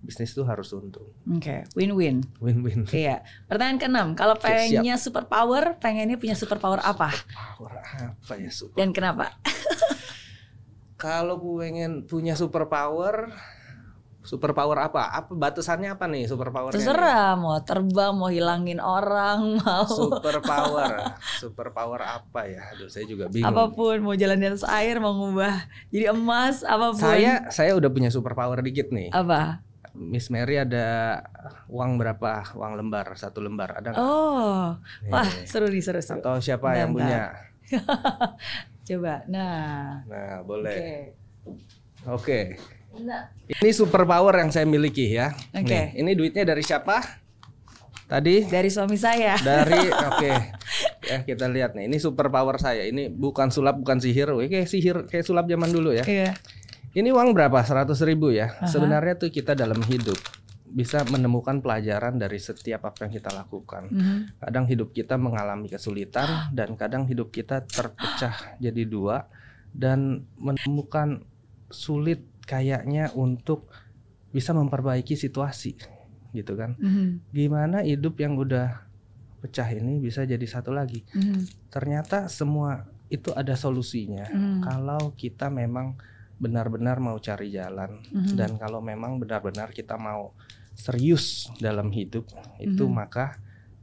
bisnis 0.04 0.30
itu 0.30 0.44
harus 0.44 0.68
untung, 0.70 1.08
Oke, 1.26 1.64
win-win. 1.72 2.20
win-win. 2.38 2.84
Iya. 2.86 3.24
Pertanyaan 3.44 3.78
keenam, 3.78 4.08
kalau 4.12 4.36
pengennya 4.36 4.94
super 4.94 5.24
power, 5.24 5.74
pengennya 5.78 6.14
punya 6.14 6.36
super 6.36 6.56
power 6.56 6.78
apa 6.78 7.08
Power 7.32 7.72
apa 7.80 8.32
ya 8.36 8.48
super? 8.48 8.76
dan 8.76 8.92
kenapa? 8.92 9.32
Kalau 10.94 11.36
gue 11.36 11.54
pengen 11.60 12.04
punya 12.04 12.32
super 12.32 12.64
power, 12.64 13.28
super 14.22 14.52
power 14.52 14.78
apa? 14.80 15.12
Apa 15.12 15.34
batasannya 15.34 15.92
apa 15.92 16.06
nih 16.06 16.24
super 16.24 16.48
power? 16.48 16.72
Terserah 16.72 17.36
mau 17.36 17.60
terbang, 17.60 18.14
mau 18.14 18.32
hilangin 18.32 18.80
orang, 18.80 19.52
mau 19.60 19.84
Super 19.84 20.40
power, 20.40 21.12
super 21.42 21.68
power 21.70 22.00
apa 22.00 22.48
ya? 22.48 22.62
Aduh, 22.72 22.88
saya 22.88 23.04
juga 23.04 23.28
bingung. 23.28 23.50
apa 23.50 23.68
pun, 23.68 24.00
mau 24.00 24.16
jalan 24.16 24.38
di 24.38 24.46
atas 24.48 24.64
air, 24.64 24.96
mau 24.96 25.12
ngubah 25.12 25.66
jadi 25.90 26.14
emas, 26.14 26.64
apa 26.64 26.94
pun. 26.94 27.04
Saya 27.04 27.52
saya 27.52 27.76
udah 27.76 27.90
punya 27.90 28.08
super 28.08 28.32
power 28.32 28.64
dikit 28.64 28.88
nih. 28.88 29.12
apa? 29.12 29.60
Miss 29.94 30.26
Mary 30.26 30.58
ada 30.58 31.22
uang 31.66 31.96
berapa? 31.96 32.42
Uang 32.54 32.74
lembar, 32.74 33.14
satu 33.14 33.38
lembar 33.38 33.78
ada 33.78 33.94
nggak? 33.94 34.02
Oh, 34.02 34.74
Nih. 35.06 35.10
wah 35.14 35.28
seru 35.46 35.70
nih 35.70 35.80
seru 35.80 36.02
seru. 36.02 36.18
Atau 36.18 36.42
siapa 36.42 36.74
yang 36.74 36.90
punya? 36.90 37.30
Coba, 38.84 39.24
nah, 39.26 40.02
Nah, 40.04 40.42
oke. 40.42 40.46
boleh. 40.46 40.76
Oke. 42.04 42.40
Nah, 42.94 43.26
Ini 43.48 43.70
super 43.70 44.04
power 44.04 44.34
yang 44.38 44.50
saya 44.50 44.66
miliki 44.66 45.08
ya. 45.08 45.32
Oke. 45.50 45.64
Nih, 45.64 45.86
ini 45.96 46.10
duitnya 46.12 46.44
dari 46.44 46.60
siapa? 46.60 47.00
Tadi 48.04 48.44
dari 48.44 48.68
suami 48.68 49.00
saya. 49.00 49.34
dari 49.40 49.88
oke. 50.12 50.32
Ya, 51.02 51.18
kita 51.24 51.48
lihat 51.48 51.72
nih. 51.72 51.88
Ini 51.88 51.96
super 51.96 52.28
power 52.28 52.60
saya. 52.60 52.84
Ini 52.84 53.08
bukan 53.08 53.48
sulap, 53.48 53.80
bukan 53.80 53.96
sihir. 53.96 54.28
Oke, 54.28 54.52
kayak 54.52 54.68
sihir 54.68 54.96
kayak 55.08 55.24
sulap 55.24 55.48
zaman 55.48 55.72
dulu 55.72 55.96
ya. 55.96 56.04
Iya. 56.04 56.36
Ini 56.94 57.10
uang 57.10 57.34
berapa? 57.34 57.58
100 57.58 57.90
ribu 58.06 58.30
ya. 58.30 58.54
Aha. 58.54 58.70
Sebenarnya 58.70 59.18
tuh 59.18 59.34
kita 59.34 59.58
dalam 59.58 59.82
hidup 59.82 60.14
bisa 60.74 61.02
menemukan 61.06 61.62
pelajaran 61.62 62.18
dari 62.18 62.38
setiap 62.38 62.86
apa 62.86 63.06
yang 63.06 63.12
kita 63.14 63.30
lakukan. 63.34 63.90
Mhm. 63.90 64.42
Kadang 64.42 64.64
hidup 64.70 64.94
kita 64.94 65.14
mengalami 65.18 65.70
kesulitan 65.70 66.50
dan 66.54 66.74
kadang 66.74 67.06
hidup 67.06 67.34
kita 67.34 67.62
terpecah 67.66 68.34
jadi 68.64 68.82
dua 68.86 69.26
dan 69.74 70.26
menemukan 70.38 71.26
sulit 71.70 72.22
kayaknya 72.46 73.10
untuk 73.14 73.70
bisa 74.30 74.54
memperbaiki 74.54 75.18
situasi 75.18 75.78
gitu 76.34 76.54
kan. 76.58 76.78
Mhm. 76.78 77.30
Gimana 77.30 77.82
hidup 77.86 78.18
yang 78.18 78.38
udah 78.38 78.86
pecah 79.42 79.66
ini 79.70 79.98
bisa 79.98 80.26
jadi 80.26 80.46
satu 80.46 80.70
lagi. 80.74 81.06
Mhm. 81.14 81.70
Ternyata 81.70 82.26
semua 82.30 82.86
itu 83.10 83.30
ada 83.34 83.54
solusinya. 83.54 84.26
Mhm. 84.26 84.62
Kalau 84.62 85.14
kita 85.14 85.50
memang 85.50 85.94
benar-benar 86.36 86.98
mau 86.98 87.16
cari 87.16 87.48
jalan 87.48 88.02
Mhm. 88.10 88.34
dan 88.34 88.50
kalau 88.56 88.78
memang 88.78 89.16
benar-benar 89.16 89.70
kita 89.70 89.94
mau 89.94 90.34
serius 90.74 91.46
dalam 91.56 91.88
hidup 91.88 92.26
itu 92.58 92.84
Mhm. 92.84 92.94
maka 92.94 93.38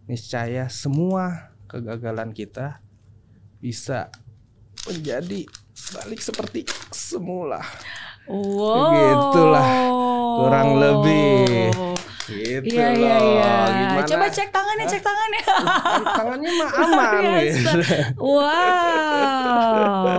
niscaya 0.05 0.67
semua 0.67 1.55
kegagalan 1.65 2.31
kita 2.31 2.83
bisa 3.57 4.11
menjadi 4.83 5.47
balik 5.93 6.19
seperti 6.19 6.67
semula 6.91 7.63
Wow. 8.29 8.93
Begitulah, 8.93 9.69
kurang 10.37 10.69
lebih. 10.77 11.90
Gitu 12.31 12.67
Iya 12.71 12.87
iya 12.91 13.15
loh. 13.15 13.27
iya. 13.27 13.51
Gimana? 13.67 14.05
Coba 14.05 14.25
cek 14.27 14.49
tangannya, 14.49 14.85
cek 14.85 15.01
tangannya. 15.01 15.41
Tan- 15.43 16.05
tangannya 16.15 16.49
mah 16.53 16.69
aman 16.73 17.11
biasa. 17.13 17.43
gitu. 17.45 17.69
Wow. 18.17 20.09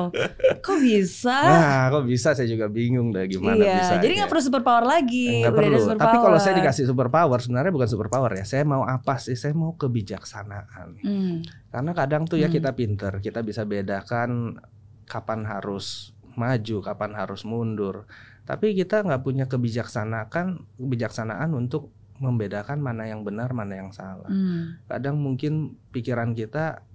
Kok 0.58 0.76
bisa? 0.78 1.36
Nah, 1.38 1.80
kok 1.88 2.02
bisa 2.04 2.28
saya 2.32 2.46
juga 2.46 2.66
bingung 2.66 3.10
dah 3.10 3.24
gimana 3.24 3.58
iya, 3.58 3.78
bisa. 3.78 3.92
jadi 3.98 4.12
nggak 4.18 4.28
perlu 4.30 4.42
super 4.42 4.62
power 4.62 4.84
lagi. 4.84 5.42
Nggak 5.42 5.52
perlu. 5.54 5.76
super 5.80 5.96
Tapi 5.98 6.16
kalau 6.18 6.38
saya 6.38 6.54
dikasih 6.56 6.84
super 6.84 7.06
power, 7.08 7.38
sebenarnya 7.38 7.70
bukan 7.70 7.86
super 7.86 8.06
power 8.06 8.30
ya. 8.32 8.42
Saya 8.42 8.62
mau 8.62 8.82
apa 8.82 9.16
sih? 9.16 9.34
Saya 9.34 9.52
mau 9.52 9.74
kebijaksanaan. 9.74 10.86
Hmm. 11.00 11.34
Karena 11.68 11.90
kadang 11.92 12.22
tuh 12.24 12.36
ya 12.36 12.46
Hmm. 12.46 12.54
kita 12.54 12.70
pinter, 12.72 13.10
kita 13.18 13.40
bisa 13.40 13.62
bedakan 13.62 14.56
kapan 15.04 15.42
harus 15.42 16.10
maju, 16.32 16.80
kapan 16.80 17.10
harus 17.12 17.42
mundur. 17.42 18.04
Tapi 18.42 18.72
kita 18.72 19.00
nggak 19.00 19.20
punya 19.20 19.44
kebijaksanaan, 19.46 20.64
kebijaksanaan 20.74 21.50
untuk 21.52 21.92
membedakan 22.22 22.78
mana 22.78 23.10
yang 23.10 23.26
benar, 23.26 23.50
mana 23.50 23.74
yang 23.82 23.90
salah. 23.90 24.30
Hmm. 24.30 24.78
Kadang 24.86 25.18
mungkin 25.18 25.74
pikiran 25.90 26.38
kita 26.38 26.86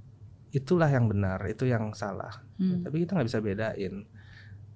itulah 0.55 0.87
yang 0.87 1.11
benar, 1.11 1.43
itu 1.45 1.67
yang 1.67 1.91
salah. 1.91 2.41
Hmm. 2.55 2.87
Tapi 2.87 3.03
kita 3.03 3.19
nggak 3.19 3.27
bisa 3.27 3.43
bedain 3.43 4.07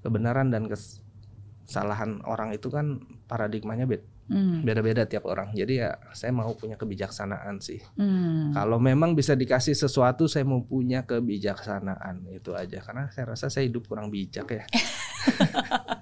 kebenaran 0.03 0.51
dan 0.51 0.67
kesalahan 0.67 2.19
orang 2.27 2.51
itu 2.51 2.67
kan 2.67 2.99
paradigmanya 3.31 3.87
beda 3.87 4.11
Hmm. 4.31 4.63
beda-beda 4.63 5.03
tiap 5.03 5.27
orang. 5.27 5.51
Jadi 5.51 5.83
ya 5.83 5.91
saya 6.15 6.31
mau 6.31 6.47
punya 6.55 6.79
kebijaksanaan 6.79 7.59
sih. 7.59 7.83
Hmm. 7.99 8.55
Kalau 8.55 8.79
memang 8.79 9.11
bisa 9.11 9.35
dikasih 9.35 9.75
sesuatu, 9.75 10.31
saya 10.31 10.47
mau 10.47 10.63
punya 10.63 11.03
kebijaksanaan 11.03 12.31
itu 12.31 12.55
aja. 12.55 12.79
Karena 12.79 13.11
saya 13.11 13.35
rasa 13.35 13.51
saya 13.51 13.67
hidup 13.67 13.91
kurang 13.91 14.07
bijak 14.07 14.47
ya. 14.47 14.63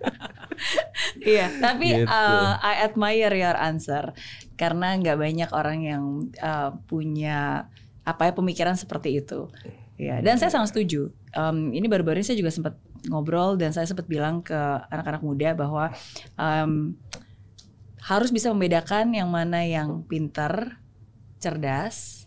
Iya, 1.23 1.47
tapi 1.59 1.87
Gitu. 1.99 2.07
uh, 2.07 2.55
I 2.63 2.83
admire 2.87 3.33
your 3.35 3.57
answer 3.57 4.11
karena 4.55 4.95
nggak 4.99 5.17
banyak 5.19 5.49
orang 5.51 5.79
yang 5.83 6.03
uh, 6.39 6.75
punya 6.87 7.67
apa 8.03 8.31
ya 8.31 8.33
pemikiran 8.33 8.75
seperti 8.79 9.19
itu. 9.19 9.51
Ya, 9.99 10.23
dan 10.23 10.39
saya 10.39 10.47
sangat 10.47 10.71
setuju. 10.71 11.11
Um, 11.35 11.75
ini 11.75 11.91
baru-baru 11.91 12.23
ini 12.23 12.27
saya 12.27 12.39
juga 12.39 12.55
sempat 12.55 12.79
ngobrol 13.11 13.59
dan 13.59 13.75
saya 13.75 13.83
sempat 13.83 14.07
bilang 14.07 14.39
ke 14.39 14.55
anak-anak 14.87 15.19
muda 15.19 15.51
bahwa 15.59 15.91
um, 16.39 16.95
harus 17.99 18.31
bisa 18.31 18.47
membedakan 18.49 19.11
yang 19.11 19.27
mana 19.27 19.67
yang 19.67 20.07
pintar, 20.07 20.79
cerdas, 21.43 22.25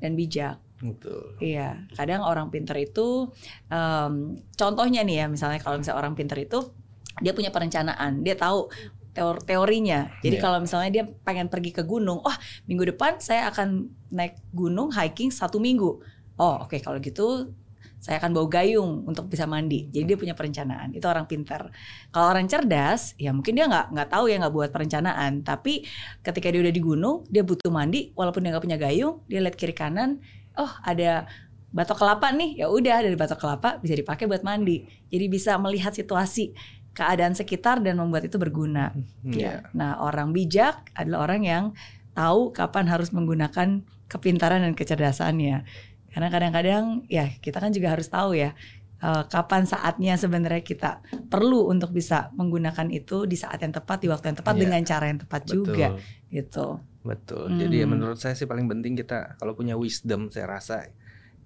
dan 0.00 0.16
bijak. 0.16 0.56
Betul. 0.80 1.36
Iya, 1.44 1.84
kadang 1.92 2.24
orang 2.24 2.48
pinter 2.48 2.72
itu, 2.80 3.28
em, 3.68 4.40
contohnya 4.56 5.04
nih 5.04 5.16
ya, 5.20 5.26
misalnya 5.28 5.60
kalau 5.60 5.76
misalnya 5.76 6.00
orang 6.00 6.16
pinter 6.16 6.40
itu 6.40 6.72
dia 7.20 7.32
punya 7.36 7.52
perencanaan, 7.52 8.24
dia 8.24 8.34
tahu 8.34 8.68
teor- 9.12 9.42
teorinya. 9.42 10.10
Jadi 10.22 10.36
Iya. 10.38 10.42
kalau 10.42 10.58
misalnya 10.62 10.90
dia 10.90 11.04
pengen 11.26 11.46
pergi 11.50 11.70
ke 11.74 11.82
gunung, 11.82 12.22
oh 12.22 12.36
minggu 12.66 12.94
depan 12.94 13.18
saya 13.20 13.50
akan 13.50 13.90
naik 14.10 14.38
gunung 14.54 14.90
hiking 14.94 15.30
satu 15.30 15.58
minggu. 15.58 16.00
Oh 16.40 16.54
oke 16.64 16.80
kalau 16.80 16.98
gitu 17.02 17.52
saya 18.00 18.16
akan 18.16 18.32
bawa 18.32 18.48
gayung 18.48 19.04
untuk 19.04 19.28
bisa 19.28 19.44
mandi. 19.44 19.92
Jadi 19.92 20.04
dia 20.08 20.16
punya 20.16 20.32
perencanaan. 20.32 20.96
Itu 20.96 21.04
orang 21.04 21.28
pinter. 21.28 21.68
Kalau 22.08 22.32
orang 22.32 22.48
cerdas, 22.48 23.12
ya 23.20 23.28
mungkin 23.36 23.52
dia 23.52 23.68
nggak 23.68 23.92
nggak 23.92 24.08
tahu 24.08 24.24
ya 24.32 24.40
nggak 24.40 24.54
buat 24.56 24.70
perencanaan. 24.72 25.44
Tapi 25.44 25.84
ketika 26.24 26.48
dia 26.48 26.64
udah 26.64 26.72
di 26.72 26.80
gunung, 26.80 27.28
dia 27.28 27.44
butuh 27.44 27.68
mandi, 27.68 28.08
walaupun 28.16 28.40
dia 28.40 28.56
nggak 28.56 28.64
punya 28.64 28.78
gayung, 28.80 29.20
dia 29.28 29.44
lihat 29.44 29.52
kiri 29.52 29.76
kanan, 29.76 30.16
oh 30.56 30.72
ada 30.80 31.28
batok 31.70 32.00
kelapa 32.00 32.32
nih, 32.32 32.64
ya 32.64 32.66
udah 32.72 33.04
dari 33.04 33.14
batok 33.20 33.36
kelapa 33.36 33.76
bisa 33.84 33.92
dipakai 33.92 34.24
buat 34.24 34.40
mandi. 34.42 34.88
Jadi 35.12 35.24
bisa 35.28 35.60
melihat 35.60 35.92
situasi 35.92 36.56
keadaan 36.92 37.32
sekitar 37.32 37.78
dan 37.80 37.96
membuat 37.96 38.26
itu 38.26 38.36
berguna. 38.36 38.90
Iya. 39.22 39.40
Ya. 39.40 39.54
Nah, 39.72 39.98
orang 40.02 40.34
bijak 40.34 40.90
adalah 40.92 41.30
orang 41.30 41.42
yang 41.46 41.64
tahu 42.12 42.50
kapan 42.50 42.90
harus 42.90 43.14
menggunakan 43.14 43.86
kepintaran 44.10 44.66
dan 44.66 44.74
kecerdasannya. 44.74 45.62
Karena 46.10 46.28
kadang-kadang 46.28 47.06
ya 47.06 47.30
kita 47.38 47.62
kan 47.62 47.70
juga 47.70 47.94
harus 47.94 48.10
tahu 48.10 48.34
ya 48.34 48.52
eh, 49.00 49.24
kapan 49.32 49.64
saatnya 49.64 50.18
sebenarnya 50.18 50.60
kita 50.60 51.00
perlu 51.32 51.70
untuk 51.72 51.88
bisa 51.88 52.28
menggunakan 52.36 52.90
itu 52.92 53.24
di 53.24 53.32
saat 53.32 53.62
yang 53.62 53.72
tepat, 53.72 54.04
di 54.04 54.12
waktu 54.12 54.34
yang 54.34 54.38
tepat 54.44 54.54
Iya. 54.58 54.60
dengan 54.66 54.80
cara 54.84 55.04
yang 55.08 55.20
tepat 55.24 55.42
Betul. 55.46 55.54
juga 55.56 55.86
gitu. 56.28 56.66
Betul. 57.00 57.46
Jadi 57.56 57.80
ya 57.80 57.86
Hmm. 57.88 57.96
menurut 57.96 58.18
saya 58.20 58.36
sih 58.36 58.44
paling 58.44 58.68
penting 58.68 58.92
kita 58.92 59.40
kalau 59.40 59.56
punya 59.56 59.72
wisdom 59.72 60.28
saya 60.28 60.52
rasa 60.52 60.84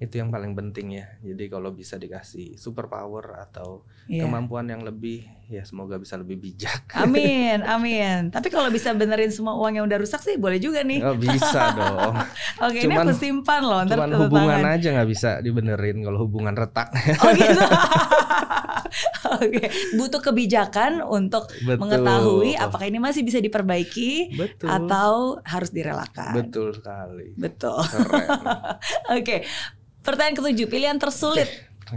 itu 0.05 0.15
yang 0.17 0.29
paling 0.29 0.53
penting 0.53 0.95
ya. 0.95 1.07
Jadi 1.21 1.45
kalau 1.47 1.71
bisa 1.71 1.97
dikasih 1.97 2.55
super 2.55 2.87
power 2.87 3.41
atau 3.41 3.83
Iya. 4.05 4.23
kemampuan 4.23 4.69
yang 4.69 4.81
lebih 4.81 5.25
ya 5.47 5.63
semoga 5.63 5.97
bisa 5.97 6.15
lebih 6.15 6.37
bijak. 6.37 6.85
Amin, 7.01 7.61
amin. 7.61 8.29
Tapi 8.29 8.49
kalau 8.49 8.69
bisa 8.69 8.93
benerin 8.93 9.29
semua 9.29 9.55
uang 9.55 9.75
yang 9.75 9.85
udah 9.85 9.97
rusak 9.97 10.21
sih 10.21 10.37
boleh 10.37 10.57
juga 10.59 10.81
nih. 10.81 11.01
Oh, 11.01 11.17
bisa 11.17 11.49
dong. 11.79 12.13
Oke, 12.61 12.79
ini 12.79 12.91
cuman- 12.91 13.01
aku 13.03 13.13
simpan 13.15 13.63
loh. 13.63 13.81
Ntar 13.83 13.97
Cuman 13.97 14.11
hubungan 14.19 14.61
tangan. 14.61 14.75
aja 14.75 14.89
nggak 14.93 15.09
bisa 15.09 15.31
dibenerin 15.41 16.01
kalau 16.01 16.19
hubungan 16.21 16.53
retak. 16.53 16.93
Oh 17.19 17.33
gitu. 17.33 17.65
Oke, 19.35 19.65
butuh 19.95 20.21
kebijakan 20.21 21.03
untuk 21.03 21.49
Betul. 21.59 21.81
mengetahui 21.81 22.55
apakah 22.55 22.87
ini 22.87 22.99
masih 22.99 23.23
bisa 23.23 23.41
diperbaiki 23.41 24.37
betul. 24.37 24.69
atau 24.69 25.15
harus 25.43 25.71
direlakan. 25.71 26.33
betul 26.37 26.71
sekali. 26.73 27.35
Betul. 27.35 27.81
Oke. 29.11 29.43
Pertanyaan 30.05 30.37
ketujuh, 30.37 30.67
pilihan 30.69 30.97
tersulit 31.01 31.49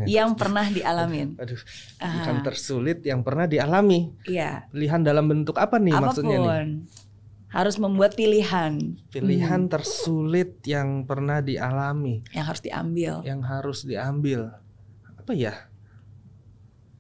yang 0.04 0.32
pernah 0.34 0.64
dialamin. 0.64 1.36
Aduh, 1.36 1.60
Ah. 1.98 2.24
bukan 2.24 2.38
tersulit 2.44 3.04
yang 3.04 3.20
pernah 3.22 3.44
dialami. 3.46 4.16
Iya, 4.24 4.68
Pilihan 4.70 5.02
dalam 5.02 5.28
bentuk 5.28 5.60
apa 5.60 5.76
nih 5.76 5.96
maksudnya 5.96 6.38
nih? 6.38 6.48
apa 6.48 6.56
pun. 6.56 6.68
Harus 7.48 7.76
membuat 7.80 8.12
pilihan 8.14 9.00
Pilihan 9.08 9.62
Hmm. 9.66 9.72
tersulit 9.72 10.60
yang 10.64 11.04
pernah 11.04 11.40
dialami, 11.40 12.20
yang 12.32 12.46
harus 12.46 12.60
diambil. 12.60 13.14
yang 13.24 13.40
harus 13.42 13.84
diambil. 13.84 14.52
Apa 15.18 15.32
ya? 15.32 15.56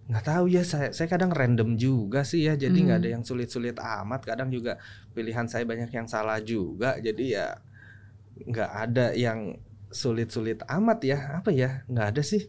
Nggak 0.07 0.23
tahu 0.23 0.47
ya 0.47 0.63
saya 0.63 0.95
saya 0.95 1.11
kadang 1.11 1.35
random 1.35 1.75
juga 1.75 2.23
sih 2.23 2.47
ya. 2.47 2.55
Jadi 2.55 2.79
nggak 2.79 2.95
Hmm. 2.95 3.03
ada 3.03 3.09
yang 3.11 3.23
sulit-sulit 3.27 3.75
amat. 3.75 4.23
Kadang 4.23 4.47
juga 4.47 4.79
pilihan 5.11 5.51
saya 5.51 5.67
banyak 5.67 5.91
yang 5.91 6.07
salah 6.07 6.39
juga. 6.39 6.95
Jadi 6.97 7.35
ya 7.35 7.59
nggak 8.39 8.71
ada 8.71 9.11
yang 9.11 9.59
sulit-sulit 9.89 10.61
amat 10.63 10.99
ya. 11.01 11.17
Apa 11.35 11.49
ya? 11.49 11.83
Nggak 11.85 12.07
ada 12.11 12.21
sih. 12.21 12.47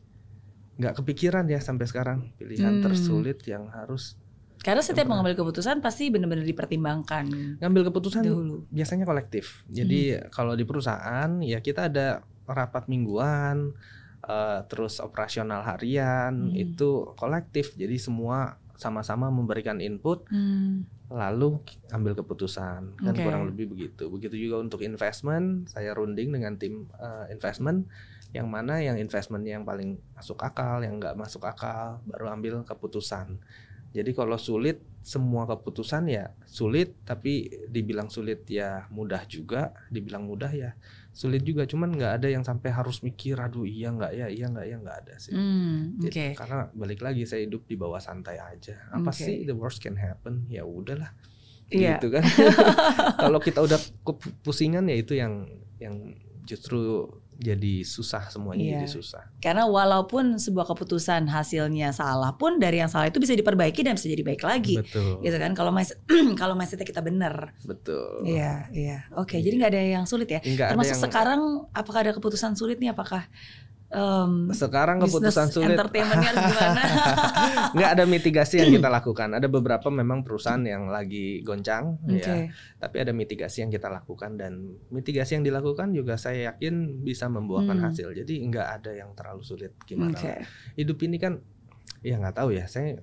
Nggak 0.77 0.95
kepikiran 0.97 1.45
ya 1.45 1.59
sampai 1.59 1.85
sekarang 1.85 2.31
pilihan 2.35 2.79
Hmm. 2.79 2.85
tersulit 2.85 3.43
yang 3.45 3.67
harus 3.69 4.15
Karena 4.59 4.83
setiap 4.83 5.07
pernah. 5.07 5.23
mengambil 5.23 5.39
keputusan 5.39 5.79
pasti 5.79 6.11
benar-benar 6.11 6.43
dipertimbangkan 6.43 7.25
ngambil 7.59 7.83
keputusan 7.89 8.23
dahulu. 8.23 8.67
biasanya 8.69 9.05
kolektif. 9.05 9.63
Jadi 9.67 10.15
Hmm. 10.15 10.27
kalau 10.29 10.55
di 10.55 10.63
perusahaan 10.63 11.31
ya 11.41 11.59
kita 11.59 11.87
ada 11.87 12.07
rapat 12.45 12.87
mingguan, 12.87 13.71
eh, 14.21 14.61
terus 14.67 14.99
operasional 14.99 15.63
harian 15.63 16.51
Hmm. 16.51 16.59
itu 16.59 17.07
kolektif. 17.15 17.75
Jadi 17.75 17.99
semua 17.99 18.59
sama-sama 18.75 19.27
memberikan 19.29 19.79
input, 19.79 20.27
Hmm. 20.27 20.87
Lalu 21.09 21.57
ambil 21.89 22.13
keputusan. 22.13 23.01
Kan 23.01 23.15
Oke. 23.17 23.25
kurang 23.25 23.49
lebih 23.49 23.73
begitu. 23.73 24.13
Begitu 24.13 24.49
juga 24.49 24.61
untuk 24.61 24.85
investment, 24.85 25.69
saya 25.73 25.97
runding 25.97 26.37
dengan 26.37 26.61
tim 26.61 26.89
eh, 27.01 27.33
investment 27.33 27.89
yang 28.37 28.45
mana 28.53 28.85
yang 28.85 29.01
investmentnya 29.01 29.57
yang 29.57 29.65
paling 29.65 29.97
masuk 30.13 30.37
akal, 30.45 30.85
yang 30.85 31.01
nggak 31.01 31.17
masuk 31.17 31.49
akal, 31.49 32.05
baru 32.05 32.29
ambil 32.37 32.61
keputusan. 32.61 33.41
Jadi 33.97 34.13
kalau 34.13 34.37
sulit 34.37 34.85
semua 35.01 35.49
keputusan 35.49 36.13
ya 36.13 36.37
sulit, 36.45 36.93
tapi 37.09 37.49
dibilang 37.73 38.13
sulit 38.13 38.45
ya 38.45 38.85
mudah 38.93 39.25
juga, 39.25 39.73
dibilang 39.89 40.29
mudah 40.29 40.53
ya 40.53 40.77
sulit 41.13 41.43
juga. 41.43 41.67
Cuman 41.67 41.95
nggak 41.95 42.13
ada 42.23 42.29
yang 42.31 42.45
sampai 42.47 42.71
harus 42.71 43.03
mikir, 43.03 43.39
aduh 43.39 43.67
iya 43.67 43.91
nggak 43.91 44.13
ya, 44.15 44.27
iya 44.31 44.47
nggak 44.49 44.67
ya 44.67 44.77
nggak 44.79 44.97
ada 45.07 45.15
sih. 45.19 45.33
Jadi, 45.35 46.09
Oke. 46.09 46.27
Karena 46.39 46.71
balik 46.73 47.01
lagi 47.03 47.23
saya 47.27 47.45
hidup 47.45 47.67
di 47.67 47.77
bawah 47.77 47.99
santai 47.99 48.39
aja. 48.39 48.79
Apa 48.95 49.11
Oke. 49.11 49.21
sih 49.21 49.45
the 49.49 49.57
worst 49.57 49.83
can 49.83 49.99
happen? 49.99 50.47
Ya 50.49 50.63
udahlah. 50.63 51.13
Iya. 51.69 52.01
Gitu 52.01 52.09
kan. 52.13 52.25
Kalau 53.25 53.41
kita 53.43 53.61
udah 53.61 53.81
kepusingan 54.05 54.89
ya 54.89 54.97
itu 54.97 55.19
yang 55.19 55.47
yang 55.79 56.17
justru 56.49 57.05
jadi 57.39 57.87
susah 57.87 58.27
semuanya 58.27 58.61
Iya. 58.61 58.73
jadi 58.83 58.89
susah. 58.91 59.23
Karena 59.39 59.63
walaupun 59.65 60.37
sebuah 60.37 60.67
keputusan 60.67 61.31
hasilnya 61.31 61.95
salah 61.95 62.35
pun 62.35 62.59
dari 62.59 62.83
yang 62.83 62.91
salah 62.91 63.07
itu 63.07 63.23
bisa 63.23 63.33
diperbaiki 63.33 63.87
dan 63.87 63.95
bisa 63.95 64.11
jadi 64.11 64.27
baik 64.27 64.43
lagi. 64.43 64.75
Betul. 64.83 65.23
Gitu 65.23 65.39
kan 65.39 65.55
kalau 65.55 65.71
mas 65.71 65.95
kalau 66.41 66.59
mindsetnya 66.59 66.83
kita 66.83 66.99
benar. 66.99 67.55
Betul. 67.63 68.27
Iya, 68.27 68.67
iya. 68.75 69.07
Oke, 69.15 69.39
Iya. 69.39 69.47
jadi 69.47 69.55
nggak 69.55 69.71
ada 69.71 69.83
yang 69.87 70.05
sulit 70.05 70.27
ya. 70.29 70.43
Ada 70.43 70.75
Termasuk 70.75 70.99
yang 70.99 71.05
sekarang 71.07 71.41
apakah 71.71 71.99
ada 72.03 72.13
keputusan 72.13 72.59
sulit 72.59 72.83
nih 72.83 72.91
apakah 72.91 73.23
em, 73.89 74.53
sekarang 74.53 75.01
keputusan 75.01 75.49
sulit 75.49 75.73
entertainmentnya 75.75 76.33
gimana? 76.37 76.83
nggak 77.77 77.91
ada 77.97 78.05
mitigasi 78.05 78.61
yang 78.61 78.71
kita 78.71 78.89
lakukan. 79.01 79.33
Ada 79.33 79.49
beberapa 79.49 79.89
memang 79.89 80.21
perusahaan 80.21 80.61
yang 80.61 80.93
lagi 80.93 81.41
goncang 81.41 81.97
Oke. 82.05 82.21
ya. 82.21 82.53
Tapi 82.77 82.97
ada 83.01 83.13
mitigasi 83.17 83.65
yang 83.65 83.73
kita 83.73 83.89
lakukan 83.89 84.37
dan 84.37 84.77
mitigasi 84.93 85.41
yang 85.41 85.45
dilakukan 85.45 85.93
juga 85.93 86.21
saya 86.21 86.53
yakin 86.53 87.01
bisa 87.01 87.27
membuahkan 87.27 87.77
Hmm. 87.81 87.87
hasil. 87.89 88.13
Jadi 88.13 88.45
nggak 88.45 88.69
ada 88.81 88.91
yang 88.93 89.11
terlalu 89.17 89.43
sulit 89.43 89.73
gimana. 89.85 90.17
Oke. 90.17 90.45
Hidup 90.77 90.99
ini 91.03 91.17
kan 91.17 91.41
ya 92.05 92.21
nggak 92.21 92.37
tahu 92.37 92.53
ya. 92.53 92.69
Saya 92.69 93.01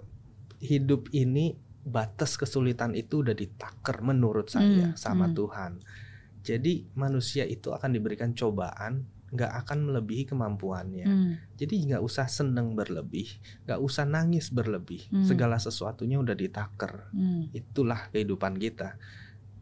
hidup 0.61 1.09
ini 1.11 1.57
batas 1.85 2.33
kesulitan 2.33 2.97
itu 2.97 3.21
udah 3.21 3.33
ditaker 3.33 4.01
menurut 4.01 4.49
saya 4.49 4.89
Hmm, 4.89 4.97
sama 4.97 5.29
hmm. 5.29 5.35
Tuhan. 5.37 5.71
Jadi 6.45 6.73
manusia 6.93 7.41
itu 7.41 7.73
akan 7.73 7.89
diberikan 7.89 8.33
cobaan, 8.33 9.05
nggak 9.35 9.51
akan 9.65 9.91
melebihi 9.91 10.23
kemampuannya. 10.31 11.05
Hmm. 11.07 11.31
Jadi 11.59 11.91
nggak 11.91 12.01
usah 12.01 12.25
seneng 12.31 12.73
berlebih, 12.73 13.27
nggak 13.67 13.79
usah 13.83 14.07
nangis 14.07 14.49
berlebih. 14.49 15.05
Hmm. 15.11 15.27
Segala 15.27 15.59
sesuatunya 15.59 16.17
udah 16.17 16.33
ditaker. 16.33 17.11
Hmm. 17.11 17.51
Itulah 17.51 18.09
kehidupan 18.15 18.55
kita. 18.57 18.95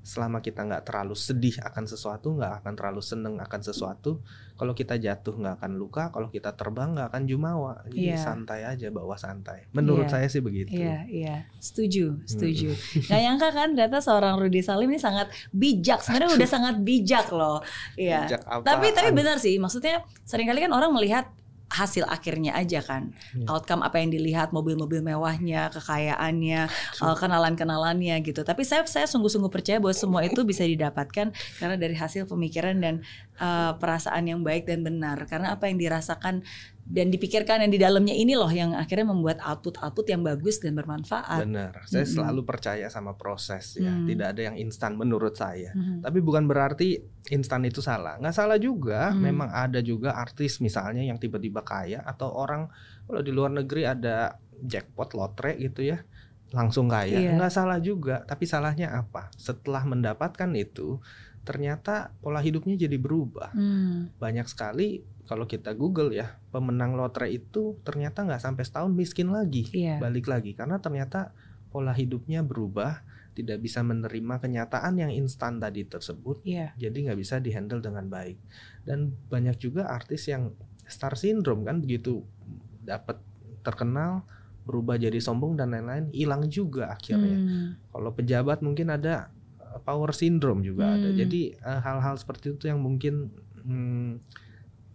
Selama 0.04 0.44
kita 0.44 0.68
nggak 0.68 0.84
terlalu 0.84 1.16
sedih 1.16 1.56
akan 1.64 1.88
sesuatu, 1.88 2.36
nggak 2.36 2.60
akan 2.60 2.74
terlalu 2.76 3.00
seneng 3.00 3.40
akan 3.40 3.62
sesuatu. 3.64 4.20
Kalau 4.54 4.76
kita 4.76 5.00
jatuh 5.00 5.34
nggak 5.40 5.64
akan 5.64 5.72
luka, 5.80 6.12
kalau 6.12 6.28
kita 6.28 6.52
terbang 6.54 6.92
nggak 6.92 7.08
akan 7.08 7.24
jumawa. 7.24 7.82
Jadi 7.88 8.12
Iya. 8.12 8.20
santai 8.20 8.68
aja, 8.68 8.92
bawa 8.92 9.16
santai. 9.16 9.66
Menurut 9.72 10.12
Iya. 10.12 10.14
saya 10.20 10.28
sih 10.28 10.44
begitu. 10.44 10.76
Iya, 10.76 11.08
iya, 11.08 11.36
setuju, 11.58 12.20
setuju. 12.28 12.76
Hmm. 12.76 13.08
Gak 13.10 13.20
nyangka 13.24 13.50
kan 13.56 13.68
ternyata 13.74 14.00
seorang 14.04 14.36
Rudy 14.38 14.60
Salim 14.60 14.92
ini 14.92 15.00
sangat 15.00 15.32
bijak. 15.56 16.04
Sebenarnya 16.04 16.36
udah 16.36 16.50
sangat 16.52 16.76
bijak 16.84 17.32
loh. 17.32 17.64
Iya. 17.96 18.28
Bijak 18.28 18.42
Tapi 18.44 18.88
tapi 18.92 19.10
benar 19.16 19.40
sih, 19.40 19.56
maksudnya 19.56 20.04
sering 20.28 20.52
kali 20.52 20.60
kan 20.62 20.76
orang 20.76 20.92
melihat 20.92 21.32
hasil 21.74 22.06
akhirnya 22.06 22.54
aja 22.54 22.86
kan, 22.86 23.10
Iya. 23.34 23.50
outcome 23.50 23.82
apa 23.82 23.98
yang 23.98 24.14
dilihat 24.14 24.54
mobil-mobil 24.54 25.02
mewahnya, 25.02 25.74
kekayaannya, 25.74 26.70
uh, 27.02 27.16
kenalan-kenalannya 27.18 28.16
gitu. 28.22 28.46
Tapi 28.46 28.62
saya 28.62 28.86
saya 28.86 29.10
sungguh-sungguh 29.10 29.50
percaya 29.50 29.82
bahwa 29.82 29.98
semua 29.98 30.22
itu 30.22 30.46
bisa 30.46 30.62
didapatkan 30.62 31.34
karena 31.34 31.76
dari 31.76 31.98
hasil 31.98 32.30
pemikiran 32.30 32.78
dan 32.78 33.02
uh, 33.42 33.74
perasaan 33.82 34.30
yang 34.30 34.46
baik 34.46 34.70
dan 34.70 34.86
benar. 34.86 35.18
Karena 35.26 35.58
apa 35.58 35.66
yang 35.66 35.82
dirasakan 35.82 36.46
dan 36.84 37.08
dipikirkan 37.08 37.64
yang 37.64 37.72
di 37.72 37.80
dalamnya 37.80 38.12
ini 38.12 38.36
loh 38.36 38.52
yang 38.52 38.76
akhirnya 38.76 39.08
membuat 39.08 39.40
output-output 39.40 40.04
yang 40.04 40.22
bagus 40.22 40.60
dan 40.60 40.76
bermanfaat. 40.76 41.48
Benar. 41.48 41.88
Saya 41.88 42.04
Mm-mm. 42.04 42.16
selalu 42.20 42.42
percaya 42.44 42.92
sama 42.92 43.16
proses 43.16 43.80
ya. 43.80 43.88
Hmm. 43.88 44.04
Tidak 44.04 44.28
ada 44.36 44.42
yang 44.52 44.56
instan 44.60 45.00
menurut 45.00 45.32
saya. 45.40 45.72
Mhm. 45.72 46.04
Tapi 46.04 46.20
bukan 46.20 46.44
berarti 46.44 47.00
instan 47.32 47.64
itu 47.64 47.80
salah. 47.80 48.20
Nggak 48.20 48.36
salah 48.36 48.60
juga. 48.60 49.16
Hmm. 49.16 49.24
Memang 49.24 49.50
ada 49.50 49.80
juga 49.80 50.20
artis 50.20 50.60
misalnya 50.60 51.08
yang 51.08 51.16
tiba-tiba 51.16 51.64
kaya 51.64 52.04
atau 52.04 52.36
orang 52.36 52.68
kalau 53.08 53.24
di 53.24 53.32
luar 53.32 53.56
negeri 53.56 53.88
ada 53.88 54.36
jackpot 54.64 55.16
lotre 55.16 55.60
gitu 55.60 55.88
ya 55.88 56.04
langsung 56.54 56.86
kaya. 56.88 57.18
Iya. 57.18 57.32
Nggak 57.36 57.52
salah 57.52 57.82
juga. 57.82 58.22
Tapi 58.24 58.46
salahnya 58.46 58.94
apa? 58.94 59.34
Setelah 59.36 59.84
mendapatkan 59.84 60.50
itu 60.54 61.02
ternyata 61.44 62.14
pola 62.24 62.40
hidupnya 62.40 62.78
jadi 62.78 62.96
berubah. 62.96 63.52
Hmm. 63.52 64.14
Banyak 64.22 64.48
sekali 64.48 65.04
kalau 65.26 65.48
kita 65.48 65.74
Google 65.76 66.14
ya 66.14 66.40
pemenang 66.54 66.96
lotre 66.96 67.32
itu 67.32 67.80
ternyata 67.84 68.24
nggak 68.24 68.44
sampai 68.44 68.64
setahun 68.64 68.92
miskin 68.92 69.32
lagi 69.32 69.66
Iya. 69.72 69.98
balik 69.98 70.28
lagi 70.28 70.52
karena 70.52 70.84
ternyata 70.84 71.32
pola 71.72 71.96
hidupnya 71.96 72.44
berubah 72.44 73.02
tidak 73.34 73.64
bisa 73.66 73.82
menerima 73.82 74.38
kenyataan 74.44 74.94
yang 75.00 75.12
instan 75.16 75.58
tadi 75.64 75.88
tersebut 75.88 76.44
Iya. 76.44 76.76
jadi 76.76 76.94
nggak 77.10 77.20
bisa 77.24 77.40
dihandle 77.40 77.80
dengan 77.80 78.12
baik 78.12 78.36
dan 78.84 79.16
banyak 79.32 79.58
juga 79.58 79.88
artis 79.90 80.28
yang 80.28 80.52
star 80.86 81.16
syndrome 81.16 81.64
kan 81.64 81.80
begitu 81.80 82.28
dapat 82.84 83.18
terkenal 83.64 84.28
berubah 84.64 84.96
jadi 84.96 85.20
sombong 85.20 85.56
dan 85.56 85.72
lain-lain 85.72 86.08
hilang 86.12 86.48
juga 86.48 86.90
akhirnya 86.90 87.38
Hmm. 87.38 87.76
kalau 87.92 88.10
pejabat 88.12 88.64
mungkin 88.64 88.90
ada 88.90 89.30
uh, 89.60 89.80
power 89.84 90.12
syndrome 90.12 90.64
juga 90.64 90.96
ada 90.96 91.12
Hmm. 91.12 91.20
jadi 91.20 91.42
uh, 91.60 91.82
hal-hal 91.84 92.16
seperti 92.16 92.56
itu 92.56 92.68
yang 92.68 92.80
mungkin 92.80 93.30
hmm, 93.60 94.24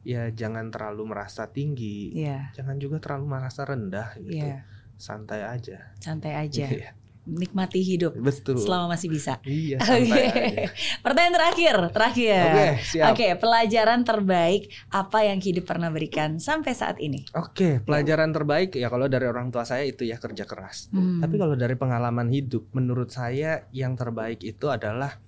ya 0.02 0.32
jangan 0.32 0.72
terlalu 0.72 1.12
merasa 1.12 1.46
tinggi 1.46 2.16
Iya. 2.16 2.50
jangan 2.56 2.80
juga 2.80 2.96
terlalu 2.98 3.24
merasa 3.28 3.62
rendah 3.62 4.16
gitu 4.18 4.40
Iya. 4.40 4.64
santai 4.98 5.46
aja 5.46 5.94
Santai 6.00 6.32
aja. 6.34 6.66
Iya, 6.66 6.90
Nikmati 7.28 7.78
hidup 7.78 8.16
betul 8.16 8.56
selama 8.56 8.96
masih 8.96 9.08
bisa. 9.08 9.36
iya 9.44 9.76
aja 9.76 10.16
Pertanyaan 11.04 11.34
terakhir, 11.36 11.76
terakhir. 11.92 12.40
oke 12.48 12.68
siap 12.82 13.06
Oke, 13.12 13.28
pelajaran 13.36 14.00
terbaik 14.02 14.62
apa 14.88 15.18
yang 15.22 15.36
hidup 15.38 15.64
pernah 15.64 15.88
berikan 15.88 16.36
sampai 16.38 16.72
saat 16.72 16.96
ini? 16.98 17.28
Oke, 17.32 17.78
pelajaran 17.78 18.32
terbaik 18.32 18.72
ya 18.72 18.88
kalau 18.88 19.06
dari 19.06 19.24
orang 19.24 19.48
tua 19.48 19.62
saya 19.62 19.84
itu 19.84 20.02
ya 20.02 20.16
kerja 20.16 20.42
keras. 20.42 20.88
Hmm. 20.88 21.20
Tapi 21.20 21.36
kalau 21.36 21.52
dari 21.52 21.74
pengalaman 21.74 22.28
hidup, 22.28 22.72
menurut 22.72 23.08
saya 23.08 23.68
yang 23.70 23.92
terbaik 23.92 24.40
itu 24.40 24.66
adalah 24.66 25.20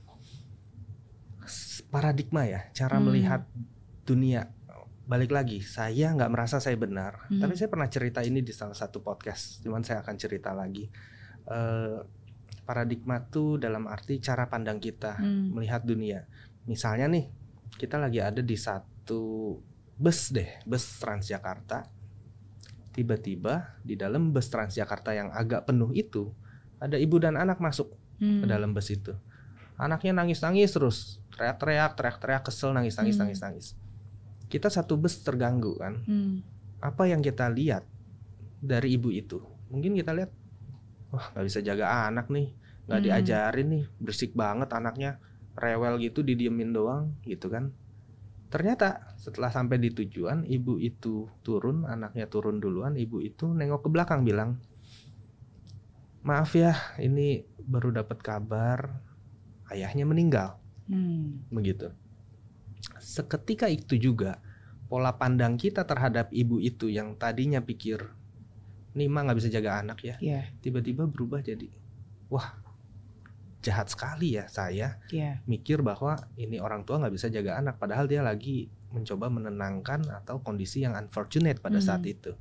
paradigma 1.86 2.46
ya, 2.46 2.70
cara 2.70 2.96
Hmm. 2.96 3.06
melihat 3.06 3.42
dunia. 4.04 4.48
Balik 5.04 5.34
lagi, 5.34 5.58
saya 5.58 6.14
nggak 6.14 6.30
merasa 6.30 6.62
saya 6.62 6.78
benar. 6.78 7.26
Hmm. 7.26 7.42
Tapi 7.42 7.58
saya 7.58 7.66
pernah 7.66 7.90
cerita 7.90 8.22
ini 8.22 8.40
di 8.40 8.54
salah 8.54 8.72
satu 8.72 9.02
podcast. 9.02 9.58
Cuman 9.60 9.82
saya 9.82 10.00
akan 10.00 10.14
cerita 10.14 10.54
lagi. 10.54 10.86
Eh, 11.46 11.98
paradigma 12.62 13.18
tuh 13.18 13.58
dalam 13.58 13.90
arti 13.90 14.22
cara 14.22 14.46
pandang 14.46 14.78
kita 14.78 15.18
Hmm. 15.18 15.50
melihat 15.50 15.82
dunia. 15.82 16.22
Misalnya 16.70 17.10
nih, 17.10 17.26
kita 17.74 17.98
lagi 17.98 18.22
ada 18.22 18.38
di 18.38 18.54
satu 18.54 19.58
bus 19.98 20.30
deh, 20.30 20.46
bus 20.62 21.02
Transjakarta. 21.02 21.90
Tiba-tiba 22.94 23.78
di 23.82 23.98
dalam 23.98 24.30
bus 24.30 24.46
Transjakarta 24.50 25.10
yang 25.14 25.34
agak 25.34 25.66
penuh 25.66 25.90
itu, 25.94 26.30
ada 26.78 26.94
ibu 26.94 27.18
dan 27.18 27.34
anak 27.34 27.58
masuk 27.58 27.90
Hmm. 28.22 28.42
ke 28.42 28.46
dalam 28.46 28.70
bus 28.70 28.86
itu. 28.90 29.18
Anaknya 29.74 30.12
nangis-nangis 30.22 30.70
terus, 30.70 31.18
teriak-teriak, 31.34 31.98
teriak-teriak, 31.98 32.42
kesel, 32.46 32.70
nangis-nangis, 32.70 33.16
Hmm. 33.18 33.26
nangis-nangis. 33.26 33.66
Kita 34.46 34.70
satu 34.70 34.94
bus 34.94 35.26
terganggu 35.26 35.74
kan. 35.74 36.06
Hmm. 36.06 36.46
Apa 36.78 37.10
yang 37.10 37.18
kita 37.18 37.50
lihat 37.50 37.82
dari 38.62 38.94
ibu 38.94 39.10
itu? 39.10 39.42
Mungkin 39.74 39.94
kita 39.98 40.14
lihat, 40.14 40.30
wah 41.10 41.26
nggak 41.34 41.46
bisa 41.46 41.60
jaga 41.62 42.08
anak 42.08 42.26
nih, 42.30 42.54
nggak 42.86 43.00
Hmm. 43.00 43.06
diajarin 43.06 43.68
nih, 43.70 43.84
berisik 43.98 44.32
banget 44.34 44.70
anaknya, 44.74 45.18
rewel 45.58 45.98
gitu, 45.98 46.22
didiemin 46.22 46.70
doang, 46.70 47.14
gitu 47.26 47.50
kan. 47.50 47.74
Ternyata 48.50 49.14
setelah 49.14 49.50
sampai 49.54 49.78
di 49.78 49.94
tujuan, 49.94 50.42
ibu 50.42 50.74
itu 50.82 51.30
turun, 51.46 51.86
anaknya 51.86 52.26
turun 52.26 52.58
duluan, 52.58 52.98
ibu 52.98 53.22
itu 53.22 53.46
nengok 53.46 53.86
ke 53.86 53.88
belakang 53.94 54.26
bilang, 54.26 54.58
maaf 56.26 56.52
ya, 56.58 56.74
ini 56.98 57.46
baru 57.62 57.94
dapat 57.94 58.18
kabar 58.20 58.78
ayahnya 59.70 60.02
meninggal, 60.02 60.58
Hmm. 60.90 61.46
begitu. 61.54 61.94
Seketika 62.98 63.70
itu 63.70 63.94
juga 63.94 64.42
pola 64.90 65.14
pandang 65.14 65.54
kita 65.54 65.86
terhadap 65.86 66.34
ibu 66.34 66.58
itu 66.58 66.90
yang 66.90 67.14
tadinya 67.14 67.62
pikir, 67.62 68.02
nih 68.90 69.06
mah 69.06 69.22
nggak 69.26 69.38
bisa 69.38 69.48
jaga 69.48 69.78
anak 69.78 69.98
ya, 70.02 70.16
Iya, 70.18 70.50
tiba-tiba 70.58 71.06
berubah 71.06 71.38
jadi, 71.40 71.70
wah 72.26 72.58
jahat 73.60 73.92
sekali 73.92 74.40
ya 74.40 74.48
saya 74.48 74.96
iya. 75.12 75.44
mikir 75.44 75.84
bahwa 75.84 76.16
ini 76.34 76.56
orang 76.56 76.80
tua 76.82 76.96
nggak 76.96 77.12
bisa 77.12 77.28
jaga 77.28 77.60
anak 77.60 77.76
padahal 77.76 78.08
dia 78.08 78.24
lagi 78.24 78.72
mencoba 78.88 79.28
menenangkan 79.28 80.00
atau 80.08 80.40
kondisi 80.40 80.80
yang 80.80 80.96
unfortunate 80.96 81.60
pada 81.60 81.76
saat 81.76 82.00
Hmm. 82.02 82.14
itu 82.16 82.32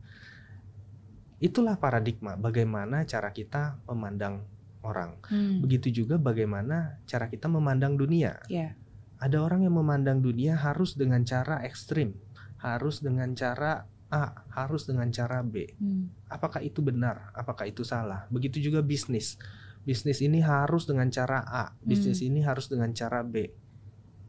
itulah 1.40 1.76
paradigma 1.76 2.36
bagaimana 2.36 3.04
cara 3.04 3.32
kita 3.32 3.80
memandang 3.88 4.44
orang 4.80 5.20
Hmm. 5.28 5.60
begitu 5.60 5.92
juga 5.92 6.16
bagaimana 6.16 7.04
cara 7.04 7.28
kita 7.28 7.52
memandang 7.52 8.00
dunia 8.00 8.40
Iya. 8.48 8.76
ada 9.20 9.38
orang 9.44 9.68
yang 9.68 9.76
memandang 9.76 10.24
dunia 10.24 10.56
harus 10.56 10.96
dengan 10.96 11.24
cara 11.24 11.60
ekstrim 11.64 12.16
harus 12.60 13.04
dengan 13.04 13.36
cara 13.36 13.84
A 14.10 14.46
harus 14.58 14.90
dengan 14.90 15.10
cara 15.14 15.46
B. 15.46 15.70
Hmm. 15.78 16.10
apakah 16.30 16.66
itu 16.66 16.82
benar? 16.82 17.30
Apakah 17.38 17.70
itu 17.70 17.86
salah? 17.86 18.26
Begitu 18.34 18.58
juga 18.58 18.82
bisnis. 18.82 19.38
Bisnis 19.86 20.22
ini 20.22 20.42
harus 20.42 20.90
dengan 20.90 21.10
cara 21.14 21.46
A. 21.46 21.74
Bisnis 21.82 22.22
ini 22.26 22.42
harus 22.42 22.70
dengan 22.70 22.90
cara 22.94 23.22
B. 23.22 23.50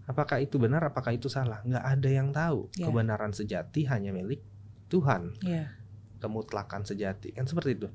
Apakah 0.08 0.42
itu 0.42 0.58
benar? 0.58 0.82
Apakah 0.84 1.14
itu 1.14 1.30
salah? 1.30 1.62
Nggak 1.62 1.84
ada 1.84 2.08
yang 2.10 2.28
tahu. 2.34 2.66
Ya. 2.76 2.88
kebenaran 2.90 3.32
sejati 3.32 3.86
hanya 3.86 4.10
milik 4.10 4.42
Tuhan. 4.90 5.36
Iya. 5.44 5.76
kemutlakan 6.20 6.84
sejati. 6.84 7.32
Kan 7.32 7.48
seperti 7.48 7.80
itu. 7.80 7.88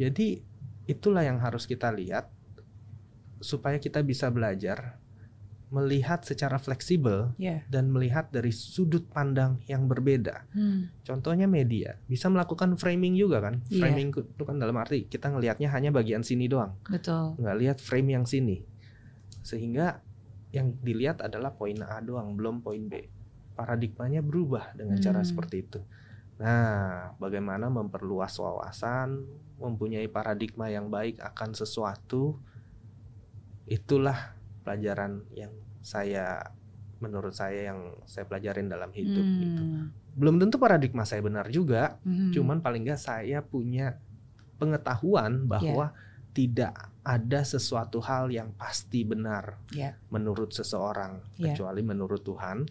Jadi 0.00 0.40
itulah 0.88 1.20
yang 1.20 1.36
harus 1.44 1.68
kita 1.68 1.92
lihat 1.92 2.32
supaya 3.40 3.76
kita 3.76 4.00
bisa 4.00 4.32
belajar 4.32 4.99
melihat 5.70 6.26
secara 6.26 6.58
fleksibel 6.58 7.30
Iya. 7.38 7.62
dan 7.70 7.94
melihat 7.94 8.26
dari 8.28 8.50
sudut 8.50 9.06
pandang 9.06 9.62
yang 9.64 9.86
berbeda 9.86 10.42
Hmm. 10.50 10.90
Contohnya 11.06 11.46
media 11.46 11.94
bisa 12.04 12.26
melakukan 12.26 12.74
framing 12.74 13.14
juga 13.14 13.38
kan. 13.38 13.62
Iya. 13.70 13.86
Framing 13.86 14.10
itu 14.10 14.42
kan 14.42 14.58
dalam 14.58 14.74
arti 14.74 15.06
kita 15.06 15.30
ngelihatnya 15.30 15.70
hanya 15.70 15.90
bagian 15.90 16.22
sini 16.22 16.50
doang, 16.50 16.74
Betul. 16.84 17.38
nggak 17.38 17.56
lihat 17.56 17.78
frame 17.78 18.14
yang 18.14 18.26
sini. 18.26 18.66
Sehingga 19.40 20.02
yang 20.50 20.74
dilihat 20.76 21.22
adalah 21.22 21.54
poin 21.54 21.78
A 21.80 22.02
doang, 22.02 22.34
belum 22.34 22.60
poin 22.60 22.82
B. 22.84 23.06
Paradigmanya 23.54 24.18
berubah 24.20 24.74
dengan 24.74 24.98
cara 24.98 25.22
Hmm. 25.22 25.28
seperti 25.30 25.56
itu. 25.62 25.80
Nah, 26.40 27.12
bagaimana 27.16 27.68
memperluas 27.68 28.34
wawasan, 28.34 29.22
mempunyai 29.56 30.08
paradigma 30.08 30.66
yang 30.66 30.88
baik 30.88 31.20
akan 31.20 31.52
sesuatu, 31.52 32.40
itulah 33.64 34.34
pelajaran 34.60 35.24
yang 35.30 35.50
saya 35.80 36.40
menurut 37.00 37.32
saya 37.32 37.72
yang 37.72 37.96
saya 38.04 38.28
pelajarin 38.28 38.68
dalam 38.68 38.92
hidup 38.92 39.24
gitu 39.24 39.62
Hmm. 39.62 39.88
belum 40.12 40.36
tentu 40.36 40.58
paradigma 40.58 41.02
saya 41.02 41.20
benar 41.20 41.48
juga, 41.48 41.96
Hmm. 42.02 42.28
cuman 42.30 42.60
paling 42.60 42.84
nggak 42.84 43.00
saya 43.00 43.40
punya 43.40 43.96
pengetahuan 44.58 45.46
bahwa 45.46 45.96
tidak 46.30 46.76
ada 47.00 47.40
sesuatu 47.42 47.98
hal 48.00 48.28
yang 48.28 48.52
pasti 48.52 49.02
benar 49.02 49.56
Ya. 49.70 49.96
menurut 50.08 50.52
seseorang 50.52 51.24
Ya. 51.34 51.50
kecuali 51.50 51.80
menurut 51.80 52.20
Tuhan. 52.20 52.68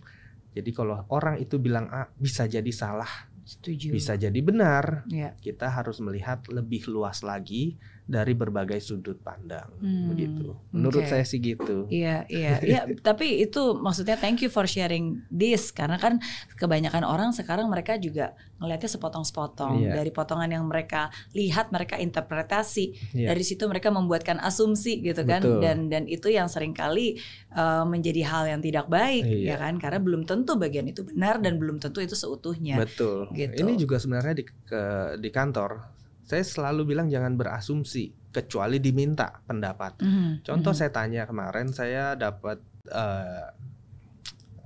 Jadi 0.54 0.70
kalau 0.72 1.04
orang 1.10 1.38
itu 1.38 1.58
bilang 1.58 1.90
A 1.90 2.08
bisa 2.16 2.46
jadi 2.46 2.70
salah, 2.70 3.10
Setuju. 3.44 3.90
bisa 3.90 4.14
jadi 4.14 4.40
benar. 4.40 5.04
Ya. 5.08 5.34
Kita 5.36 5.70
harus 5.70 5.98
melihat 6.00 6.46
lebih 6.48 6.86
luas 6.88 7.22
lagi 7.22 7.76
dari 8.10 8.34
berbagai 8.34 8.82
sudut 8.82 9.22
pandang 9.22 9.70
Hmm, 9.78 10.10
begitu. 10.10 10.58
Menurut 10.74 11.06
oke. 11.06 11.08
saya 11.08 11.22
sih 11.22 11.38
gitu. 11.38 11.86
Iya, 11.88 12.26
iya, 12.26 12.58
iya. 12.66 12.82
Tapi 12.98 13.38
itu 13.40 13.78
maksudnya 13.78 14.18
thank 14.18 14.42
you 14.42 14.50
for 14.50 14.66
sharing 14.66 15.22
this 15.30 15.70
karena 15.70 15.96
kan 15.96 16.18
kebanyakan 16.56 17.06
orang 17.06 17.30
sekarang 17.32 17.70
mereka 17.70 17.96
juga 17.96 18.34
ngelihatnya 18.58 18.90
sepotong-sepotong 18.90 19.80
Iya. 19.80 19.94
dari 19.96 20.10
potongan 20.10 20.50
yang 20.50 20.66
mereka 20.66 21.08
lihat, 21.32 21.70
mereka 21.70 21.96
interpretasi. 21.96 23.14
Iya. 23.14 23.30
Dari 23.30 23.44
situ 23.44 23.64
mereka 23.64 23.88
membuatkan 23.88 24.36
asumsi 24.40 25.00
gitu 25.00 25.22
kan 25.24 25.40
Betul. 25.40 25.62
dan 25.62 25.78
dan 25.88 26.04
itu 26.06 26.28
yang 26.28 26.50
sering 26.50 26.74
kali 26.74 27.22
uh, 27.54 27.86
menjadi 27.86 28.26
hal 28.26 28.44
yang 28.48 28.60
tidak 28.60 28.88
baik 28.88 29.22
Iya. 29.22 29.54
ya 29.54 29.56
kan 29.60 29.78
karena 29.78 30.02
belum 30.02 30.26
tentu 30.26 30.58
bagian 30.58 30.86
itu 30.86 31.06
benar 31.06 31.38
dan 31.38 31.56
belum 31.56 31.78
tentu 31.78 32.02
itu 32.02 32.18
seutuhnya. 32.18 32.76
Betul. 32.76 33.30
Gitu. 33.32 33.54
Ini 33.56 33.78
juga 33.78 33.96
sebenarnya 33.96 34.34
di 34.34 34.44
ke- 34.44 35.14
di 35.16 35.30
kantor 35.30 35.99
saya 36.30 36.46
selalu 36.46 36.94
bilang 36.94 37.10
jangan 37.10 37.34
berasumsi 37.34 38.30
kecuali 38.30 38.78
diminta 38.78 39.42
pendapat. 39.50 40.06
Mhm, 40.06 40.46
Contoh 40.46 40.74
mhm. 40.74 40.78
saya 40.78 40.92
tanya 40.94 41.26
kemarin 41.26 41.74
saya 41.74 42.14
dapat 42.14 42.62
eh, 42.86 43.50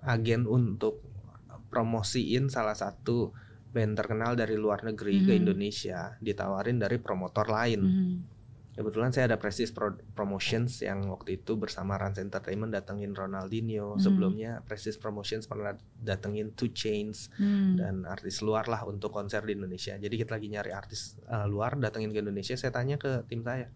agen 0.04 0.44
untuk 0.44 1.00
promosiin 1.72 2.52
salah 2.52 2.76
satu 2.76 3.32
band 3.74 3.96
terkenal 3.98 4.36
dari 4.36 4.60
luar 4.60 4.84
negeri 4.84 5.24
ke 5.24 5.32
Mhm. 5.34 5.40
Indonesia 5.40 6.14
ditawarin 6.20 6.78
dari 6.78 7.00
promotor 7.00 7.48
lain. 7.48 7.82
Mhm. 7.82 8.33
Kebetulan 8.74 9.14
saya 9.14 9.30
ada 9.30 9.38
Prestige 9.38 9.70
Pro- 9.70 10.02
Promotions 10.14 10.82
yang 10.82 11.06
waktu 11.06 11.38
itu 11.38 11.54
bersama 11.54 11.94
Rans 11.94 12.18
Entertainment 12.18 12.74
datengin 12.74 13.14
Ronaldinho. 13.14 13.94
Mhm. 13.94 14.02
Sebelumnya 14.02 14.52
Prestige 14.62 14.98
Promotions 14.98 15.46
pernah 15.46 15.72
datengin 15.96 16.52
Two 16.52 16.70
Chainz 16.70 17.30
Hmm. 17.34 17.78
dan 17.78 18.02
artis 18.04 18.42
luar 18.42 18.66
lah 18.66 18.82
untuk 18.84 19.10
konser 19.10 19.42
di 19.42 19.54
Indonesia. 19.54 19.94
Jadi 19.94 20.16
kita 20.16 20.34
lagi 20.34 20.50
nyari 20.50 20.74
artis 20.74 21.22
uh, 21.28 21.46
luar 21.46 21.78
datengin 21.78 22.10
ke 22.10 22.20
Indonesia. 22.20 22.54
Saya 22.54 22.74
tanya 22.74 22.98
ke 22.98 23.22
tim 23.24 23.42
saya, 23.42 23.70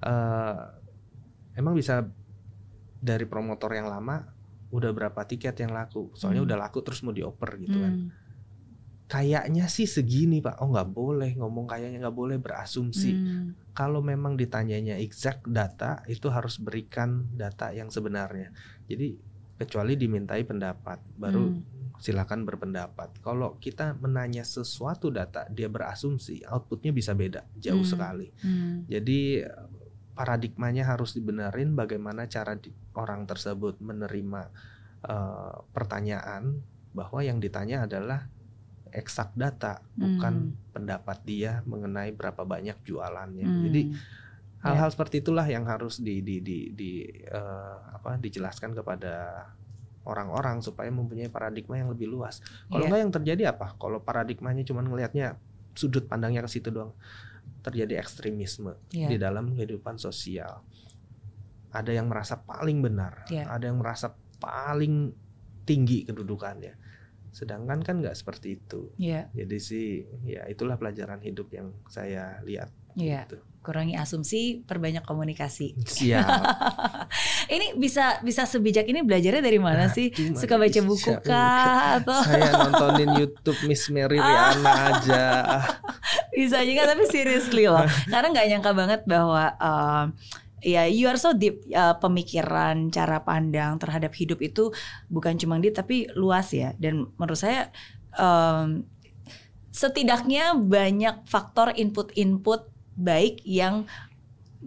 "Eh, 0.00 0.58
emang 1.54 1.74
bisa 1.74 2.02
dari 2.98 3.24
promotor 3.24 3.70
yang 3.72 3.86
lama 3.86 4.26
udah 4.68 4.90
berapa 4.90 5.22
tiket 5.22 5.54
yang 5.56 5.70
laku? 5.70 6.10
Soalnya 6.12 6.42
Hmm. 6.42 6.50
udah 6.50 6.58
laku 6.60 6.82
terus 6.82 7.00
mau 7.00 7.10
dioper 7.10 7.56
gitu 7.58 7.78
kan. 7.78 8.10
Kayaknya 9.08 9.72
sih 9.72 9.88
segini 9.88 10.38
pak. 10.38 10.60
Oh 10.60 10.68
nggak 10.68 10.92
boleh 10.92 11.32
ngomong 11.34 11.64
kayaknya 11.64 12.04
nggak 12.04 12.14
boleh 12.16 12.36
berasumsi. 12.36 13.10
Hmm. 13.10 13.56
Kalau 13.72 14.04
memang 14.04 14.36
ditanyanya 14.36 15.00
exact 15.00 15.48
data 15.48 16.04
itu 16.06 16.28
harus 16.28 16.60
berikan 16.60 17.24
data 17.32 17.72
yang 17.72 17.88
sebenarnya. 17.88 18.52
Jadi 18.84 19.16
kecuali 19.56 19.96
dimintai 19.96 20.44
pendapat 20.44 21.00
baru 21.16 21.50
Hmm. 21.50 21.64
silakan 21.98 22.46
berpendapat. 22.46 23.18
Kalau 23.18 23.58
kita 23.58 23.96
menanya 23.98 24.46
sesuatu 24.46 25.10
data, 25.10 25.50
dia 25.50 25.66
berasumsi, 25.66 26.46
outputnya 26.46 26.94
bisa 26.94 27.10
beda, 27.10 27.42
jauh 27.58 27.82
Hmm. 27.82 27.90
sekali. 27.90 28.28
Hmm. 28.38 28.86
Jadi 28.86 29.42
paradigmanya 30.12 30.84
harus 30.84 31.14
dibenerin 31.14 31.74
bagaimana 31.74 32.26
cara 32.26 32.54
di- 32.54 32.74
orang 32.92 33.24
tersebut 33.24 33.78
menerima 33.80 34.50
eh, 34.98 35.54
pertanyaan 35.70 36.58
bahwa 36.90 37.22
yang 37.22 37.38
ditanya 37.38 37.86
adalah 37.86 38.26
eksak 38.92 39.34
data, 39.38 39.80
bukan 39.94 40.52
pendapat 40.72 41.18
dia 41.24 41.60
mengenai 41.64 42.12
berapa 42.12 42.42
banyak 42.42 42.76
jualannya. 42.84 43.46
Hmm. 43.46 43.62
Jadi 43.68 43.82
hal-hal 44.58 44.90
seperti 44.90 45.22
itulah 45.22 45.46
yang 45.46 45.64
harus 45.70 46.02
di, 46.02 46.18
di, 46.20 46.42
di, 46.42 46.74
di, 46.74 47.02
eh, 47.06 47.76
apa 47.94 48.18
dijelaskan 48.18 48.74
kepada 48.74 49.46
orang-orang 50.08 50.64
supaya 50.64 50.88
mempunyai 50.88 51.28
paradigma 51.28 51.76
yang 51.78 51.92
lebih 51.92 52.08
luas. 52.08 52.40
Kalau 52.66 52.80
Iya. 52.80 52.88
enggak 52.88 53.00
yang 53.04 53.12
terjadi 53.14 53.42
apa? 53.52 53.76
Kalau 53.76 54.00
paradigmanya 54.00 54.64
cuma 54.64 54.80
ngelihatnya 54.80 55.36
sudut 55.76 56.08
pandangnya 56.08 56.42
ke 56.42 56.50
situ 56.50 56.72
doang, 56.72 56.96
terjadi 57.60 58.00
ekstremisme 58.00 58.74
Iya. 58.90 59.08
di 59.12 59.16
dalam 59.20 59.52
kehidupan 59.52 60.00
sosial. 60.00 60.64
Ada 61.68 61.92
yang 61.92 62.08
merasa 62.08 62.40
paling 62.40 62.80
benar, 62.80 63.28
Iya. 63.28 63.52
ada 63.52 63.68
yang 63.68 63.78
merasa 63.78 64.16
paling 64.40 65.12
tinggi 65.68 66.08
kedudukannya. 66.08 66.87
Sedangkan 67.30 67.80
kan 67.80 68.00
nggak 68.00 68.16
seperti 68.16 68.56
itu. 68.56 68.90
Iya, 68.96 69.28
Jadi 69.32 69.56
sih, 69.58 69.88
ya 70.24 70.44
itulah 70.46 70.76
pelajaran 70.76 71.20
hidup 71.20 71.48
yang 71.52 71.70
saya 71.86 72.40
lihat. 72.42 72.70
iya. 72.94 73.24
Gitu. 73.28 73.38
Kurangi 73.58 74.00
asumsi, 74.00 74.64
perbanyak 74.64 75.04
komunikasi. 75.04 75.76
Siap. 75.84 76.24
Ini 77.54 77.76
bisa 77.76 78.20
bisa 78.20 78.44
sebijak 78.44 78.84
ini 78.86 79.00
belajarnya 79.04 79.40
dari 79.40 79.60
mana 79.60 79.88
sih? 79.92 80.08
Gimana 80.12 80.36
Suka 80.40 80.56
baca 80.56 80.80
buku 80.84 81.12
kah 81.20 82.00
atau 82.00 82.20
Saya 82.24 82.48
nontonin 82.54 83.12
YouTube 83.16 83.60
Miss 83.64 83.88
Mary 83.88 84.16
Riana 84.16 84.72
aja. 84.92 85.24
bisa 86.32 86.60
juga 86.64 86.92
tapi 86.92 87.04
seriously 87.08 87.64
loh. 87.64 87.84
Karena 88.08 88.28
nggak 88.32 88.46
nyangka 88.52 88.72
banget 88.72 89.00
bahwa 89.08 89.44
um, 89.60 90.04
ya 90.62 90.86
you 90.90 91.06
are 91.06 91.18
so 91.20 91.34
deep 91.34 91.62
uh, 91.72 91.96
pemikiran, 91.98 92.90
cara 92.90 93.22
pandang 93.22 93.78
terhadap 93.78 94.12
hidup 94.14 94.38
itu 94.42 94.70
bukan 95.08 95.38
cuma 95.38 95.58
deep 95.62 95.74
tapi 95.74 96.10
luas 96.14 96.50
ya. 96.54 96.74
Dan 96.78 97.10
menurut 97.18 97.38
saya 97.38 97.70
um, 98.16 98.82
setidaknya 99.70 100.58
banyak 100.58 101.28
faktor 101.30 101.70
input-input 101.76 102.66
baik 102.98 103.38
yang 103.46 103.86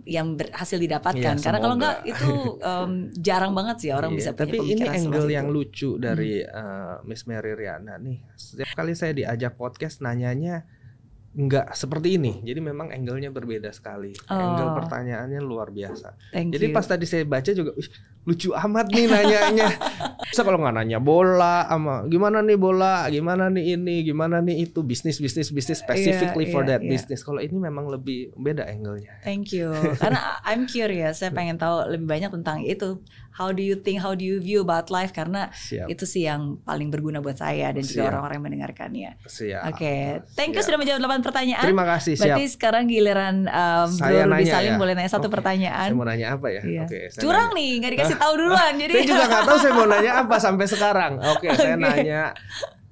yang 0.08 0.40
berhasil 0.40 0.80
didapatkan. 0.80 1.36
Iya, 1.36 1.44
Karena 1.44 1.60
kalau 1.60 1.76
semoga. 1.76 1.84
nggak 1.84 1.98
itu 2.08 2.32
um, 2.72 2.92
jarang 3.20 3.52
banget 3.52 3.76
sih 3.84 3.92
orang 3.92 4.16
Iya, 4.16 4.20
bisa 4.24 4.30
punya 4.32 4.44
Tapi 4.48 4.58
ini 4.64 4.84
angle 4.88 5.28
yang 5.28 5.48
itu. 5.52 5.56
lucu 5.56 5.90
dari 6.00 6.40
eh, 6.40 6.96
Miss 7.04 7.28
Mary 7.28 7.52
Riana 7.54 8.00
nih. 8.00 8.24
Setiap 8.40 8.72
kali 8.72 8.96
saya 8.96 9.12
diajak 9.12 9.60
podcast 9.60 10.00
nanyanya 10.00 10.64
nggak 11.32 11.72
seperti 11.72 12.20
ini. 12.20 12.44
Jadi 12.44 12.60
memang 12.60 12.92
angle-nya 12.92 13.32
berbeda 13.32 13.72
sekali. 13.72 14.12
Angle 14.28 14.68
Oh. 14.68 14.76
pertanyaannya 14.76 15.40
luar 15.40 15.72
biasa. 15.72 16.20
Thank 16.30 16.52
Jadi 16.60 16.66
you. 16.70 16.76
pas 16.76 16.84
tadi 16.84 17.08
saya 17.08 17.24
baca 17.24 17.52
juga 17.52 17.72
"Ih, 17.80 17.88
lucu 18.22 18.54
amat 18.54 18.88
nih 18.88 19.10
nanyanya. 19.10 19.70
Bisa 20.32 20.46
kalau 20.46 20.62
nggak 20.62 20.76
nanya 20.78 21.00
bola 21.02 21.66
sama 21.66 22.06
gimana 22.06 22.40
nih 22.40 22.56
bola, 22.56 23.10
gimana 23.10 23.50
nih 23.50 23.76
ini, 23.76 24.06
gimana 24.06 24.40
nih 24.40 24.70
itu 24.70 24.80
bisnis 24.82 25.18
bisnis 25.18 25.50
bisnis 25.50 25.82
specifically 25.82 26.46
Iya, 26.48 26.54
for 26.54 26.62
iya, 26.64 26.70
that 26.78 26.82
iya. 26.86 26.92
business. 26.94 27.22
Kalau 27.22 27.42
ini 27.42 27.58
memang 27.58 27.90
lebih 27.90 28.32
beda 28.38 28.64
angle-nya. 28.64 29.20
Thank 29.26 29.52
you. 29.52 29.74
Karena 30.02 30.38
I'm 30.46 30.66
curious, 30.66 31.20
saya 31.20 31.34
pengen 31.34 31.58
tahu 31.58 31.90
lebih 31.90 32.06
banyak 32.06 32.30
tentang 32.32 32.62
itu. 32.62 33.02
How 33.32 33.56
do 33.56 33.64
you 33.64 33.80
think, 33.80 34.04
how 34.04 34.12
do 34.12 34.28
you 34.28 34.44
view 34.44 34.60
about 34.60 34.92
life? 34.92 35.16
Karena 35.16 35.48
Siap. 35.56 35.88
itu 35.88 36.04
sih 36.04 36.28
yang 36.28 36.60
paling 36.68 36.92
berguna 36.92 37.24
buat 37.24 37.40
saya 37.40 37.72
dan 37.72 37.80
juga 37.80 38.12
orang-orang 38.12 38.36
yang 38.38 38.46
mendengarkannya. 38.46 39.12
Siap. 39.24 39.72
Oke, 39.72 40.20
thank 40.36 40.52
you 40.52 40.60
Siap. 40.60 40.68
sudah 40.68 40.78
menjawab 40.78 41.00
8 41.00 41.24
pertanyaan. 41.24 41.64
Terima 41.64 41.88
kasih, 41.88 42.20
siap. 42.20 42.36
Berarti 42.36 42.44
sekarang 42.52 42.92
giliran 42.92 43.48
um, 43.48 43.88
Saya 43.90 44.28
Bro 44.28 44.36
nanya 44.36 44.52
Salim 44.52 44.74
ya? 44.76 44.78
boleh 44.78 44.94
nanya 45.00 45.12
satu 45.16 45.32
Oke. 45.32 45.40
pertanyaan. 45.40 45.90
Saya 45.90 45.98
mau 45.98 46.04
nanya 46.04 46.28
apa 46.36 46.48
ya? 46.52 46.62
Iya. 46.62 46.82
Oke, 46.84 47.00
saya 47.08 47.22
Curang 47.24 47.50
nanya. 47.50 47.60
nih, 47.64 47.72
nggak 47.80 47.92
dikasih 47.96 48.11
tahu 48.18 48.34
duluan. 48.40 48.74
jadi 48.76 48.94
Saya 48.94 49.06
juga 49.08 49.24
nggak 49.30 49.44
tahu 49.46 49.58
saya 49.62 49.74
mau 49.78 49.88
nanya 49.88 50.12
apa 50.26 50.36
sampai 50.42 50.66
sekarang. 50.68 51.14
Oke, 51.38 51.48
saya 51.60 51.76
Oke. 51.78 51.84
nanya 51.86 52.22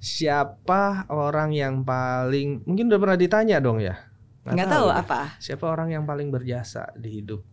siapa 0.00 1.04
orang 1.12 1.52
yang 1.52 1.84
paling 1.84 2.64
mungkin 2.64 2.88
udah 2.88 3.00
pernah 3.02 3.18
ditanya 3.18 3.58
dong 3.60 3.82
ya? 3.82 3.98
nggak 4.46 4.68
tahu 4.72 4.88
deh. 4.88 5.00
apa. 5.04 5.20
Siapa 5.36 5.64
orang 5.68 5.92
yang 5.92 6.04
paling 6.08 6.32
berjasa 6.32 6.88
di 6.96 7.20
hidup 7.20 7.44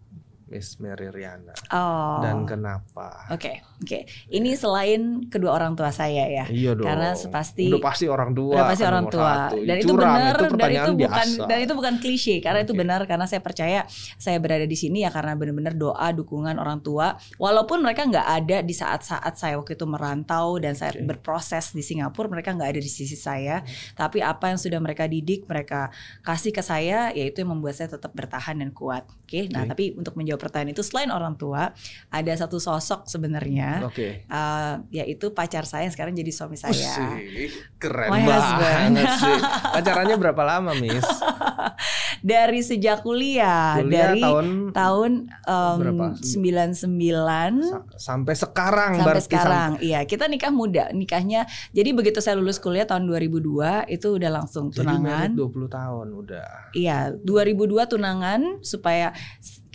Miss 0.47 0.79
Mary 0.79 1.11
Riana 1.11 1.51
Oh. 1.69 2.23
dan 2.23 2.43
kenapa? 2.43 3.27
Oke, 3.29 3.59
oke. 3.77 4.07
Ini 4.27 4.55
selain 4.55 5.27
kedua 5.27 5.51
orang 5.53 5.75
tua 5.75 5.91
saya 5.91 6.23
ya. 6.23 6.45
Iya 6.47 6.71
dong. 6.73 6.87
Karena 6.87 7.11
sepasti- 7.13 7.67
udah 7.67 7.83
pasti 7.83 8.07
orang 8.07 8.31
tua. 8.31 8.55
Udah 8.55 8.65
pasti 8.65 8.83
kan 8.83 8.91
orang 8.91 9.05
tua. 9.07 9.27
satu. 9.27 9.57
Dan 9.59 9.75
itu 9.77 9.91
Curang, 9.91 10.07
benar 10.13 10.33
itu 10.33 10.45
dan 10.55 10.69
itu 10.71 10.91
bukan 10.93 11.27
biasa. 11.27 11.43
dan 11.45 11.57
itu 11.59 11.73
bukan 11.73 11.93
klise 11.97 12.35
karena 12.39 12.59
itu 12.61 12.71
Oke. 12.71 12.79
benar 12.79 12.99
karena 13.03 13.25
saya 13.25 13.41
percaya 13.41 13.79
saya 14.15 14.37
berada 14.37 14.63
di 14.63 14.73
sini 14.73 15.03
ya 15.03 15.11
karena 15.11 15.35
benar-benar 15.35 15.75
doa 15.75 16.07
dukungan 16.09 16.55
orang 16.55 16.79
tua. 16.79 17.07
Walaupun 17.35 17.83
mereka 17.83 18.03
nggak 18.03 18.27
ada 18.39 18.57
di 18.61 18.71
saat-saat 18.71 19.35
saya 19.35 19.55
waktu 19.55 19.75
itu 19.75 19.83
merantau 19.83 20.55
dan 20.57 20.73
saya 20.73 20.95
Oke. 20.95 21.03
berproses 21.05 21.71
di 21.71 21.83
Singapura, 21.83 22.29
mereka 22.29 22.51
nggak 22.51 22.69
ada 22.69 22.79
di 22.79 22.87
sisi 22.87 23.13
saya. 23.13 23.59
Tapi 23.93 24.19
apa 24.19 24.47
yang 24.47 24.57
sudah 24.57 24.79
mereka 24.79 25.05
didik, 25.05 25.43
mereka 25.45 25.91
kasih 26.21 26.49
ke 26.49 26.61
saya, 26.61 27.11
yaitu 27.11 27.41
yang 27.41 27.51
membuat 27.51 27.75
saya 27.75 27.91
tetap 27.91 28.11
bertahan 28.11 28.57
dan 28.57 28.71
kuat. 28.71 29.03
Oke. 29.23 29.51
Nah, 29.51 29.63
Oke. 29.63 29.69
tapi 29.69 29.83
untuk 29.93 30.15
menjawab 30.15 30.36
pertanyaan 30.37 30.71
itu 30.71 30.81
selain 30.81 31.09
orang 31.09 31.33
tua 31.33 31.73
ada 32.07 32.33
satu 32.33 32.57
sosok 32.57 33.05
sebenarnya 33.05 33.83
Oke. 33.83 34.23
eh, 34.23 34.73
yaitu 34.93 35.29
pacar 35.29 35.63
saya 35.63 35.83
yang 35.83 35.91
sekarang 35.91 36.13
jadi 36.13 36.29
suami 36.29 36.55
saya. 36.55 37.17
Wih, 37.17 37.49
keren 37.77 38.09
My 38.09 38.23
banget 38.23 39.09
sih. 39.17 39.37
Pacarannya 39.71 40.15
berapa 40.23 40.43
lama, 40.43 40.71
Miss? 40.73 41.03
Dari 42.19 42.59
sejak 42.59 43.01
kuliah, 43.01 43.77
Kuliah 43.77 44.09
dari 44.09 44.21
tahun 44.21 44.45
tahun 44.71 45.11
em, 45.43 45.77
berapa? 45.79 46.05
99 46.17 46.83
sa- 47.63 47.85
sampai 47.95 48.33
sekarang 48.33 48.91
sampai 48.95 49.05
berarti 49.07 49.25
sekarang. 49.27 49.71
Iya, 49.79 49.99
kita 50.03 50.25
nikah 50.25 50.49
muda. 50.49 50.89
Nikahnya 50.91 51.45
jadi 51.71 51.89
begitu 51.91 52.19
saya 52.19 52.35
lulus 52.35 52.57
kuliah 52.57 52.83
tahun 52.83 53.05
2002 53.05 53.87
itu 53.87 54.07
udah 54.09 54.31
langsung 54.33 54.69
Sampai, 54.69 54.77
jadi 54.77 54.87
tunangan. 54.97 55.29
married 55.29 55.39
20 55.39 55.69
tahun 55.69 56.07
udah. 56.15 56.49
Iya, 56.73 56.97
2002 57.17 57.57
tunangan 57.87 58.41
supaya 58.61 59.13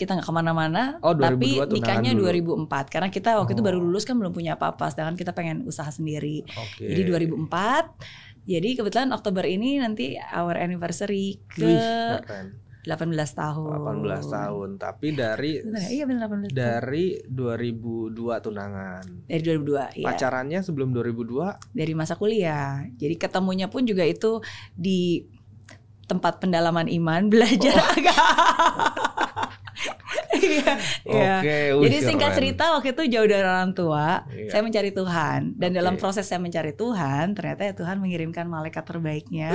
kita 0.02 0.12
nggak 0.12 0.26
ke 0.26 0.34
mana-mana. 0.34 0.82
Oh, 0.98 1.14
2002 1.14 1.22
tapi 1.62 1.72
nikahnya 1.72 2.10
dulu. 2.12 2.26
2004 2.66 2.86
karena 2.88 3.08
kita 3.08 3.38
waktu 3.38 3.52
itu 3.52 3.62
Oh. 3.62 3.66
baru 3.66 3.78
lulus 3.78 4.02
kan 4.02 4.14
belum 4.14 4.30
punya 4.30 4.54
apa-apa. 4.54 4.88
Sedangkan 4.88 5.14
kita 5.14 5.30
pengen 5.30 5.62
usaha 5.62 5.86
sendiri. 5.86 6.42
Oke. 6.48 6.84
Jadi 6.84 7.02
2004. 7.06 7.94
Jadi 8.42 8.68
kebetulan 8.74 9.08
Oktober 9.10 9.44
ini 9.44 9.78
nanti 9.78 10.18
our 10.18 10.56
anniversary 10.56 11.38
ke 11.46 11.62
Wih, 11.62 12.18
keren. 12.20 12.58
18 12.82 13.14
tahun. 13.32 14.02
18 14.02 14.26
tahun. 14.28 14.68
Tapi 14.74 15.06
dari 15.12 15.62
Bener, 15.62 15.78
ya? 15.80 15.88
iya 15.92 16.04
benar 16.04 16.26
18 16.26 16.50
tahun. 16.50 16.50
dari 16.50 17.06
2002 17.24 18.10
tunangan. 18.42 19.02
Dari 19.24 19.38
2002, 19.40 19.94
iya. 19.94 20.04
Pacarannya 20.04 20.60
sebelum 20.60 20.90
2002 20.90 21.70
Dari 21.70 21.94
masa 21.94 22.18
kuliah. 22.18 22.82
Jadi 22.92 23.14
ketemunya 23.14 23.66
pun 23.66 23.86
juga 23.86 24.02
itu 24.02 24.42
di 24.72 25.22
tempat 26.02 26.42
pendalaman 26.42 26.90
iman 26.90 27.30
belajar 27.30 27.72
Oh. 27.72 27.94
agama. 27.94 28.26
Iya, 30.42 30.74
iya. 31.04 31.34
Oke, 31.72 31.86
Jadi 31.86 31.96
singkat 32.02 32.30
keren. 32.30 32.38
cerita 32.38 32.64
waktu 32.72 32.88
itu 32.90 33.02
jauh 33.08 33.24
dari 33.24 33.42
orang 33.42 33.72
tua, 33.72 34.26
Iya. 34.28 34.50
saya 34.50 34.62
mencari 34.62 34.90
Tuhan 34.90 35.40
dan 35.54 35.70
Oke. 35.70 35.78
dalam 35.78 35.94
proses 35.96 36.24
saya 36.24 36.38
mencari 36.38 36.72
Tuhan, 36.72 37.32
ternyata 37.32 37.62
ya 37.62 37.74
Tuhan 37.74 37.96
mengirimkan 37.98 38.44
malaikat 38.44 38.82
terbaiknya 38.82 39.54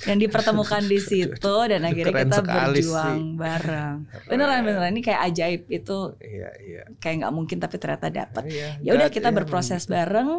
dan 0.00 0.16
dipertemukan 0.16 0.82
di 0.82 0.98
situ 0.98 1.54
dan 1.66 1.80
akhirnya 1.82 2.14
Keren 2.14 2.30
kita 2.30 2.40
berjuang 2.40 3.18
sih. 3.18 3.36
bareng. 3.36 3.94
Beneran 4.26 4.60
beneran 4.62 4.90
ini 4.90 5.02
kayak 5.02 5.20
ajaib 5.26 5.62
itu 5.68 5.98
Iya, 6.16 6.50
iya. 6.60 6.82
kayak 6.96 7.16
nggak 7.20 7.34
mungkin 7.34 7.56
tapi 7.58 7.76
ternyata 7.76 8.06
dapat. 8.08 8.42
Iya, 8.46 8.68
Ya 8.80 8.90
udah 8.94 9.08
kita 9.08 9.28
iya, 9.28 9.36
berproses 9.36 9.82
begitu. 9.84 9.94
bareng. 9.96 10.30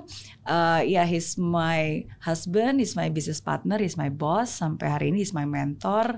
Eh, 0.43 0.81
ya 0.89 1.03
he's 1.03 1.35
my 1.35 1.81
husband, 2.19 2.79
he's 2.79 2.93
my 2.93 3.07
business 3.07 3.39
partner, 3.39 3.77
he's 3.77 3.95
my 3.95 4.09
boss 4.09 4.51
sampai 4.53 4.87
hari 4.87 5.05
ini 5.09 5.21
he's 5.21 5.31
my 5.31 5.45
mentor. 5.45 6.17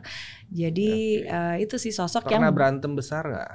Jadi 0.53 0.89
eh, 1.19 1.55
itu 1.59 1.75
sih 1.75 1.89
sosok 1.89 2.23
Pernah 2.23 2.45
yang 2.45 2.53
berantem 2.53 2.91
besar 2.93 3.25
nggak? 3.25 3.51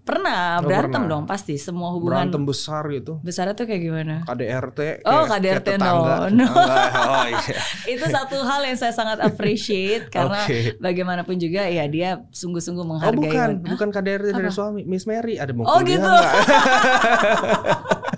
pernah 0.00 0.56
Oh, 0.56 0.64
berantem 0.64 1.04
pernah. 1.04 1.12
dong 1.12 1.28
pasti 1.28 1.60
semua 1.60 1.92
hubungan 1.92 2.24
Berantem 2.24 2.40
besar 2.42 2.88
gitu. 2.88 3.20
besarnya 3.20 3.52
tuh 3.52 3.68
kayak 3.68 3.82
gimana? 3.82 4.14
KDRT 4.24 5.04
Oh, 5.04 5.28
kayak- 5.28 5.28
KDRT 5.28 5.44
kayak 5.44 5.60
tetangga, 5.76 6.16
no, 6.16 6.28
no. 6.32 6.46
tetangga. 6.48 6.80
Oh 7.04 7.24
iya. 7.28 7.56
itu 7.92 8.04
satu 8.08 8.36
hal 8.40 8.60
yang 8.64 8.72
saya 8.74 8.88
sangat 8.90 9.20
appreciate 9.20 10.08
karena 10.16 10.40
Oke. 10.40 10.80
bagaimanapun 10.80 11.36
juga 11.36 11.68
ya 11.68 11.84
dia 11.84 12.24
sungguh-sungguh 12.30 12.80
Oh 12.80 12.88
menghargai. 12.88 13.20
bukan, 13.20 13.48
Hah? 13.58 13.68
bukan 13.68 13.88
KDRT 13.92 14.26
dari 14.32 14.48
Apa? 14.48 14.56
suami, 14.56 14.80
Miss 14.82 15.04
Mary 15.04 15.36
ada 15.36 15.52
mau 15.52 15.68
Oh, 15.68 15.84
gitu. 15.84 16.00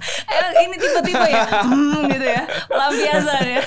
Eh, 0.01 0.51
ini 0.65 0.75
tipe-tipe 0.75 1.29
ya, 1.29 1.45
hmm, 1.63 2.01
gitu 2.09 2.27
ya, 2.27 2.43
pelampiasan 2.67 3.45
ya. 3.45 3.63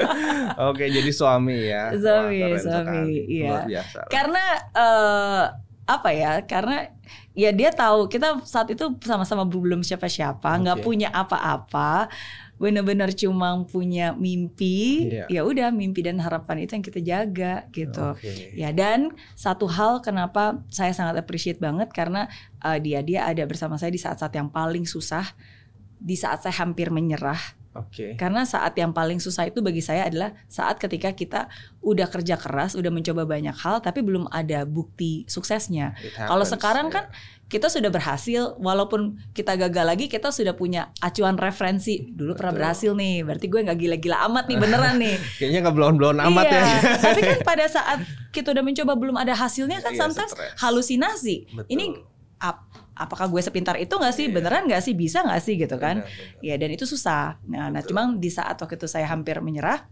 Oke, 0.70 0.84
jadi 0.90 1.10
suami 1.10 1.56
ya. 1.70 1.94
Wah, 1.94 1.98
Suami, 1.98 2.38
keren 2.38 2.58
suami, 2.58 2.84
sekali. 2.84 3.16
iya. 3.30 3.48
Luar 3.48 3.64
biasa. 3.66 3.98
Karena 4.10 4.44
eh, 4.74 5.42
apa 5.86 6.08
ya? 6.14 6.32
Karena 6.46 6.76
ya 7.34 7.50
dia 7.54 7.70
tahu 7.70 8.06
kita 8.06 8.42
saat 8.44 8.68
itu 8.70 8.98
sama-sama 9.02 9.46
belum 9.46 9.80
siapa-siapa, 9.82 10.50
nggak 10.60 10.78
Oke. 10.82 10.84
punya 10.86 11.08
apa-apa, 11.10 12.10
bener-bener 12.60 13.10
cuma 13.16 13.56
punya 13.64 14.12
mimpi. 14.12 15.08
Iya. 15.08 15.24
Ya 15.32 15.40
udah 15.42 15.72
mimpi 15.72 16.04
dan 16.04 16.20
harapan 16.20 16.62
itu 16.68 16.76
yang 16.76 16.84
kita 16.84 17.00
jaga 17.00 17.54
gitu. 17.72 18.12
Oke. 18.14 18.52
Ya 18.52 18.70
dan 18.70 19.16
satu 19.32 19.64
hal 19.66 20.04
kenapa 20.04 20.60
saya 20.68 20.92
sangat 20.92 21.16
appreciate 21.18 21.56
banget 21.58 21.88
karena 21.90 22.28
eh, 22.60 22.78
dia 22.78 23.00
dia 23.00 23.24
ada 23.26 23.42
bersama 23.48 23.80
saya 23.80 23.90
di 23.90 23.98
saat-saat 23.98 24.30
yang 24.36 24.52
paling 24.52 24.84
susah, 24.84 25.24
di 26.00 26.16
saat 26.16 26.42
saya 26.42 26.56
hampir 26.64 26.88
menyerah. 26.88 27.60
Oke. 27.70 28.18
Karena 28.18 28.42
saat 28.42 28.74
yang 28.74 28.90
paling 28.90 29.22
susah 29.22 29.46
itu 29.46 29.62
bagi 29.62 29.78
saya 29.78 30.10
adalah 30.10 30.34
saat 30.50 30.82
ketika 30.82 31.14
kita 31.14 31.46
udah 31.86 32.10
kerja 32.10 32.34
keras, 32.34 32.74
udah 32.74 32.90
mencoba 32.90 33.22
banyak 33.22 33.54
hal, 33.54 33.78
tapi 33.78 34.02
belum 34.02 34.26
ada 34.26 34.66
bukti 34.66 35.22
suksesnya. 35.30 35.94
Kalau 36.18 36.42
sekarang 36.42 36.90
ya. 36.90 36.94
kan 36.98 37.04
kita 37.46 37.70
sudah 37.70 37.94
berhasil, 37.94 38.58
walaupun 38.58 39.22
kita 39.30 39.54
gagal 39.54 39.86
lagi, 39.86 40.10
kita 40.10 40.34
sudah 40.34 40.58
punya 40.58 40.90
acuan 40.98 41.38
referensi. 41.38 42.10
Dulu 42.10 42.34
pernah 42.34 42.50
Betul. 42.50 42.62
berhasil 42.66 42.90
nih, 42.98 43.14
berarti 43.22 43.46
gue 43.46 43.60
nggak 43.62 43.78
gila-gila 43.78 44.18
amat 44.26 44.44
nih 44.50 44.58
beneran 44.58 44.94
nih. 44.98 45.16
kayaknya 45.38 45.58
nggak 45.62 45.76
belon-belon 45.78 46.18
amat 46.26 46.44
iya. 46.50 46.58
ya. 46.58 46.78
Tapi 46.98 47.20
kan 47.22 47.38
pada 47.54 47.66
saat 47.70 47.98
kita 48.34 48.50
udah 48.50 48.64
mencoba 48.66 48.92
belum 48.98 49.14
ada 49.14 49.38
hasilnya 49.38 49.78
kan 49.78 49.94
Iya, 49.94 50.00
sometimes 50.02 50.34
stres. 50.34 50.58
halusinasi. 50.58 51.36
Betul. 51.54 51.70
Ini 51.70 51.84
apakah 53.00 53.32
gue 53.32 53.40
sepintar 53.40 53.80
itu 53.80 53.96
nggak 53.96 54.12
sih? 54.12 54.28
Iya. 54.28 54.34
Beneran 54.36 54.62
nggak 54.68 54.82
sih? 54.84 54.92
Bisa 54.92 55.24
nggak 55.24 55.40
sih 55.40 55.56
gitu 55.56 55.80
kan? 55.80 56.04
Benar. 56.04 56.44
Ya 56.44 56.54
dan 56.60 56.70
itu 56.76 56.84
susah. 56.84 57.40
Nah, 57.48 57.72
nah 57.72 57.80
Betul. 57.80 57.96
cuma 57.96 58.02
di 58.20 58.30
saat 58.30 58.60
waktu 58.60 58.76
itu 58.76 58.86
saya 58.86 59.08
hampir 59.08 59.40
menyerah, 59.40 59.88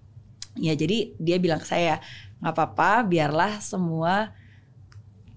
ya 0.60 0.76
jadi 0.76 1.16
dia 1.16 1.40
bilang 1.40 1.58
ke 1.58 1.66
saya 1.66 2.04
nggak 2.44 2.52
apa-apa, 2.52 3.08
biarlah 3.08 3.58
semua 3.64 4.36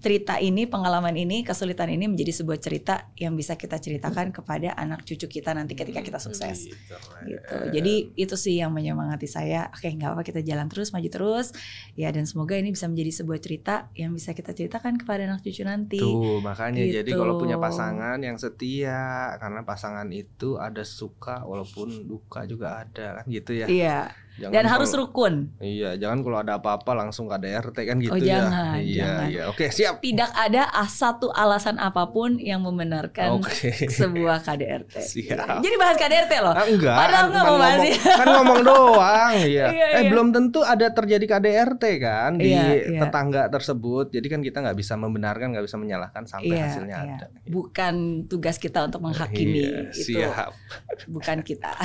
cerita 0.02 0.42
ini, 0.42 0.66
pengalaman 0.66 1.14
ini, 1.14 1.46
kesulitan 1.46 1.86
ini 1.94 2.10
menjadi 2.10 2.42
sebuah 2.42 2.58
cerita 2.58 3.14
yang 3.14 3.38
bisa 3.38 3.54
kita 3.54 3.78
ceritakan 3.78 4.34
kepada 4.34 4.74
anak 4.74 5.06
cucu 5.06 5.30
kita 5.30 5.54
nanti 5.54 5.78
ketika 5.78 6.02
kita 6.02 6.18
sukses. 6.18 6.66
Gitu. 6.66 6.96
Gitu. 7.30 7.56
Jadi 7.70 7.94
itu 8.18 8.34
sih 8.34 8.58
yang 8.58 8.74
menyemangati 8.74 9.30
saya. 9.30 9.70
Oke, 9.70 9.86
nggak 9.86 10.18
apa 10.18 10.22
kita 10.26 10.42
jalan 10.42 10.66
terus, 10.66 10.90
maju 10.90 11.06
terus. 11.06 11.54
Ya 11.94 12.10
dan 12.10 12.26
semoga 12.26 12.58
ini 12.58 12.74
bisa 12.74 12.90
menjadi 12.90 13.22
sebuah 13.22 13.38
cerita 13.38 13.74
yang 13.94 14.10
bisa 14.10 14.34
kita 14.34 14.50
ceritakan 14.50 14.98
kepada 14.98 15.22
anak 15.30 15.46
cucu 15.46 15.62
nanti. 15.62 16.02
Tuh 16.02 16.42
makanya 16.42 16.82
jadi 16.82 17.06
Gitu. 17.06 17.20
kalau 17.20 17.36
punya 17.38 17.60
pasangan 17.60 18.18
yang 18.18 18.40
setia 18.40 19.36
karena 19.38 19.62
pasangan 19.62 20.08
itu 20.10 20.56
ada 20.58 20.82
suka 20.82 21.44
walaupun 21.44 22.08
duka 22.08 22.42
juga 22.48 22.82
ada 22.82 23.22
kan 23.22 23.24
gitu 23.28 23.52
ya. 23.54 23.66
Iya. 23.70 24.00
Jangan 24.34 24.48
Dan 24.50 24.62
kalau- 24.62 24.72
harus 24.74 24.90
rukun. 24.92 25.34
Iya, 25.58 25.90
jangan 25.94 26.18
kalau 26.20 26.38
ada 26.38 26.52
apa-apa 26.56 26.92
langsung 26.94 27.26
KDRT 27.26 27.78
kan 27.82 27.96
gitu 27.96 28.10
Oh, 28.10 28.16
ya. 28.16 28.40
jangan, 28.40 28.76
Iya, 28.76 28.96
jangan. 28.98 29.26
iya. 29.28 29.42
Oke, 29.46 29.64
siap. 29.68 29.94
Tidak 29.98 30.30
ada 30.30 30.62
satu 30.86 31.28
alasan 31.28 31.76
apa 31.76 32.08
pun 32.08 32.36
yang 32.36 32.60
membenarkan 32.60 33.36
Oke. 33.36 33.70
sebuah 33.90 34.40
KDRT. 34.40 34.94
Siap. 34.98 35.60
Jadi 35.60 35.76
bahas 35.76 35.96
KDRT 35.96 36.32
loh. 36.38 36.52
Ah, 36.52 36.64
enggak, 36.64 36.96
Padahal 36.96 37.12
kan, 37.18 37.28
nggak 37.28 37.42
kan 37.42 37.46
mau 37.46 37.58
bahas 37.58 37.80
ya. 37.82 37.96
kan 38.14 38.26
ngomong 38.32 38.60
doang, 38.66 39.32
iya. 39.38 39.66
Iya, 39.68 39.86
eh 39.90 40.00
iya. 40.00 40.08
belum 40.08 40.28
tentu 40.30 40.60
ada 40.62 40.86
terjadi 40.88 41.24
KDRT 41.28 41.84
kan 41.98 42.30
di 42.34 42.50
Iya, 42.50 42.64
iya. 42.88 43.00
tetangga 43.00 43.42
tersebut. 43.48 44.08
Jadi 44.08 44.26
kan 44.26 44.40
kita 44.40 44.58
nggak 44.60 44.74
bisa 44.74 44.94
membenarkan, 44.94 45.52
nggak 45.52 45.64
bisa 45.64 45.76
menyalahkan 45.76 46.24
sampai 46.24 46.50
Iya, 46.50 46.64
hasilnya 46.66 46.96
iya. 46.98 47.14
ada. 47.18 47.26
Bukan 47.44 47.94
tugas 48.26 48.56
kita 48.56 48.80
untuk 48.82 49.00
menghakimi 49.02 49.60
Iya, 49.60 49.80
itu. 49.92 50.16
siap. 50.16 50.56
bukan 51.04 51.38
kita. 51.42 51.72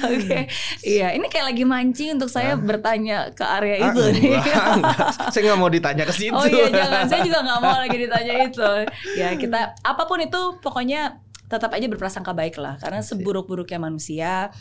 Oke, 0.00 0.48
iya 0.80 1.08
ini 1.10 1.26
kayak 1.26 1.50
lagi 1.50 1.64
mancing 1.64 2.14
untuk 2.14 2.26
saya 2.26 2.54
Hah? 2.54 2.60
bertanya 2.60 3.30
ke 3.30 3.42
area 3.42 3.74
Ah, 3.78 3.88
itu 3.88 4.02
nih. 4.12 4.30
enggak, 4.32 4.64
enggak. 4.76 5.08
Saya 5.28 5.42
nggak 5.44 5.58
mau 5.58 5.68
ditanya 5.68 6.04
ke 6.04 6.12
situ. 6.12 6.32
Oh 6.32 6.44
iya 6.44 6.66
jangan, 6.68 7.02
saya 7.04 7.20
juga 7.20 7.38
nggak 7.40 7.60
mau 7.60 7.78
lagi 7.78 7.96
ditanya 7.96 8.34
itu. 8.42 8.70
Ya 9.14 9.28
kita 9.34 9.60
apa 9.76 10.02
pun 10.04 10.18
itu 10.18 10.40
pokoknya 10.58 11.18
tetap 11.44 11.70
aja 11.70 11.86
berprasangka 11.86 12.30
baik 12.30 12.56
lah, 12.56 12.76
karena 12.76 13.00
Asik. 13.00 13.18
seburuk-buruknya 13.18 13.78
manusia 13.78 14.52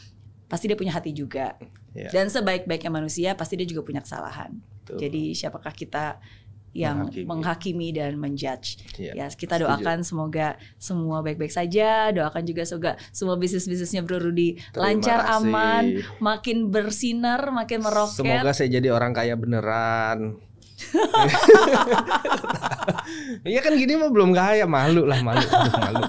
pasti 0.45 0.65
dia 0.65 0.76
punya 0.76 0.91
hati 0.91 1.11
juga, 1.11 1.59
Iya. 1.91 2.07
dan 2.09 2.26
sebaik-baiknya 2.28 2.88
manusia 2.89 3.30
pasti 3.34 3.53
dia 3.53 3.68
juga 3.68 3.84
punya 3.84 3.99
kesalahan. 3.99 4.55
Tuh. 4.84 4.95
Jadi 4.95 5.36
siapakah 5.36 5.72
kita 5.72 6.15
yang 6.74 7.07
Menghakimi. 7.07 7.26
menghakimi, 7.28 7.88
dan 7.91 8.11
menjudge? 8.18 8.70
Iya. 8.97 9.11
Ya 9.13 9.26
kita 9.30 9.59
setuju. 9.59 9.68
doakan 9.68 9.97
semoga 10.01 10.47
semua 10.80 11.20
baik-baik 11.22 11.53
saja. 11.53 12.09
Doakan 12.15 12.43
juga 12.47 12.63
semoga 12.65 12.91
semua 13.11 13.36
bisnis-bisnisnya 13.36 14.01
Bro 14.01 14.24
Rudi 14.24 14.57
lancar, 14.74 15.26
kasih. 15.26 15.38
aman, 15.43 15.84
makin 16.24 16.57
bersinar, 16.72 17.51
makin 17.51 17.84
meroket. 17.84 18.24
Semoga 18.24 18.51
saya 18.55 18.70
jadi 18.72 18.89
orang 18.93 19.11
kaya 19.13 19.36
beneran. 19.38 20.47
Iya 23.47 23.63
kan 23.63 23.80
gini 23.80 23.95
mah 23.95 24.11
belum 24.11 24.36
kaya 24.36 24.67
malu 24.67 25.07
lah 25.07 25.23
malu 25.23 25.39
malu. 25.47 26.03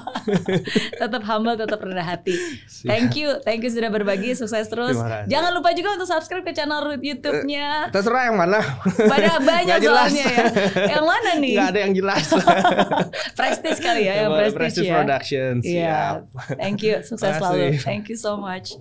Tetap 1.00 1.22
humble, 1.24 1.56
tetap 1.56 1.80
rendah 1.80 2.04
hati. 2.04 2.36
Siap. 2.68 2.90
Thank 2.90 3.16
you, 3.16 3.40
thank 3.46 3.64
you 3.64 3.72
sudah 3.72 3.88
berbagi, 3.88 4.36
sukses 4.36 4.68
terus. 4.68 4.92
Jangan 5.24 5.56
lupa 5.56 5.72
juga 5.72 5.96
untuk 5.96 6.04
subscribe 6.04 6.44
ke 6.44 6.52
channel 6.52 7.00
YouTube-nya. 7.00 7.88
Terserah 7.88 8.28
yang 8.28 8.36
mana. 8.36 8.60
Pada 8.84 9.40
banyak 9.40 9.80
soalnya 9.88 10.26
ya. 10.28 10.44
Yang 10.98 11.04
mana 11.06 11.30
nih? 11.40 11.54
Nggak 11.56 11.68
ada 11.72 11.80
yang 11.80 11.92
jelas. 11.96 12.28
Prestige 13.32 13.80
kali 13.80 14.04
ya, 14.04 14.14
yang 14.26 14.30
prestige 14.52 14.90
ya. 14.90 15.00
Productions. 15.00 15.64
Iya. 15.64 16.28
Thank 16.60 16.84
you, 16.84 17.00
sukses 17.00 17.40
selalu. 17.40 17.80
Thank 17.80 18.12
you 18.12 18.20
so 18.20 18.36
much. 18.36 18.76